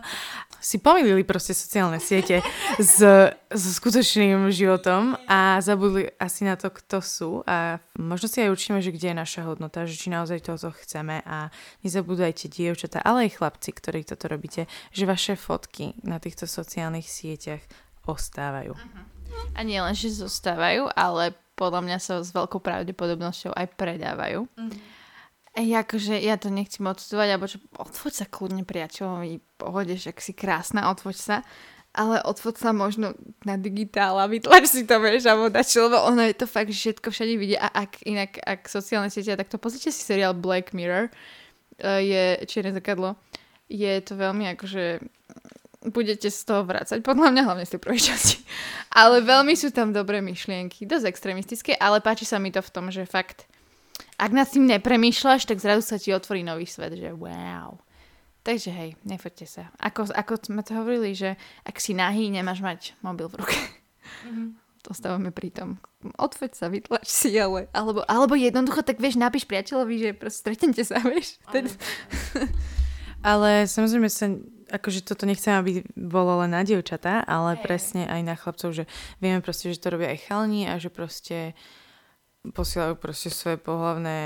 si 0.62 0.78
pomýlili 0.78 1.26
proste 1.26 1.50
sociálne 1.50 1.98
siete 1.98 2.38
s, 2.78 3.02
s 3.50 3.64
skutočným 3.82 4.46
životom 4.54 5.18
a 5.26 5.58
zabudli 5.58 6.06
asi 6.22 6.46
na 6.46 6.54
to, 6.54 6.70
kto 6.70 7.02
sú 7.02 7.30
a 7.42 7.82
možno 7.98 8.30
si 8.30 8.38
aj 8.38 8.54
učíme, 8.54 8.78
že 8.78 8.94
kde 8.94 9.10
je 9.10 9.16
naša 9.18 9.42
hodnota, 9.42 9.82
že 9.82 9.98
či 9.98 10.14
naozaj 10.14 10.46
toto 10.46 10.70
chceme 10.70 11.26
a 11.26 11.50
nezabúdajte 11.82 12.46
dievčatá, 12.46 13.02
ale 13.02 13.26
aj 13.26 13.42
chlapci, 13.42 13.74
ktorí 13.74 14.06
toto 14.06 14.30
robíte, 14.30 14.70
že 14.94 15.10
vaše 15.10 15.34
fotky 15.34 15.98
na 16.06 16.22
týchto 16.22 16.46
sociálnych 16.46 17.10
sieťach 17.10 17.66
ostávajú. 18.06 18.78
A 19.58 19.66
nie 19.66 19.82
len, 19.82 19.98
že 19.98 20.14
zostávajú, 20.14 20.86
ale 20.94 21.34
podľa 21.58 21.82
mňa 21.82 21.98
sa 21.98 22.22
s 22.22 22.30
veľkou 22.30 22.62
pravdepodobnosťou 22.62 23.50
aj 23.50 23.66
predávajú. 23.74 24.46
Mm. 24.54 25.01
Ej, 25.52 25.84
akože 25.84 26.16
ja 26.16 26.40
to 26.40 26.48
nechcem 26.48 26.80
odsudovať, 26.80 27.28
alebo 27.28 27.44
čo, 27.44 27.60
odfoď 27.76 28.12
sa 28.24 28.26
kľudne 28.26 28.64
priateľovi, 28.64 29.60
pohode, 29.60 30.00
že 30.00 30.16
si 30.16 30.32
krásna, 30.32 30.88
odfoď 30.88 31.16
sa, 31.20 31.36
ale 31.92 32.24
odfoď 32.24 32.56
sa 32.56 32.70
možno 32.72 33.12
na 33.44 33.60
digitál 33.60 34.16
a 34.16 34.24
vytlač 34.24 34.64
si 34.64 34.88
to, 34.88 34.96
vieš, 34.96 35.28
alebo 35.28 35.52
dačo, 35.52 35.92
lebo 35.92 36.08
ono 36.08 36.24
je 36.24 36.32
to 36.32 36.48
fakt, 36.48 36.72
že 36.72 36.96
všetko 36.96 37.08
všade 37.12 37.34
vidie. 37.36 37.60
A 37.60 37.68
ak 37.68 38.00
inak, 38.08 38.40
ak 38.40 38.64
sociálne 38.64 39.12
siete, 39.12 39.36
tak 39.36 39.52
to 39.52 39.60
pozrite 39.60 39.92
si 39.92 40.00
seriál 40.00 40.32
Black 40.32 40.72
Mirror, 40.72 41.12
uh, 41.12 42.00
je 42.00 42.40
čierne 42.48 42.72
zrkadlo, 42.72 43.20
je 43.68 43.92
to 44.00 44.16
veľmi 44.16 44.56
akože 44.56 45.04
budete 45.84 46.32
z 46.32 46.40
toho 46.46 46.64
vrácať, 46.64 47.04
podľa 47.04 47.28
mňa 47.34 47.42
hlavne 47.44 47.64
z 47.66 47.76
tej 47.76 47.80
prvej 47.82 48.02
časti. 48.08 48.38
Ale 48.94 49.20
veľmi 49.20 49.52
sú 49.52 49.68
tam 49.74 49.92
dobré 49.92 50.24
myšlienky, 50.24 50.88
dosť 50.88 51.12
extrémistické, 51.12 51.72
ale 51.76 51.98
páči 52.00 52.24
sa 52.24 52.40
mi 52.40 52.54
to 52.54 52.62
v 52.62 52.72
tom, 52.72 52.88
že 52.88 53.04
fakt 53.04 53.50
ak 54.22 54.30
nad 54.30 54.46
tým 54.46 54.70
nepremýšľaš, 54.70 55.50
tak 55.50 55.58
zrazu 55.58 55.82
sa 55.82 55.98
ti 55.98 56.14
otvorí 56.14 56.46
nový 56.46 56.62
svet, 56.62 56.94
že 56.94 57.10
wow. 57.10 57.74
Takže 58.46 58.70
hej, 58.70 58.90
nefoďte 59.02 59.46
sa. 59.50 59.62
Ako, 59.82 60.14
ako 60.14 60.38
sme 60.46 60.62
to 60.62 60.78
hovorili, 60.78 61.14
že 61.14 61.34
ak 61.66 61.78
si 61.82 61.94
nahý, 61.94 62.30
nemáš 62.30 62.62
mať 62.62 62.94
mobil 63.02 63.26
v 63.26 63.42
ruke. 63.42 63.58
Mm-hmm. 64.02 64.58
Ostávame 64.90 65.30
pri 65.30 65.54
tom. 65.54 65.78
Odfoď 66.18 66.52
sa, 66.58 66.66
vytlač 66.66 67.06
si, 67.06 67.32
ale... 67.38 67.70
Alebo, 67.70 68.02
alebo 68.06 68.34
jednoducho, 68.34 68.82
tak 68.82 68.98
vieš, 68.98 69.14
napíš 69.14 69.46
priateľovi, 69.46 69.94
že 69.98 70.10
proste 70.14 70.42
stretnete 70.42 70.82
sa, 70.82 70.98
vieš. 71.10 71.38
Ten... 71.54 71.70
ale 73.22 73.66
samozrejme 73.70 74.10
sa, 74.10 74.30
akože 74.74 75.06
toto 75.06 75.22
nechcem, 75.22 75.54
aby 75.54 75.86
bolo 75.94 76.42
len 76.42 76.50
na 76.50 76.66
dievčatá, 76.66 77.22
ale 77.22 77.56
hey. 77.56 77.62
presne 77.62 78.02
aj 78.10 78.20
na 78.26 78.34
chlapcov, 78.34 78.74
že 78.74 78.84
vieme 79.22 79.38
proste, 79.38 79.70
že 79.70 79.80
to 79.80 79.94
robia 79.94 80.12
aj 80.12 80.26
chalní 80.26 80.66
a 80.66 80.78
že 80.82 80.90
proste 80.90 81.54
uh, 81.54 81.81
posielajú 82.50 82.98
proste 82.98 83.30
svoje 83.30 83.62
pohlavné 83.62 84.18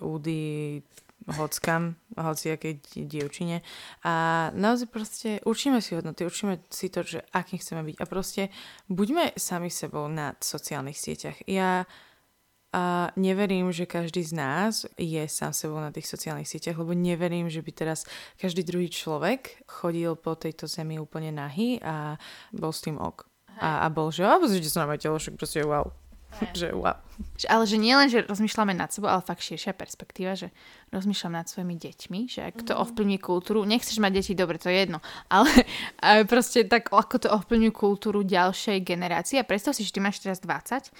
údy 0.00 0.80
hockam, 1.28 2.00
hoci 2.16 2.56
akej 2.56 2.80
dievčine. 3.04 3.60
A 4.08 4.48
naozaj 4.56 4.88
proste 4.88 5.28
učíme 5.44 5.84
si 5.84 5.92
hodnoty, 5.92 6.24
učíme 6.24 6.64
si 6.72 6.88
to, 6.88 7.04
že 7.04 7.20
akým 7.36 7.60
chceme 7.60 7.84
byť. 7.84 7.96
A 8.00 8.04
proste 8.08 8.42
buďme 8.88 9.36
sami 9.36 9.68
sebou 9.68 10.08
na 10.08 10.32
sociálnych 10.40 10.96
sieťach. 10.96 11.36
Ja 11.44 11.84
a 12.70 13.10
neverím, 13.18 13.74
že 13.74 13.82
každý 13.82 14.22
z 14.22 14.30
nás 14.30 14.86
je 14.94 15.18
sám 15.26 15.50
sebou 15.50 15.82
na 15.82 15.90
tých 15.90 16.06
sociálnych 16.06 16.46
sieťach, 16.46 16.78
lebo 16.78 16.94
neverím, 16.94 17.50
že 17.50 17.66
by 17.66 17.74
teraz 17.74 18.06
každý 18.38 18.62
druhý 18.62 18.86
človek 18.86 19.66
chodil 19.66 20.14
po 20.14 20.38
tejto 20.38 20.70
zemi 20.70 20.94
úplne 20.94 21.34
nahý 21.34 21.82
a 21.82 22.14
bol 22.54 22.70
s 22.70 22.86
tým 22.86 22.94
ok. 22.94 23.26
A, 23.58 23.82
a 23.82 23.86
bol, 23.90 24.14
že 24.14 24.22
a 24.22 24.38
pozrite 24.38 24.70
sa 24.70 24.86
na 24.86 24.94
moje 24.94 25.02
telo, 25.02 25.18
však 25.18 25.34
proste 25.34 25.66
wow 25.66 25.99
že 26.56 26.72
wow. 26.72 26.96
Ale 27.52 27.68
že 27.68 27.76
nie 27.76 27.92
len, 27.92 28.08
že 28.08 28.24
rozmýšľame 28.24 28.72
nad 28.72 28.88
sebou, 28.88 29.12
ale 29.12 29.20
fakt 29.20 29.44
širšia 29.44 29.76
perspektíva, 29.76 30.32
že 30.32 30.48
rozmýšľam 30.88 31.36
nad 31.36 31.46
svojimi 31.46 31.76
deťmi, 31.76 32.20
že 32.30 32.40
ak 32.48 32.64
to 32.64 32.72
mhm. 32.72 32.80
ovplyvní 32.80 33.18
kultúru, 33.20 33.66
nechceš 33.68 34.00
mať 34.00 34.12
deti, 34.22 34.32
dobre, 34.32 34.56
to 34.56 34.72
je 34.72 34.88
jedno, 34.88 35.04
ale, 35.28 35.50
ale 36.00 36.24
proste 36.24 36.64
tak, 36.64 36.88
ako 36.90 37.16
to 37.20 37.28
ovplyvňuje 37.28 37.72
kultúru 37.74 38.24
ďalšej 38.24 38.80
generácie 38.80 39.36
a 39.36 39.44
predstav 39.44 39.76
si, 39.76 39.84
že 39.84 39.92
ty 39.92 40.00
máš 40.00 40.24
teraz 40.24 40.40
20, 40.40 40.88
5, 40.88 40.92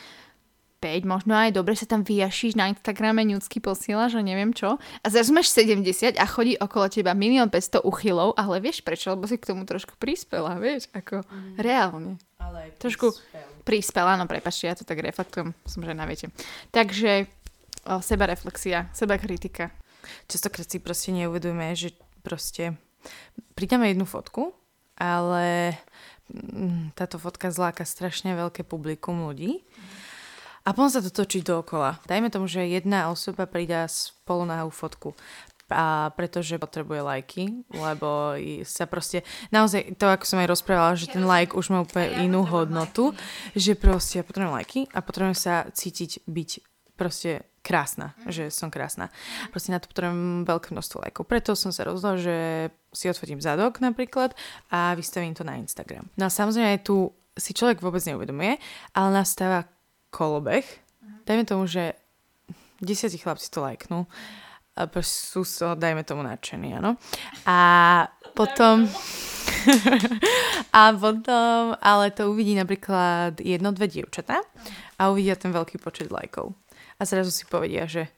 možno 1.04 1.36
aj 1.36 1.52
dobre 1.52 1.76
sa 1.76 1.84
tam 1.84 2.00
vyjašíš 2.00 2.56
na 2.56 2.72
Instagrame, 2.72 3.20
ňudsky 3.28 3.60
posielaš 3.60 4.16
a 4.16 4.24
neviem 4.24 4.56
čo. 4.56 4.80
A 5.04 5.06
zrazu 5.12 5.36
máš 5.36 5.52
70 5.52 6.16
a 6.16 6.24
chodí 6.24 6.56
okolo 6.56 6.88
teba 6.88 7.12
milión 7.12 7.52
500 7.52 7.84
uchylov, 7.84 8.32
ale 8.40 8.64
vieš 8.64 8.80
prečo? 8.80 9.12
Lebo 9.12 9.28
si 9.28 9.36
k 9.36 9.52
tomu 9.52 9.68
trošku 9.68 10.00
prispela, 10.00 10.56
vieš, 10.56 10.88
ako 10.96 11.20
mm. 11.20 11.60
reálne. 11.60 12.16
Ale 12.40 12.72
trošku 12.80 13.12
prispela, 13.68 14.16
no 14.16 14.24
prepačte, 14.24 14.72
ja 14.72 14.74
to 14.74 14.88
tak 14.88 15.04
reflektujem, 15.04 15.52
som 15.68 15.84
žena, 15.84 16.08
viete. 16.08 16.32
Takže 16.72 17.28
o, 17.84 18.00
seba 18.00 18.24
reflexia, 18.24 18.88
seba 18.96 19.20
kritika. 19.20 19.68
Častokrát 20.32 20.64
si 20.64 20.80
proste 20.80 21.12
neuvedomíme, 21.12 21.76
že 21.76 21.92
proste 22.24 22.80
pridáme 23.52 23.92
jednu 23.92 24.08
fotku, 24.08 24.56
ale 24.96 25.76
mm, 26.32 26.96
táto 26.96 27.20
fotka 27.20 27.52
zláka 27.52 27.84
strašne 27.84 28.32
veľké 28.32 28.64
publikum 28.64 29.28
ľudí. 29.28 29.60
Mm 29.60 29.99
a 30.70 30.74
potom 30.74 30.86
sa 30.86 31.02
to 31.02 31.10
točí 31.10 31.42
dookola. 31.42 31.98
Dajme 32.06 32.30
tomu, 32.30 32.46
že 32.46 32.62
jedna 32.62 33.10
osoba 33.10 33.50
pridá 33.50 33.90
spolunahú 33.90 34.70
fotku 34.70 35.18
a 35.70 36.10
pretože 36.18 36.58
potrebuje 36.58 37.00
lajky, 37.02 37.66
lebo 37.70 38.34
sa 38.66 38.90
proste, 38.90 39.22
naozaj 39.54 39.98
to, 39.98 40.06
ako 40.10 40.26
som 40.26 40.42
aj 40.42 40.50
rozprávala, 40.50 40.98
že 40.98 41.10
ten 41.10 41.22
like 41.22 41.54
už 41.54 41.70
má 41.70 41.86
úplne 41.86 42.26
inú 42.26 42.42
hodnotu, 42.42 43.14
že 43.54 43.78
proste 43.78 44.18
ja 44.18 44.26
potrebujem 44.26 44.54
lajky 44.54 44.80
a 44.90 44.98
potrebujem 44.98 45.38
sa 45.38 45.66
cítiť 45.70 46.26
byť 46.26 46.50
proste 46.98 47.46
krásna, 47.62 48.18
že 48.26 48.50
som 48.50 48.66
krásna. 48.66 49.14
Proste 49.54 49.70
na 49.70 49.78
to 49.78 49.86
potrebujem 49.86 50.42
veľké 50.42 50.74
množstvo 50.74 51.06
lajkov. 51.06 51.24
Preto 51.30 51.54
som 51.54 51.70
sa 51.70 51.86
rozhodla, 51.86 52.18
že 52.18 52.36
si 52.90 53.06
odfotím 53.06 53.38
zadok 53.38 53.78
napríklad 53.78 54.34
a 54.74 54.98
vystavím 54.98 55.38
to 55.38 55.46
na 55.46 55.54
Instagram. 55.54 56.10
No 56.18 56.26
a 56.26 56.34
samozrejme 56.34 56.82
tu 56.82 57.14
si 57.38 57.54
človek 57.54 57.78
vôbec 57.78 58.02
neuvedomuje, 58.02 58.58
ale 58.92 59.08
nastáva 59.14 59.70
kolobeh. 60.10 60.66
Uh-huh. 60.66 61.22
Dajme 61.26 61.44
tomu, 61.46 61.64
že 61.66 61.94
desiatí 62.82 63.18
chlapci 63.18 63.48
to 63.50 63.62
lajknú. 63.62 64.06
a 64.76 64.86
sú, 65.04 65.44
so, 65.44 65.76
dajme 65.76 66.06
tomu, 66.06 66.24
nadšení, 66.24 66.78
áno. 66.78 66.96
A 67.44 67.58
potom... 68.32 68.88
a 70.72 70.82
potom, 70.96 71.76
ale 71.76 72.04
to 72.16 72.32
uvidí 72.32 72.56
napríklad 72.56 73.36
jedno, 73.44 73.76
dve 73.76 73.92
dievčatá 73.92 74.40
a 74.96 75.12
uvidia 75.12 75.36
ten 75.36 75.52
veľký 75.52 75.76
počet 75.76 76.08
lajkov. 76.08 76.56
A 76.96 77.04
zrazu 77.04 77.28
si 77.28 77.44
povedia, 77.44 77.84
že 77.84 78.08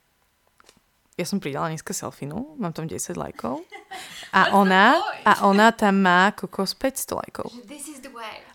ja 1.13 1.25
som 1.29 1.37
pridala 1.37 1.69
dneska 1.69 1.93
selfinu, 1.93 2.57
mám 2.57 2.73
tam 2.73 2.89
10 2.89 3.13
lajkov 3.13 3.61
a 4.33 4.57
ona, 4.57 4.97
a 5.21 5.45
ona 5.45 5.69
tam 5.69 6.01
má 6.01 6.33
kokos 6.33 6.73
500 6.73 7.19
lajkov. 7.21 7.47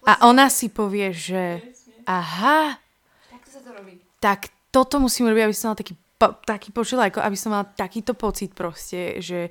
A 0.09 0.27
ona 0.27 0.51
si 0.51 0.67
povie, 0.67 1.15
že 1.15 1.63
aha, 2.03 2.83
tak 4.19 4.53
toto 4.69 5.01
musím 5.01 5.31
robiť, 5.31 5.45
aby 5.49 5.57
som 5.57 5.73
mala 5.73 5.79
taký, 5.81 5.95
taký 6.45 6.69
počet 6.75 6.99
lajkov, 6.99 7.23
aby 7.25 7.37
som 7.39 7.51
mala 7.55 7.65
takýto 7.65 8.13
pocit 8.13 8.53
proste, 8.53 9.23
že 9.23 9.49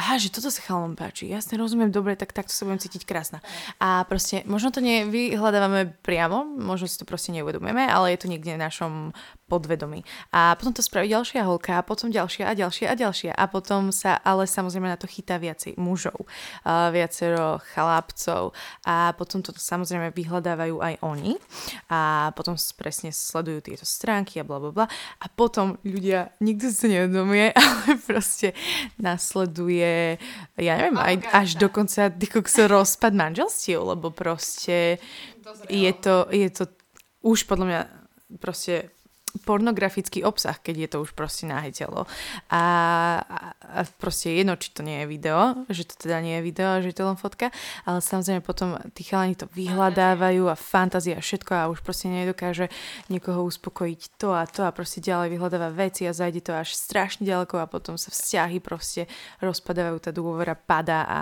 aha, 0.00 0.16
že 0.16 0.32
toto 0.32 0.48
sa 0.48 0.64
chalom 0.64 0.96
páči, 0.96 1.28
jasne, 1.28 1.60
rozumiem, 1.60 1.92
dobre, 1.92 2.14
tak 2.16 2.32
takto 2.32 2.54
sa 2.54 2.64
budem 2.64 2.80
cítiť 2.80 3.02
krásna. 3.04 3.44
A 3.82 4.06
proste, 4.06 4.46
možno 4.48 4.72
to 4.72 4.80
nevyhľadávame 4.80 5.92
priamo, 6.00 6.46
možno 6.46 6.86
si 6.88 6.96
to 6.96 7.04
proste 7.04 7.34
neuvedomujeme, 7.36 7.84
ale 7.84 8.14
je 8.14 8.18
to 8.24 8.30
niekde 8.30 8.56
v 8.56 8.64
našom 8.64 8.92
podvedomí. 9.50 10.06
A 10.30 10.54
potom 10.54 10.70
to 10.70 10.86
spraví 10.86 11.10
ďalšia 11.10 11.42
holka, 11.42 11.74
a 11.74 11.82
potom 11.82 12.14
ďalšia 12.14 12.46
a 12.46 12.54
ďalšia 12.54 12.86
a 12.86 12.94
ďalšia. 12.94 13.32
A 13.34 13.44
potom 13.50 13.90
sa, 13.90 14.14
ale 14.22 14.46
samozrejme 14.46 14.86
na 14.86 14.94
to 14.94 15.10
chytá 15.10 15.42
viacej 15.42 15.74
mužov, 15.74 16.30
a 16.62 16.94
viacero 16.94 17.58
chlapcov 17.74 18.54
a 18.86 19.10
potom 19.18 19.42
to 19.42 19.50
samozrejme 19.56 20.14
vyhľadávajú 20.14 20.76
aj 20.78 20.94
oni 21.02 21.34
a 21.90 22.30
potom 22.38 22.54
presne 22.78 23.10
sledujú 23.10 23.66
tieto 23.66 23.82
stránky 23.88 24.38
a 24.38 24.46
bla 24.46 24.62
bla 24.62 24.70
bla. 24.70 24.86
A 25.18 25.26
potom 25.26 25.80
ľudia, 25.82 26.30
nikto 26.38 26.70
si 26.70 26.86
to 26.86 26.86
neuvedomuje, 26.86 27.50
ale 27.58 27.98
proste 27.98 28.54
nasleduje, 29.00 30.20
ja 30.60 30.72
neviem, 30.78 30.98
aj, 31.00 31.14
až 31.34 31.48
dokonca 31.58 32.12
rozpad 32.68 33.12
manželstiev, 33.16 33.82
lebo 33.82 34.12
proste 34.12 35.00
je 35.66 35.92
to, 35.96 36.28
je 36.30 36.48
to 36.52 36.64
už 37.24 37.48
podľa 37.48 37.66
mňa 37.66 37.80
proste 38.38 38.92
pornografický 39.46 40.26
obsah, 40.26 40.58
keď 40.58 40.74
je 40.76 40.88
to 40.90 40.98
už 41.06 41.10
proste 41.14 41.46
náhe 41.46 41.70
telo. 41.70 42.06
A, 42.50 42.64
a 43.22 43.80
proste 43.98 44.34
jedno, 44.34 44.58
či 44.58 44.74
to 44.74 44.82
nie 44.82 45.02
je 45.02 45.06
video, 45.06 45.66
že 45.70 45.86
to 45.86 45.94
teda 46.06 46.18
nie 46.18 46.38
je 46.38 46.46
video, 46.46 46.82
že 46.82 46.90
je 46.90 46.96
to 46.98 47.06
len 47.06 47.18
fotka, 47.18 47.54
ale 47.86 48.02
samozrejme 48.02 48.42
potom 48.42 48.74
tí 48.90 49.06
chalani 49.06 49.38
to 49.38 49.46
vyhľadávajú 49.54 50.50
a 50.50 50.58
fantázia 50.58 51.18
a 51.18 51.22
všetko 51.22 51.52
a 51.54 51.70
už 51.70 51.80
proste 51.86 52.10
nedokáže 52.10 52.66
niekoho 53.06 53.46
uspokojiť 53.46 54.00
to 54.18 54.34
a 54.34 54.44
to 54.50 54.66
a 54.66 54.74
proste 54.74 54.98
ďalej 54.98 55.38
vyhľadáva 55.38 55.70
veci 55.70 56.04
a 56.10 56.16
zajde 56.16 56.50
to 56.50 56.52
až 56.54 56.74
strašne 56.74 57.22
ďaleko 57.22 57.62
a 57.62 57.70
potom 57.70 57.94
sa 57.94 58.10
vzťahy 58.10 58.58
proste 58.58 59.06
rozpadávajú, 59.38 59.96
tá 60.02 60.10
dôvera 60.10 60.58
padá 60.58 61.06
a, 61.06 61.18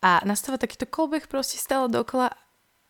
a 0.00 0.10
nastáva 0.24 0.56
takýto 0.56 0.88
kolbeh 0.88 1.28
proste 1.28 1.60
stále 1.60 1.92
dokola 1.92 2.32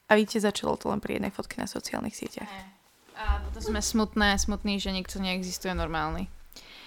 a 0.06 0.12
vidíte, 0.14 0.46
začalo 0.46 0.78
to 0.78 0.86
len 0.86 1.02
pri 1.02 1.18
jednej 1.18 1.34
fotke 1.34 1.58
na 1.58 1.66
sociálnych 1.66 2.14
sieťach. 2.14 2.75
A 3.16 3.40
potom 3.48 3.60
sme 3.64 3.80
smutné, 3.80 4.36
smutní, 4.36 4.76
že 4.76 4.92
nikto 4.92 5.16
neexistuje 5.16 5.72
normálny. 5.72 6.28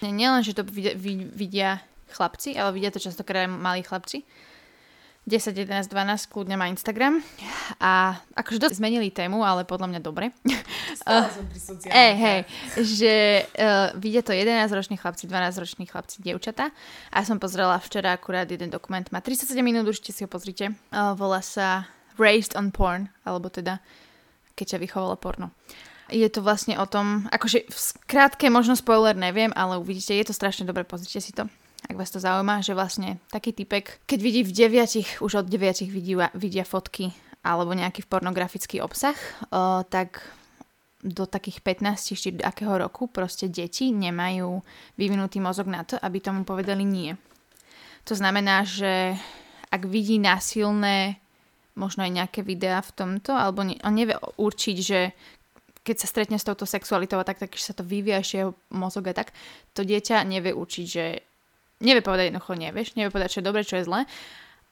Nielen, 0.05 0.45
že 0.45 0.53
to 0.53 0.61
vidia, 0.61 0.93
vidia 1.33 1.69
chlapci, 2.13 2.53
ale 2.53 2.69
vidia 2.77 2.93
to 2.93 3.01
častokrát 3.01 3.49
aj 3.49 3.51
malí 3.51 3.81
chlapci. 3.81 4.21
10, 5.29 5.53
11, 5.53 5.89
12, 5.93 6.31
kľudne 6.31 6.57
má 6.57 6.65
Instagram. 6.71 7.21
A 7.77 8.17
akože 8.33 8.61
dosť 8.61 8.81
zmenili 8.81 9.13
tému, 9.13 9.45
ale 9.45 9.61
podľa 9.61 9.93
mňa 9.93 10.01
dobre. 10.01 10.33
uh, 11.05 11.29
Ej, 12.05 12.13
hej, 12.17 12.39
že 12.81 13.13
uh, 13.53 13.93
vidia 13.97 14.25
to 14.25 14.33
11-roční 14.33 14.97
chlapci, 14.97 15.29
12-roční 15.29 15.85
chlapci, 15.85 16.21
dievčata. 16.25 16.73
A 17.13 17.17
som 17.25 17.37
pozrela 17.37 17.77
včera 17.77 18.13
akurát 18.13 18.49
jeden 18.49 18.73
dokument, 18.73 19.05
má 19.13 19.21
37 19.21 19.53
minút, 19.61 19.85
určite 19.85 20.13
si 20.13 20.25
ho 20.25 20.29
pozrite. 20.29 20.73
Uh, 20.89 21.13
volá 21.13 21.45
sa 21.45 21.85
Raised 22.17 22.57
on 22.57 22.73
Porn, 22.73 23.13
alebo 23.21 23.53
teda 23.53 23.77
keď 24.57 24.75
ťa 24.75 24.77
vychovalo 24.81 25.15
porno 25.19 25.53
je 26.11 26.27
to 26.29 26.43
vlastne 26.43 26.75
o 26.75 26.85
tom, 26.85 27.29
akože 27.31 27.69
v 27.69 27.77
skrátke, 27.77 28.49
možno 28.51 28.75
spoiler 28.75 29.15
neviem, 29.15 29.53
ale 29.55 29.79
uvidíte, 29.79 30.13
je 30.13 30.27
to 30.27 30.35
strašne 30.35 30.65
dobre, 30.67 30.83
pozrite 30.83 31.21
si 31.21 31.31
to 31.31 31.47
ak 31.89 31.95
vás 31.95 32.11
to 32.11 32.19
zaujíma, 32.19 32.61
že 32.61 32.77
vlastne 32.77 33.17
taký 33.31 33.55
typek, 33.55 34.03
keď 34.03 34.19
vidí 34.19 34.41
v 34.43 34.51
deviatich, 34.51 35.23
už 35.23 35.41
od 35.41 35.47
deviatich 35.47 35.89
vidia, 35.89 36.29
vidia 36.35 36.67
fotky 36.67 37.09
alebo 37.39 37.71
nejaký 37.71 38.03
pornografický 38.03 38.83
obsah, 38.83 39.15
o, 39.49 39.81
tak 39.87 40.19
do 40.99 41.23
takých 41.23 41.63
15 41.63 42.19
či 42.19 42.29
akého 42.43 42.75
roku 42.75 43.07
proste 43.07 43.47
deti 43.47 43.95
nemajú 43.95 44.59
vyvinutý 44.99 45.39
mozog 45.39 45.71
na 45.71 45.87
to, 45.87 45.95
aby 45.95 46.19
tomu 46.19 46.43
povedali 46.43 46.83
nie. 46.83 47.15
To 48.03 48.13
znamená, 48.13 48.67
že 48.67 49.15
ak 49.71 49.87
vidí 49.87 50.19
násilné 50.19 51.23
možno 51.79 52.03
aj 52.03 52.11
nejaké 52.11 52.39
videá 52.43 52.83
v 52.83 52.91
tomto, 52.91 53.31
alebo 53.31 53.63
ne, 53.63 53.79
on 53.87 53.95
nevie 53.95 54.19
určiť, 54.19 54.77
že 54.83 55.15
keď 55.89 55.97
sa 56.05 56.07
stretne 56.07 56.37
s 56.37 56.45
touto 56.45 56.69
sexualitou 56.69 57.17
a 57.17 57.25
tak, 57.25 57.41
tak 57.41 57.57
sa 57.57 57.73
to 57.73 57.81
vyvíja 57.81 58.21
ešte 58.21 58.35
jeho 58.45 58.53
mozog 58.69 59.09
a 59.09 59.17
tak, 59.17 59.33
to 59.73 59.81
dieťa 59.81 60.21
nevie 60.21 60.53
učiť, 60.53 60.85
že 60.85 61.05
nevie 61.81 62.05
povedať 62.05 62.29
jednoducho 62.29 62.53
nevieš, 62.53 62.93
nevie 62.93 63.09
povedať, 63.09 63.29
čo 63.33 63.39
je 63.41 63.47
dobre, 63.49 63.65
čo 63.65 63.81
je 63.81 63.87
zlé. 63.89 64.05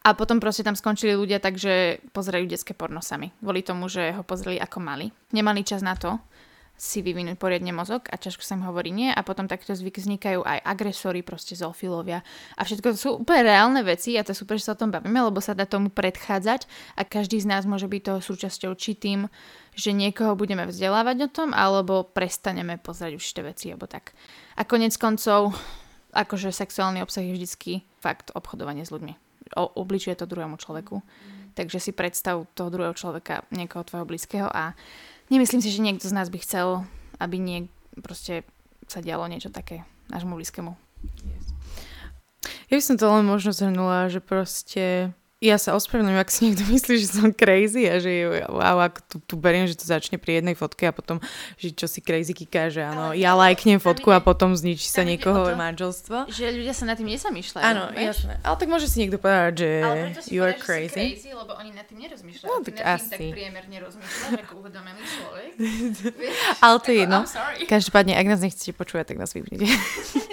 A 0.06 0.14
potom 0.14 0.38
proste 0.38 0.62
tam 0.62 0.78
skončili 0.78 1.18
ľudia 1.18 1.42
tak, 1.42 1.58
že 1.58 2.00
pozerajú 2.14 2.46
detské 2.48 2.78
porno 2.78 3.02
sami. 3.02 3.34
Kvôli 3.42 3.66
tomu, 3.66 3.90
že 3.90 4.14
ho 4.14 4.22
pozreli 4.22 4.62
ako 4.62 4.78
mali. 4.80 5.10
Nemali 5.34 5.66
čas 5.66 5.82
na 5.82 5.98
to, 5.98 6.22
si 6.78 7.02
vyvinúť 7.02 7.42
poriadne 7.42 7.74
mozog 7.74 8.06
a 8.14 8.22
ťažko 8.22 8.46
sa 8.46 8.54
im 8.54 8.62
hovorí 8.70 8.94
nie 8.94 9.10
a 9.10 9.26
potom 9.26 9.50
takto 9.50 9.74
zvyk 9.74 9.98
vznikajú 9.98 10.46
aj 10.46 10.62
agresory, 10.62 11.26
proste 11.26 11.58
zoofilovia 11.58 12.22
a 12.54 12.62
všetko 12.62 12.94
to 12.94 12.98
sú 12.98 13.10
úplne 13.26 13.50
reálne 13.50 13.82
veci 13.82 14.14
a 14.14 14.22
to 14.22 14.38
je 14.38 14.46
super, 14.46 14.62
že 14.62 14.70
sa 14.70 14.78
o 14.78 14.82
tom 14.86 14.94
bavíme, 14.94 15.18
lebo 15.18 15.42
sa 15.42 15.58
dá 15.58 15.66
tomu 15.66 15.90
predchádzať 15.90 16.70
a 16.94 17.02
každý 17.02 17.42
z 17.42 17.50
nás 17.50 17.66
môže 17.66 17.90
byť 17.90 18.02
toho 18.06 18.20
súčasťou 18.22 18.78
či 18.78 18.94
tým, 18.94 19.26
že 19.74 19.90
niekoho 19.90 20.38
budeme 20.38 20.70
vzdelávať 20.70 21.18
o 21.26 21.30
tom 21.34 21.50
alebo 21.58 22.06
prestaneme 22.06 22.78
pozerať 22.78 23.18
už 23.18 23.26
tie 23.26 23.42
veci 23.42 23.66
alebo 23.74 23.90
tak. 23.90 24.14
A 24.54 24.62
konec 24.62 24.94
koncov, 25.02 25.58
akože 26.14 26.54
sexuálny 26.54 27.02
obsah 27.02 27.26
je 27.26 27.34
vždycky 27.34 27.72
fakt 27.98 28.30
obchodovanie 28.38 28.86
s 28.86 28.94
ľuďmi. 28.94 29.18
O, 29.58 29.82
obličuje 29.82 30.14
to 30.14 30.30
druhému 30.30 30.62
človeku. 30.62 31.02
Takže 31.58 31.82
si 31.82 31.90
predstav 31.90 32.46
toho 32.54 32.70
druhého 32.70 32.94
človeka, 32.94 33.42
niekoho 33.50 33.82
tvojho 33.82 34.06
blízkeho 34.06 34.46
a 34.46 34.78
Nemyslím 35.28 35.60
si, 35.60 35.70
že 35.72 35.84
niekto 35.84 36.08
z 36.08 36.16
nás 36.16 36.32
by 36.32 36.40
chcel, 36.40 36.88
aby 37.20 37.36
nie, 37.36 37.68
proste 38.00 38.48
sa 38.88 39.04
dialo 39.04 39.28
niečo 39.28 39.52
také 39.52 39.84
nášmu 40.08 40.40
blízkemu. 40.40 40.72
Yes. 41.28 41.52
Ja 42.72 42.80
by 42.80 42.84
som 42.84 42.96
to 42.96 43.12
len 43.12 43.28
možno 43.28 43.52
zhrnula, 43.52 44.08
že 44.08 44.24
proste 44.24 45.12
ja 45.38 45.62
sa 45.62 45.78
ospravedlňujem, 45.78 46.18
ak 46.18 46.34
si 46.34 46.40
niekto 46.50 46.66
myslí, 46.66 46.94
že 46.98 47.08
som 47.14 47.30
crazy 47.30 47.86
a 47.86 48.02
že 48.02 48.42
wow, 48.50 48.82
ako 48.90 49.00
tu, 49.06 49.16
tu 49.22 49.36
beriem, 49.38 49.70
že 49.70 49.78
to 49.78 49.86
začne 49.86 50.18
pri 50.18 50.42
jednej 50.42 50.58
fotke 50.58 50.90
a 50.90 50.94
potom, 50.94 51.22
že 51.62 51.78
čo 51.78 51.86
si 51.86 52.02
crazy 52.02 52.34
kýka, 52.34 52.74
že 52.74 52.82
áno, 52.82 53.14
ja 53.14 53.38
lajknem 53.38 53.78
fotku 53.78 54.10
a 54.10 54.18
potom 54.18 54.58
zničí 54.58 54.90
sa 54.90 55.06
niekoho 55.06 55.54
to, 55.54 55.54
manželstvo. 55.54 56.26
Že 56.34 56.58
ľudia 56.58 56.74
sa 56.74 56.90
nad 56.90 56.98
tým 56.98 57.14
nesamýšľajú. 57.14 57.62
Áno, 57.70 57.94
jasné. 57.94 58.42
Ale 58.42 58.56
tak 58.58 58.66
môže 58.66 58.90
si 58.90 59.06
niekto 59.06 59.22
povedať, 59.22 59.54
že 59.62 59.70
you 60.34 60.42
are 60.42 60.58
crazy. 60.58 61.22
crazy. 61.22 61.30
lebo 61.30 61.54
oni 61.54 61.70
nad 61.70 61.86
tým 61.86 62.02
nerozmýšľajú. 62.02 62.50
No, 62.50 62.66
tak 62.66 62.82
asi. 62.82 63.14
tak 63.14 63.38
priemerne 63.38 63.78
rozmýšľajú, 63.78 64.42
ako 64.42 64.54
uvedomený 64.66 65.02
človek. 65.06 65.50
ale 66.66 66.76
to 66.82 66.90
je 66.90 66.98
jedno. 67.06 67.20
Každopádne, 67.70 68.18
ak 68.18 68.26
nás 68.26 68.42
nechcete 68.42 68.74
počúvať, 68.74 69.14
tak 69.14 69.22
nás 69.22 69.38
vypnite. 69.38 69.70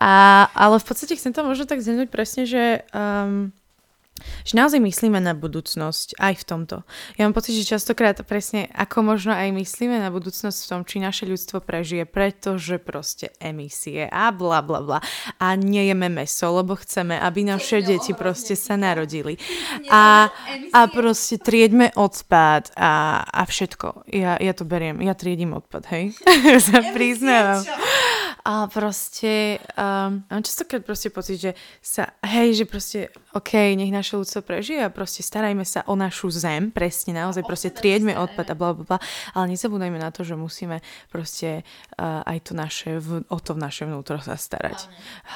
a, 0.00 0.12
ale 0.52 0.76
v 0.78 0.86
podstate 0.86 1.16
chcem 1.16 1.32
to 1.32 1.46
možno 1.46 1.64
tak 1.64 1.84
zhrnúť 1.84 2.08
presne, 2.10 2.44
že 2.44 2.84
um, 2.94 3.54
že 4.44 4.56
naozaj 4.56 4.80
myslíme 4.80 5.18
na 5.20 5.32
budúcnosť 5.32 6.16
aj 6.20 6.34
v 6.40 6.44
tomto. 6.44 6.76
Ja 7.16 7.26
mám 7.26 7.36
pocit, 7.36 7.56
že 7.56 7.76
častokrát 7.76 8.20
presne 8.24 8.68
ako 8.72 9.14
možno 9.14 9.32
aj 9.32 9.52
myslíme 9.52 9.96
na 9.96 10.12
budúcnosť 10.12 10.58
v 10.60 10.68
tom, 10.68 10.80
či 10.84 11.00
naše 11.00 11.24
ľudstvo 11.26 11.64
prežije, 11.64 12.04
pretože 12.04 12.80
proste 12.80 13.32
emisie 13.40 14.08
a 14.08 14.32
bla 14.32 14.60
bla 14.60 14.80
bla. 14.84 14.98
A 15.40 15.56
nejeme 15.56 16.12
meso, 16.12 16.52
lebo 16.52 16.76
chceme, 16.76 17.16
aby 17.16 17.44
naše 17.44 17.80
deti 17.84 18.12
proste 18.12 18.54
sa 18.56 18.76
narodili. 18.76 19.40
A, 19.88 20.28
a 20.72 20.80
proste 20.88 21.40
trieďme 21.40 21.92
odpad 21.96 22.76
a, 22.76 23.24
a 23.24 23.42
všetko. 23.44 24.10
Ja, 24.12 24.36
ja 24.36 24.52
to 24.52 24.64
beriem, 24.68 25.00
ja 25.04 25.16
triedím 25.16 25.56
odpad, 25.56 25.82
hej? 25.92 26.12
sa 26.66 26.84
priznávam. 26.92 27.64
A 28.44 28.66
proste, 28.72 29.60
um, 29.76 30.24
mám 30.24 30.42
častokrát 30.42 30.80
proste 30.80 31.12
pocit, 31.12 31.36
že 31.36 31.50
sa, 31.84 32.16
hej, 32.24 32.56
že 32.56 32.64
proste, 32.64 33.12
OK, 33.36 33.76
nech 33.76 33.92
naše 33.92 34.16
ľudstvo 34.16 34.40
prežije 34.40 34.86
a 34.86 34.92
proste 34.92 35.20
starajme 35.20 35.64
sa 35.68 35.84
o 35.84 35.94
našu 35.94 36.32
zem, 36.32 36.72
presne, 36.72 37.12
naozaj 37.12 37.44
proste 37.44 37.68
trieďme 37.68 38.16
odpad 38.16 38.48
a 38.48 38.54
bla, 38.56 38.70
bla, 38.72 38.84
bla, 38.84 38.98
ale 39.36 39.52
nezabúdajme 39.52 40.00
na 40.00 40.08
to, 40.08 40.24
že 40.24 40.40
musíme 40.40 40.80
proste 41.12 41.68
uh, 42.00 42.24
aj 42.24 42.38
to 42.48 42.52
naše, 42.56 42.96
v, 42.96 43.28
o 43.28 43.38
to 43.38 43.52
v 43.52 43.60
naše 43.60 43.84
vnútro 43.84 44.16
sa 44.24 44.40
starať. 44.40 44.88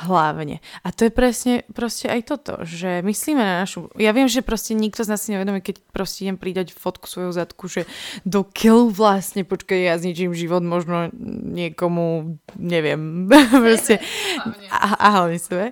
Hlavne. 0.08 0.64
A 0.80 0.88
to 0.88 1.04
je 1.04 1.12
presne 1.12 1.68
proste 1.76 2.08
aj 2.08 2.20
toto, 2.24 2.64
že 2.64 3.04
myslíme 3.04 3.40
na 3.40 3.68
našu, 3.68 3.92
ja 4.00 4.16
viem, 4.16 4.32
že 4.32 4.40
proste 4.40 4.72
nikto 4.72 5.04
z 5.04 5.12
nás 5.12 5.20
si 5.20 5.36
nevedomí, 5.36 5.60
keď 5.60 5.84
proste 5.92 6.24
idem 6.24 6.40
pridať 6.40 6.72
fotku 6.72 7.04
svojho 7.04 7.36
zadku, 7.36 7.68
že 7.68 7.84
do 8.24 8.46
kill 8.48 8.88
vlastne, 8.88 9.44
počkaj, 9.44 9.76
ja 9.76 9.94
zničím 10.00 10.32
život 10.32 10.64
možno 10.64 11.12
niekomu, 11.54 12.38
neviem, 12.56 12.93
sám. 12.94 13.28
proste, 13.66 13.94
a, 14.70 14.86
a 14.94 15.06
hlavne 15.20 15.38
sebe. 15.38 15.66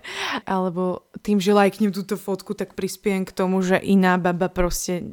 Alebo 0.45 1.07
tým, 1.23 1.39
že 1.39 1.55
lajknem 1.55 1.95
túto 1.95 2.19
fotku, 2.19 2.53
tak 2.53 2.75
prispiem 2.75 3.25
k 3.25 3.33
tomu, 3.33 3.63
že 3.63 3.79
iná 3.79 4.19
baba 4.19 4.51
proste 4.51 5.07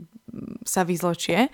sa 0.66 0.86
vyzločie. 0.86 1.50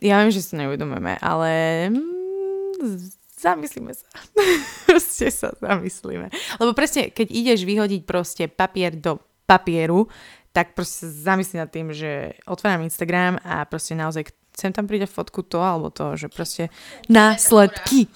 Ja 0.00 0.24
viem, 0.24 0.32
že 0.32 0.40
si 0.40 0.56
neuvedomujeme, 0.56 1.20
ale 1.20 1.50
mm, 1.92 3.20
zamyslíme 3.36 3.92
sa. 3.92 4.06
proste 4.88 5.28
sa 5.28 5.52
zamyslíme. 5.60 6.32
Lebo 6.60 6.72
presne, 6.72 7.12
keď 7.12 7.28
ideš 7.28 7.68
vyhodiť 7.68 8.02
proste 8.08 8.48
papier 8.48 8.96
do 8.96 9.20
papieru, 9.44 10.08
tak 10.50 10.74
proste 10.74 11.06
zamyslí 11.06 11.62
nad 11.62 11.70
tým, 11.70 11.94
že 11.94 12.34
otváram 12.46 12.82
Instagram 12.82 13.38
a 13.44 13.62
proste 13.66 13.94
naozaj 13.94 14.34
chcem 14.54 14.74
tam 14.74 14.90
pridať 14.90 15.10
fotku 15.10 15.46
to 15.46 15.62
alebo 15.62 15.94
to, 15.94 16.18
že 16.18 16.26
proste 16.26 16.74
následky. 17.06 18.10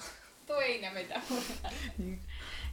To 0.45 0.55
je 0.59 0.79
iná 0.79 0.91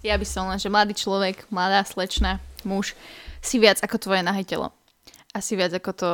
Ja 0.03 0.18
by 0.18 0.26
som 0.26 0.51
len, 0.51 0.59
že 0.59 0.66
mladý 0.66 0.99
človek, 0.99 1.47
mladá 1.55 1.86
slečna, 1.86 2.43
muž, 2.66 2.99
si 3.38 3.62
viac 3.62 3.78
ako 3.78 4.03
tvoje 4.03 4.22
nahé 4.26 4.43
telo. 4.43 4.74
A 5.30 5.38
si 5.38 5.55
viac 5.55 5.70
ako 5.70 5.90
to, 5.95 6.11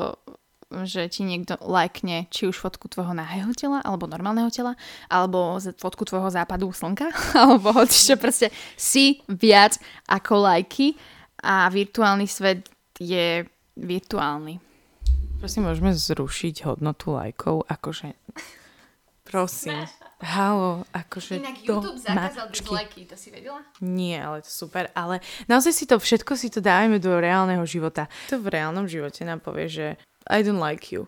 že 0.84 1.08
ti 1.08 1.24
niekto 1.24 1.56
lajkne 1.64 2.28
či 2.28 2.44
už 2.44 2.60
fotku 2.60 2.92
tvojho 2.92 3.16
nahého 3.16 3.48
tela, 3.56 3.80
alebo 3.80 4.04
normálneho 4.04 4.52
tela, 4.52 4.76
alebo 5.08 5.56
fotku 5.80 6.04
tvojho 6.04 6.28
západu 6.28 6.68
slnka, 6.68 7.08
alebo 7.40 7.72
hoci 7.72 8.12
čo 8.12 8.14
proste 8.20 8.52
si 8.76 9.24
viac 9.24 9.80
ako 10.04 10.44
lajky 10.44 10.92
a 11.40 11.72
virtuálny 11.72 12.28
svet 12.28 12.68
je 13.00 13.48
virtuálny. 13.80 14.60
Prosím, 15.38 15.70
môžeme 15.70 15.94
zrušiť 15.94 16.66
hodnotu 16.66 17.14
lajkov, 17.14 17.62
akože... 17.70 18.10
Prosím. 19.22 19.86
Halo, 20.18 20.82
akože 20.90 21.38
Inak 21.38 21.62
YouTube 21.62 21.94
zakázal 21.94 22.50
dislajky, 22.50 23.06
to 23.06 23.14
si 23.14 23.30
vedela? 23.30 23.62
Nie, 23.78 24.18
ale 24.18 24.42
to 24.42 24.50
super. 24.50 24.90
Ale 24.98 25.22
naozaj 25.46 25.70
si 25.70 25.86
to, 25.86 26.02
všetko 26.02 26.34
si 26.34 26.50
to 26.50 26.58
dávame 26.58 26.98
do 26.98 27.14
reálneho 27.22 27.62
života. 27.62 28.10
To 28.34 28.42
v 28.42 28.50
reálnom 28.50 28.90
živote 28.90 29.22
nám 29.22 29.38
povie, 29.38 29.70
že 29.70 29.86
I 30.26 30.42
don't 30.42 30.58
like 30.58 30.90
you. 30.90 31.06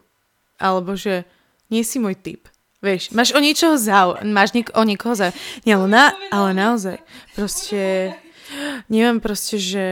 Alebo 0.62 0.94
že 0.94 1.26
nie 1.74 1.82
si 1.82 1.98
môj 1.98 2.14
typ. 2.22 2.46
Vieš, 2.86 3.10
máš 3.10 3.34
o 3.34 3.42
niečoho 3.42 3.74
zau, 3.74 4.14
máš 4.22 4.54
niek- 4.54 4.72
o 4.78 4.86
niekoho 4.86 5.18
zau. 5.18 5.34
Nie, 5.66 5.74
ale, 5.74 5.90
na, 5.90 6.04
ale 6.30 6.54
naozaj. 6.54 7.02
Proste, 7.34 8.14
neviem 8.86 9.18
proste, 9.18 9.58
že 9.58 9.86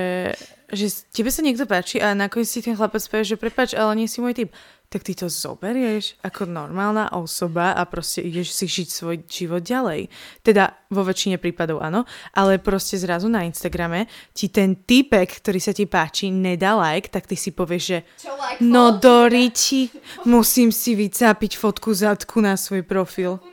že 0.68 0.92
tebe 1.16 1.32
sa 1.32 1.40
niekto 1.40 1.64
páči 1.64 1.96
a 1.96 2.12
nakoniec 2.12 2.44
si 2.44 2.60
ten 2.60 2.76
chlapec 2.76 3.00
povie, 3.08 3.24
že 3.24 3.40
prepač, 3.40 3.72
ale 3.72 3.96
nie 3.96 4.04
si 4.04 4.20
môj 4.20 4.36
typ. 4.36 4.50
Tak 4.88 5.04
ty 5.04 5.12
to 5.12 5.28
zoberieš 5.28 6.16
ako 6.24 6.48
normálna 6.48 7.12
osoba 7.12 7.76
a 7.76 7.84
proste 7.84 8.24
ideš 8.24 8.56
si 8.56 8.64
žiť 8.64 8.88
svoj 8.88 9.16
život 9.28 9.60
ďalej. 9.60 10.08
Teda 10.40 10.72
vo 10.88 11.04
väčšine 11.04 11.36
prípadov 11.36 11.84
áno, 11.84 12.08
ale 12.32 12.56
proste 12.56 12.96
zrazu 12.96 13.28
na 13.28 13.44
Instagrame 13.44 14.08
ti 14.32 14.48
ten 14.48 14.80
typek, 14.80 15.44
ktorý 15.44 15.60
sa 15.60 15.76
ti 15.76 15.84
páči, 15.84 16.32
nedá 16.32 16.72
like, 16.72 17.12
tak 17.12 17.28
ty 17.28 17.36
si 17.36 17.52
povieš, 17.52 17.84
že 17.84 17.98
like 18.24 18.64
no 18.64 18.96
do 18.96 19.28
riči, 19.28 19.92
musím 20.24 20.72
si 20.72 20.96
vycápiť 20.96 21.60
fotku 21.60 21.92
zadku 21.92 22.40
na 22.40 22.56
svoj 22.56 22.80
profil. 22.80 23.44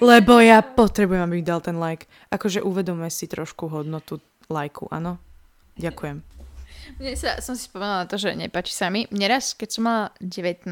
Lebo 0.00 0.40
ja 0.40 0.64
potrebujem, 0.64 1.20
aby 1.20 1.42
mi 1.42 1.44
dal 1.44 1.60
ten 1.60 1.76
like. 1.76 2.08
Akože 2.32 2.64
uvedome 2.64 3.10
si 3.12 3.28
trošku 3.28 3.68
hodnotu 3.68 4.22
lajku, 4.48 4.88
áno? 4.88 5.20
Ďakujem. 5.76 6.39
Mne 7.00 7.16
sa, 7.16 7.40
som 7.40 7.56
si 7.56 7.64
spomenula 7.64 8.04
na 8.04 8.10
to, 8.10 8.20
že 8.20 8.36
nepáči 8.36 8.76
sa 8.76 8.92
mi. 8.92 9.08
Neraz, 9.08 9.56
keď 9.56 9.68
som 9.68 9.82
mala 9.88 10.04
19, 10.20 10.68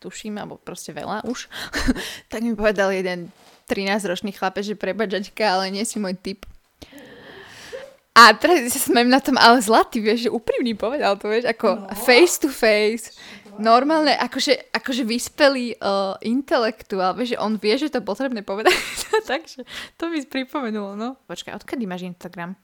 tuším, 0.00 0.40
alebo 0.40 0.56
proste 0.56 0.96
veľa 0.96 1.28
už, 1.28 1.50
tak 2.32 2.40
mi 2.40 2.56
povedal 2.56 2.94
jeden 2.94 3.28
13-ročný 3.68 4.32
chlapec, 4.32 4.64
že 4.64 4.80
prebačaťka, 4.80 5.44
ale 5.44 5.68
nie 5.68 5.84
si 5.84 6.00
môj 6.00 6.16
typ. 6.16 6.48
A 8.18 8.34
teraz 8.34 8.74
sa 8.74 8.90
smiem 8.90 9.06
na 9.06 9.22
tom, 9.22 9.38
ale 9.38 9.62
zlatý, 9.62 10.02
vieš, 10.02 10.26
že 10.26 10.34
úprimný 10.34 10.74
povedal 10.74 11.14
to, 11.20 11.30
vieš, 11.30 11.46
ako 11.46 11.86
no. 11.86 11.94
face 11.94 12.42
to 12.42 12.50
face, 12.50 13.14
normálne, 13.62 14.10
akože, 14.10 14.74
akože 14.74 15.06
vyspelý 15.06 15.78
uh, 15.78 16.18
intelektuál, 16.26 17.14
vieš, 17.14 17.38
že 17.38 17.42
on 17.42 17.54
vie, 17.54 17.78
že 17.78 17.94
to 17.94 18.02
potrebné 18.02 18.42
povedať, 18.42 18.74
takže 19.30 19.62
to 19.94 20.10
mi 20.10 20.18
pripomenulo, 20.26 20.98
no. 20.98 21.14
Počkaj, 21.30 21.54
odkedy 21.62 21.86
máš 21.86 22.10
Instagram? 22.10 22.58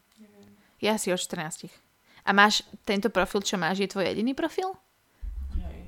Ja 0.82 0.98
si 0.98 1.14
od 1.14 1.22
14. 1.22 1.83
A 2.24 2.30
máš 2.32 2.64
tento 2.88 3.12
profil, 3.12 3.44
čo 3.44 3.60
máš, 3.60 3.84
je 3.84 3.92
tvoj 3.92 4.08
jediný 4.08 4.32
profil? 4.32 4.72
Hej. 5.60 5.80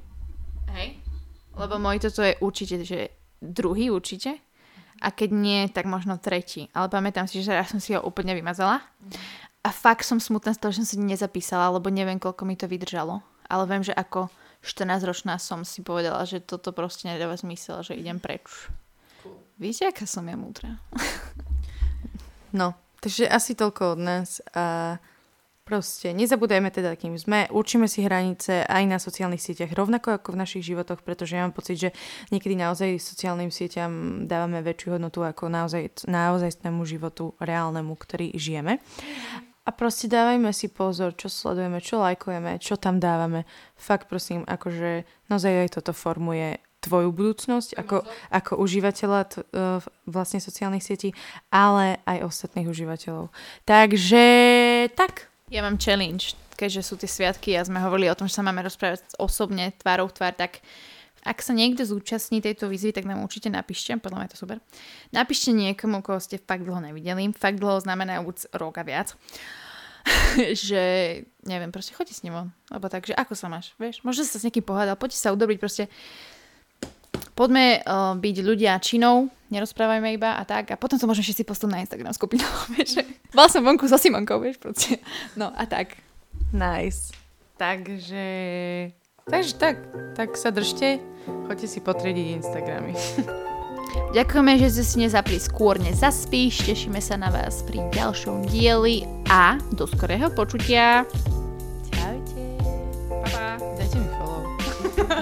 Hej? 0.77 0.89
Lebo 1.57 1.81
môj 1.81 2.05
toto 2.05 2.21
je 2.21 2.37
určite, 2.45 2.85
že 2.85 3.09
druhý 3.41 3.89
určite. 3.89 4.37
A 5.01 5.13
keď 5.13 5.31
nie, 5.33 5.61
tak 5.69 5.89
možno 5.89 6.17
tretí. 6.17 6.69
Ale 6.73 6.89
pamätám 6.89 7.29
si, 7.29 7.45
že 7.45 7.53
raz 7.53 7.73
som 7.73 7.81
si 7.81 7.93
ho 7.93 8.01
úplne 8.01 8.33
vymazala. 8.33 8.81
A 9.65 9.69
fakt 9.73 10.05
som 10.05 10.21
smutná 10.21 10.57
z 10.57 10.61
toho, 10.61 10.71
že 10.73 10.81
som 10.85 10.89
si 10.89 10.97
nezapísala, 11.01 11.73
lebo 11.73 11.93
neviem, 11.93 12.21
koľko 12.21 12.49
mi 12.49 12.57
to 12.57 12.69
vydržalo. 12.69 13.21
Ale 13.49 13.65
viem, 13.69 13.85
že 13.85 13.93
ako 13.93 14.33
14-ročná 14.65 15.37
som 15.37 15.65
si 15.65 15.85
povedala, 15.85 16.25
že 16.25 16.41
toto 16.41 16.73
proste 16.73 17.09
nedáva 17.13 17.37
zmysel, 17.37 17.85
že 17.85 17.99
idem 17.99 18.21
preč. 18.21 18.69
Víte, 19.57 19.89
aká 19.89 20.05
som 20.05 20.25
ja 20.29 20.37
múdra? 20.37 20.77
no, 22.59 22.77
takže 23.01 23.29
asi 23.29 23.57
toľko 23.57 23.97
od 23.97 24.01
nás. 24.01 24.45
A 24.53 24.97
Proste 25.67 26.15
nezabudajme 26.15 26.71
teda, 26.71 26.95
kým 26.95 27.19
sme, 27.19 27.51
určíme 27.51 27.91
si 27.91 28.07
hranice 28.07 28.63
aj 28.71 28.87
na 28.87 29.03
sociálnych 29.03 29.43
sieťach, 29.43 29.75
rovnako 29.75 30.15
ako 30.15 30.39
v 30.39 30.41
našich 30.47 30.63
životoch, 30.63 31.03
pretože 31.03 31.35
ja 31.35 31.43
mám 31.43 31.51
pocit, 31.51 31.75
že 31.75 31.91
niekedy 32.31 32.55
naozaj 32.55 33.03
sociálnym 33.03 33.51
sieťam 33.51 34.23
dávame 34.31 34.63
väčšiu 34.63 34.95
hodnotu 34.95 35.27
ako 35.27 35.51
naozaj, 35.51 36.07
naozajstnému 36.07 36.87
životu 36.87 37.35
reálnemu, 37.43 37.99
ktorý 37.99 38.31
žijeme. 38.39 38.79
A 39.67 39.75
proste 39.75 40.07
dávajme 40.07 40.55
si 40.55 40.71
pozor, 40.71 41.19
čo 41.19 41.27
sledujeme, 41.27 41.83
čo 41.83 41.99
lajkujeme, 41.99 42.63
čo 42.63 42.79
tam 42.79 43.03
dávame. 43.03 43.43
Fakt 43.75 44.07
prosím, 44.07 44.47
akože 44.47 45.03
naozaj 45.27 45.67
aj 45.67 45.83
toto 45.83 45.91
formuje 45.91 46.63
tvoju 46.79 47.11
budúcnosť 47.11 47.75
ako, 47.75 48.07
ako 48.31 48.53
užívateľa 48.63 49.21
t- 49.27 49.43
uh, 49.43 49.83
vlastne 50.07 50.39
sociálnych 50.39 50.87
sietí, 50.87 51.11
ale 51.51 51.99
aj 52.07 52.23
ostatných 52.23 52.71
užívateľov. 52.71 53.35
Takže 53.67 54.25
tak, 54.95 55.35
ja 55.47 55.63
mám 55.63 55.79
challenge, 55.79 56.35
keďže 56.59 56.83
sú 56.83 56.95
tie 56.99 57.07
sviatky 57.07 57.55
a 57.55 57.63
sme 57.63 57.79
hovorili 57.79 58.11
o 58.11 58.19
tom, 58.19 58.27
že 58.27 58.35
sa 58.35 58.43
máme 58.43 58.67
rozprávať 58.67 59.15
osobne, 59.23 59.71
tvárou 59.79 60.11
tvár, 60.11 60.35
tak 60.35 60.59
ak 61.27 61.43
sa 61.43 61.55
niekto 61.55 61.83
zúčastní 61.83 62.39
tejto 62.39 62.71
výzvy, 62.71 62.95
tak 62.95 63.07
nám 63.07 63.23
určite 63.23 63.51
napíšte, 63.51 63.99
podľa 63.99 64.17
mňa 64.19 64.27
je 64.27 64.33
to 64.35 64.43
super. 64.47 64.59
Napíšte 65.11 65.51
niekomu, 65.51 65.99
koho 66.03 66.23
ste 66.23 66.39
fakt 66.39 66.63
dlho 66.63 66.79
nevideli. 66.79 67.35
Fakt 67.35 67.59
dlho 67.59 67.83
znamená 67.83 68.23
už 68.23 68.47
rok 68.55 68.79
a 68.79 68.87
viac. 68.87 69.19
že, 70.67 70.83
neviem, 71.43 71.75
proste 71.75 71.99
choďte 71.99 72.15
s 72.15 72.23
ním. 72.23 72.55
Lebo 72.71 72.87
tak, 72.87 73.11
že 73.11 73.15
ako 73.19 73.35
sa 73.35 73.51
máš, 73.51 73.75
vieš? 73.75 74.07
Možno 74.07 74.23
sa 74.23 74.39
s 74.39 74.47
niekým 74.47 74.63
pohádal, 74.63 74.95
poďte 74.95 75.19
sa 75.19 75.35
udobriť, 75.35 75.59
proste 75.59 75.91
poďme 77.37 77.85
uh, 77.85 78.17
byť 78.17 78.37
ľudia 78.41 78.81
činou, 78.81 79.29
nerozprávajme 79.53 80.09
iba 80.17 80.41
a 80.41 80.43
tak. 80.43 80.75
A 80.75 80.81
potom 80.81 80.99
to 80.99 81.07
môžeme 81.07 81.29
všetci 81.29 81.45
postuť 81.47 81.69
na 81.71 81.85
Instagram 81.85 82.17
skupinu. 82.17 82.43
Vieš, 82.75 83.05
Bol 83.31 83.47
som 83.53 83.63
vonku 83.63 83.87
so 83.87 84.01
Simonkou, 84.01 84.41
vieš, 84.41 84.57
proste. 84.57 84.99
No 85.37 85.53
a 85.53 85.69
tak. 85.69 86.01
Nice. 86.51 87.13
Takže... 87.61 88.25
Takže 89.27 89.53
tak, 89.59 89.77
tak 90.15 90.39
sa 90.39 90.55
držte. 90.55 91.03
Choďte 91.51 91.67
si 91.67 91.79
potriediť 91.83 92.27
Instagramy. 92.39 92.95
Ďakujeme, 94.17 94.53
že 94.63 94.69
ste 94.71 94.85
si 94.87 94.97
nezapli 95.03 95.37
skôr 95.43 95.83
nezaspíš. 95.83 96.63
Tešíme 96.63 97.03
sa 97.03 97.19
na 97.19 97.35
vás 97.35 97.67
pri 97.67 97.83
ďalšom 97.91 98.47
dieli 98.47 99.03
a 99.27 99.59
do 99.75 99.85
skorého 99.89 100.31
počutia. 100.31 101.03
Čaute. 101.91 102.45
Pa, 103.11 103.29
pa. 103.29 103.47
Dajte 103.75 103.97
mi 103.99 104.09
follow. 104.15 104.43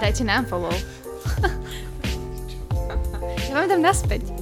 Dajte 0.04 0.22
nám 0.28 0.44
follow. 0.44 0.74
Ja 3.54 3.62
vám 3.62 3.70
dám 3.70 3.86
naspäť. 3.86 4.34